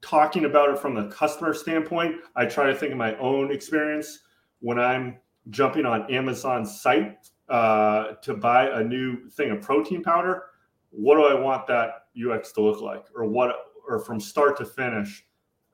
talking 0.02 0.46
about 0.46 0.70
it 0.70 0.80
from 0.80 0.94
the 0.94 1.08
customer 1.08 1.54
standpoint, 1.54 2.16
I 2.36 2.46
try 2.46 2.68
to 2.68 2.76
think 2.76 2.92
of 2.92 2.98
my 2.98 3.16
own 3.18 3.52
experience 3.52 4.20
when 4.60 4.80
I'm 4.80 5.18
jumping 5.50 5.86
on 5.86 6.12
Amazon's 6.12 6.82
site 6.82 7.30
uh, 7.50 8.14
to 8.22 8.34
buy 8.34 8.70
a 8.80 8.84
new 8.84 9.30
thing 9.30 9.52
of 9.52 9.62
protein 9.62 10.04
powder, 10.04 10.44
what 10.90 11.16
do 11.16 11.26
I 11.26 11.40
want 11.40 11.68
that 11.68 12.08
UX 12.18 12.52
to 12.54 12.62
look 12.62 12.82
like, 12.82 13.06
or 13.16 13.26
what, 13.26 13.56
or 13.88 14.00
from 14.00 14.20
start 14.20 14.58
to 14.58 14.66
finish, 14.66 15.26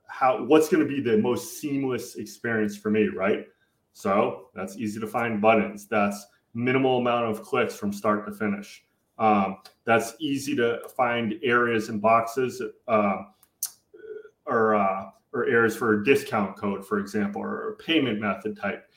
how 0.08 0.44
what's 0.44 0.70
going 0.70 0.88
to 0.88 0.90
be 0.92 1.02
the 1.02 1.18
most 1.18 1.60
seamless 1.60 2.16
experience 2.16 2.78
for 2.78 2.92
me, 2.92 3.08
right? 3.08 3.48
So 3.94 4.50
that's 4.54 4.78
easy 4.78 5.00
to 5.00 5.08
find 5.08 5.42
buttons. 5.42 5.88
That's 5.88 6.26
minimal 6.54 7.00
amount 7.00 7.30
of 7.30 7.42
clicks 7.42 7.76
from 7.76 7.92
start 7.92 8.26
to 8.28 8.32
finish. 8.32 8.84
Um, 9.18 9.58
that's 9.86 10.14
easy 10.20 10.56
to 10.56 10.82
find 10.96 11.36
areas 11.44 11.90
and 11.90 12.02
boxes, 12.02 12.62
uh, 12.88 13.18
or 14.46 14.76
uh, 14.76 15.10
or 15.34 15.46
areas 15.48 15.76
for 15.76 15.94
a 15.94 16.04
discount 16.04 16.56
code, 16.58 16.86
for 16.86 17.00
example, 17.00 17.42
or 17.42 17.70
a 17.70 17.76
payment 17.76 18.20
method 18.20 18.58
type 18.58 18.88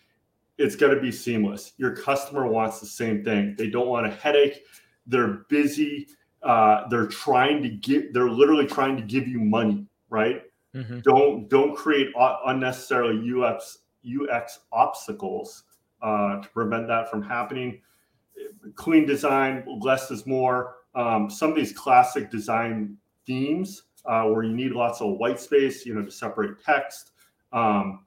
It's 0.59 0.77
going 0.77 0.95
to 0.95 1.01
be 1.01 1.13
seamless. 1.13 1.73
Your 1.79 1.95
customer 1.97 2.47
wants 2.47 2.81
the 2.81 2.87
same 2.87 3.25
thing. 3.25 3.55
They 3.57 3.71
don't 3.71 3.89
want 3.89 4.07
a 4.07 4.11
headache. 4.11 4.65
They're 5.07 5.45
busy. 5.49 6.09
Uh, 6.47 6.87
they're 6.89 7.09
trying 7.09 7.61
to 7.63 7.69
get. 7.69 8.15
They're 8.15 8.31
literally 8.31 8.67
trying 8.67 8.97
to 8.97 9.03
give 9.03 9.27
you 9.27 9.41
money, 9.41 9.85
right? 10.11 10.43
Mm-hmm. 10.75 11.01
Don't 11.01 11.49
don't 11.49 11.75
create 11.77 12.09
unnecessarily 12.17 13.21
UX 13.33 13.79
UX 14.07 14.61
obstacles 14.73 15.65
uh, 16.03 16.41
to 16.41 16.49
prevent 16.51 16.87
that 16.87 17.11
from 17.11 17.23
happening. 17.23 17.81
Clean 18.77 19.05
design, 19.05 19.65
less 19.81 20.11
is 20.11 20.27
more. 20.27 20.77
Um, 20.95 21.29
some 21.29 21.51
of 21.51 21.57
these 21.57 21.73
classic 21.73 22.31
design 22.31 22.97
themes 23.27 23.83
uh, 24.05 24.25
where 24.25 24.45
you 24.45 24.55
need 24.55 24.73
lots 24.73 25.01
of 25.01 25.17
white 25.19 25.41
space, 25.41 25.85
you 25.85 25.95
know, 25.95 26.03
to 26.03 26.11
separate 26.11 26.63
text. 26.65 27.11
Um, 27.53 28.05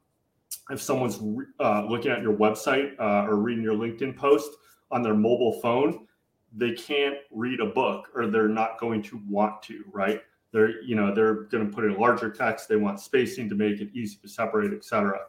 if 0.70 0.82
someone's 0.82 1.20
uh, 1.60 1.86
looking 1.86 2.12
at 2.12 2.22
your 2.22 2.36
website 2.36 2.98
uh, 3.00 3.28
or 3.28 3.36
reading 3.36 3.64
your 3.64 3.76
LinkedIn 3.76 4.16
post 4.16 4.52
on 4.92 5.02
their 5.02 5.14
mobile 5.14 5.60
phone, 5.62 6.08
they 6.56 6.74
can't 6.74 7.18
read 7.32 7.60
a 7.60 7.66
book 7.66 8.10
or 8.16 8.28
they're 8.28 8.48
not 8.48 8.80
going 8.80 9.02
to 9.04 9.22
want 9.28 9.62
to, 9.64 9.84
right? 9.92 10.22
They're, 10.52 10.82
you 10.82 10.96
know, 10.96 11.14
they're 11.14 11.44
going 11.44 11.68
to 11.68 11.74
put 11.74 11.86
in 11.86 11.96
larger 11.96 12.30
text. 12.32 12.68
They 12.68 12.76
want 12.76 13.00
spacing 13.00 13.50
to 13.50 13.56
make 13.56 13.82
it 13.82 13.90
easy 13.94 14.18
to 14.22 14.28
separate, 14.28 14.74
etc. 14.74 15.20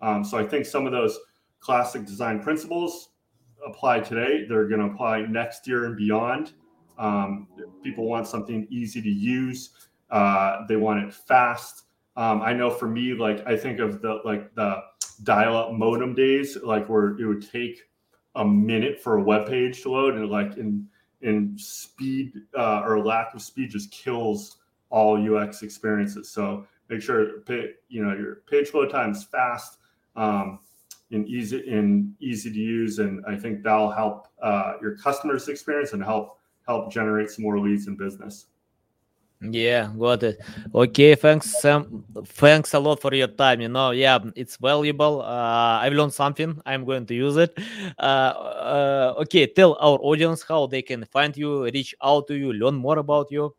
Um, 0.00 0.24
so 0.24 0.38
I 0.38 0.46
think 0.46 0.64
some 0.64 0.86
of 0.86 0.92
those 0.92 1.18
classic 1.60 2.06
design 2.06 2.40
principles 2.42 3.10
apply 3.66 4.00
today. 4.00 4.46
They're 4.48 4.68
going 4.68 4.80
to 4.80 4.86
apply 4.86 5.22
next 5.22 5.66
year 5.66 5.84
and 5.84 5.96
beyond. 5.96 6.52
Um, 6.98 7.48
people 7.82 8.06
want 8.06 8.26
something 8.26 8.66
easy 8.70 9.02
to 9.02 9.10
use. 9.10 9.70
Uh, 10.10 10.66
they 10.66 10.76
want 10.76 11.04
it 11.04 11.12
fast. 11.12 11.84
Um, 12.16 12.42
I 12.42 12.52
know 12.52 12.70
for 12.70 12.88
me, 12.88 13.14
like 13.14 13.46
I 13.46 13.56
think 13.56 13.78
of 13.78 14.02
the 14.02 14.20
like 14.24 14.54
the 14.54 14.82
dial-up 15.22 15.72
modem 15.72 16.14
days, 16.14 16.58
like 16.62 16.88
where 16.88 17.10
it 17.18 17.24
would 17.24 17.48
take 17.50 17.82
a 18.34 18.44
minute 18.44 19.00
for 19.00 19.18
a 19.18 19.22
web 19.22 19.46
page 19.48 19.82
to 19.82 19.90
load, 19.90 20.14
and 20.14 20.28
like 20.28 20.56
in 20.56 20.86
in 21.22 21.56
speed 21.58 22.32
uh, 22.56 22.82
or 22.84 23.04
lack 23.04 23.34
of 23.34 23.42
speed 23.42 23.70
just 23.70 23.90
kills 23.90 24.58
all 24.90 25.36
UX 25.36 25.62
experiences. 25.62 26.30
So 26.30 26.66
make 26.88 27.02
sure 27.02 27.42
you 27.88 28.04
know 28.04 28.14
your 28.14 28.42
page 28.48 28.72
load 28.74 28.90
time 28.90 29.12
is 29.12 29.24
fast 29.24 29.78
um, 30.16 30.60
and 31.10 31.26
easy 31.28 31.68
and 31.70 32.14
easy 32.20 32.50
to 32.50 32.58
use, 32.58 32.98
and 32.98 33.24
I 33.26 33.36
think 33.36 33.62
that'll 33.62 33.90
help 33.90 34.28
uh, 34.42 34.74
your 34.80 34.96
customers' 34.96 35.48
experience 35.48 35.92
and 35.92 36.02
help 36.02 36.38
help 36.66 36.92
generate 36.92 37.30
some 37.30 37.44
more 37.44 37.58
leads 37.58 37.86
in 37.86 37.96
business. 37.96 38.46
Yeah, 39.42 39.90
got 39.98 40.22
it. 40.22 40.38
Okay, 40.74 41.14
thanks, 41.14 41.62
Sam. 41.62 42.04
Thanks 42.26 42.74
a 42.74 42.78
lot 42.78 43.00
for 43.00 43.14
your 43.14 43.28
time. 43.28 43.62
You 43.62 43.68
know, 43.68 43.90
yeah, 43.90 44.18
it's 44.36 44.56
valuable. 44.56 45.22
Uh, 45.22 45.80
I've 45.80 45.94
learned 45.94 46.12
something. 46.12 46.60
I'm 46.66 46.84
going 46.84 47.06
to 47.06 47.14
use 47.14 47.38
it. 47.38 47.58
Uh, 47.98 48.02
uh, 48.02 49.14
okay, 49.20 49.46
tell 49.46 49.78
our 49.80 49.98
audience 50.02 50.44
how 50.46 50.66
they 50.66 50.82
can 50.82 51.06
find 51.06 51.34
you, 51.34 51.64
reach 51.64 51.94
out 52.02 52.26
to 52.28 52.34
you, 52.34 52.52
learn 52.52 52.74
more 52.74 52.98
about 52.98 53.30
you. 53.30 53.54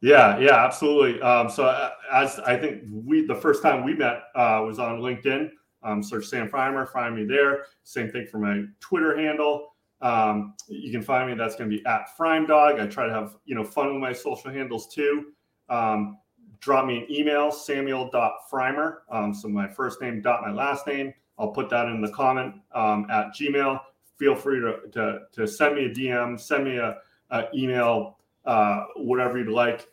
Yeah, 0.00 0.38
yeah, 0.38 0.64
absolutely. 0.64 1.20
Um, 1.20 1.50
so 1.50 1.64
uh, 1.64 1.90
as 2.12 2.38
I 2.40 2.56
think 2.56 2.84
we 3.04 3.26
the 3.26 3.34
first 3.34 3.62
time 3.62 3.84
we 3.84 3.94
met 3.94 4.22
uh, 4.36 4.62
was 4.64 4.78
on 4.78 5.00
LinkedIn. 5.00 5.50
Um, 5.82 6.02
search 6.02 6.26
Sam 6.26 6.48
Freimer, 6.48 6.88
find 6.88 7.16
me 7.16 7.24
there. 7.24 7.64
Same 7.84 8.10
thing 8.10 8.26
for 8.26 8.38
my 8.38 8.64
Twitter 8.80 9.16
handle. 9.18 9.74
Um, 10.02 10.54
you 10.68 10.90
can 10.90 11.02
find 11.02 11.28
me. 11.28 11.36
That's 11.36 11.56
going 11.56 11.70
to 11.70 11.76
be 11.76 11.84
at 11.86 12.16
Frime 12.16 12.46
Dog. 12.46 12.80
I 12.80 12.86
try 12.86 13.06
to 13.06 13.12
have 13.12 13.36
you 13.44 13.54
know 13.54 13.64
fun 13.64 13.92
with 13.92 14.00
my 14.00 14.12
social 14.12 14.50
handles 14.50 14.92
too. 14.92 15.32
Um, 15.68 16.18
drop 16.60 16.86
me 16.86 16.98
an 16.98 17.06
email, 17.10 17.50
Samuel.Freimer. 17.50 18.98
Um, 19.10 19.34
so 19.34 19.48
my 19.48 19.68
first 19.68 20.00
name 20.00 20.20
dot 20.20 20.42
my 20.42 20.52
last 20.52 20.86
name. 20.86 21.12
I'll 21.38 21.48
put 21.48 21.70
that 21.70 21.86
in 21.86 22.02
the 22.02 22.10
comment 22.10 22.54
um, 22.74 23.06
at 23.10 23.34
Gmail. 23.34 23.80
Feel 24.18 24.34
free 24.34 24.60
to, 24.60 24.80
to, 24.92 25.20
to 25.32 25.46
send 25.46 25.74
me 25.74 25.86
a 25.86 25.88
DM, 25.88 26.38
send 26.38 26.64
me 26.64 26.76
a, 26.76 26.98
a 27.30 27.44
email, 27.54 28.18
uh, 28.44 28.84
whatever 28.96 29.38
you'd 29.38 29.48
like. 29.48 29.88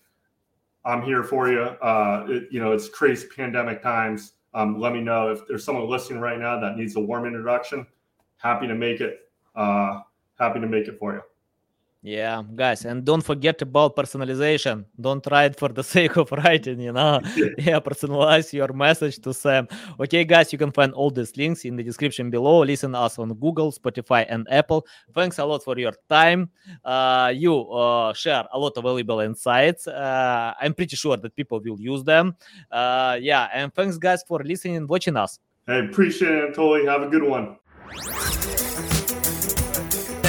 I'm 0.84 1.01
here 1.01 1.24
for 1.24 1.49
you. 1.49 1.62
Uh, 1.62 2.26
it, 2.28 2.47
you 2.51 2.60
know, 2.60 2.74
it's 2.74 2.89
crazy 2.89 3.28
pandemic 3.34 3.82
times. 3.82 4.34
Um, 4.53 4.80
let 4.80 4.91
me 4.91 5.01
know 5.01 5.32
if 5.32 5.47
there's 5.47 5.64
someone 5.64 5.89
listening 5.89 6.20
right 6.20 6.39
now 6.39 6.60
that 6.60 6.76
needs 6.76 6.97
a 6.97 6.99
warm 6.99 7.26
introduction. 7.26 7.88
Happy 8.38 8.68
to 8.68 8.76
make 8.76 8.99
it 8.99 9.26
uh, 9.58 10.01
happy 10.39 10.62
to 10.62 10.68
make 10.68 10.88
it 10.88 10.97
for 10.97 11.14
you. 11.16 11.22
Yeah, 12.03 12.43
guys, 12.55 12.86
and 12.86 13.03
don't 13.03 13.24
forget 13.24 13.62
about 13.62 13.95
personalization. 13.95 14.86
Don't 15.01 15.26
write 15.30 15.58
for 15.58 15.68
the 15.70 15.84
sake 15.95 16.16
of 16.16 16.32
writing, 16.32 16.80
you 16.80 16.93
know. 16.93 17.20
yeah, 17.58 17.80
personalize 17.80 18.53
your 18.53 18.72
message 18.72 19.20
to 19.24 19.34
Sam. 19.34 19.68
Okay, 19.99 20.24
guys, 20.24 20.53
you 20.53 20.60
can 20.60 20.72
find 20.72 20.93
all 20.93 21.10
these 21.10 21.36
links 21.36 21.66
in 21.66 21.76
the 21.76 21.84
description 21.84 22.30
below. 22.30 22.64
Listen 22.64 22.93
us 22.93 23.18
on 23.18 23.34
Google, 23.34 23.72
Spotify, 23.72 24.26
and 24.30 24.47
Apple. 24.49 24.86
Thanks 25.14 25.39
a 25.39 25.43
lot 25.43 25.64
for 25.64 25.78
your 25.78 25.91
time. 26.08 26.49
Uh, 26.86 27.34
you 27.36 27.68
uh, 27.72 28.14
share 28.14 28.45
a 28.53 28.60
lot 28.60 28.78
of 28.78 28.84
valuable 28.84 29.20
insights. 29.20 29.88
Uh, 29.88 30.53
I'm 30.62 30.76
pretty 30.76 30.95
sure 30.95 31.18
that 31.18 31.36
people 31.36 31.60
will 31.60 31.82
use 31.82 32.03
them. 32.03 32.38
Uh, 32.72 33.18
yeah, 33.20 33.49
and 33.51 33.74
thanks, 33.74 33.97
guys, 33.97 34.24
for 34.24 34.39
listening 34.45 34.78
and 34.78 34.88
watching 34.88 35.18
us. 35.18 35.39
I 35.68 35.78
appreciate 35.78 36.32
it, 36.32 36.53
Totally. 36.53 36.86
Have 36.86 37.01
a 37.01 37.10
good 37.10 37.24
one. 37.24 37.58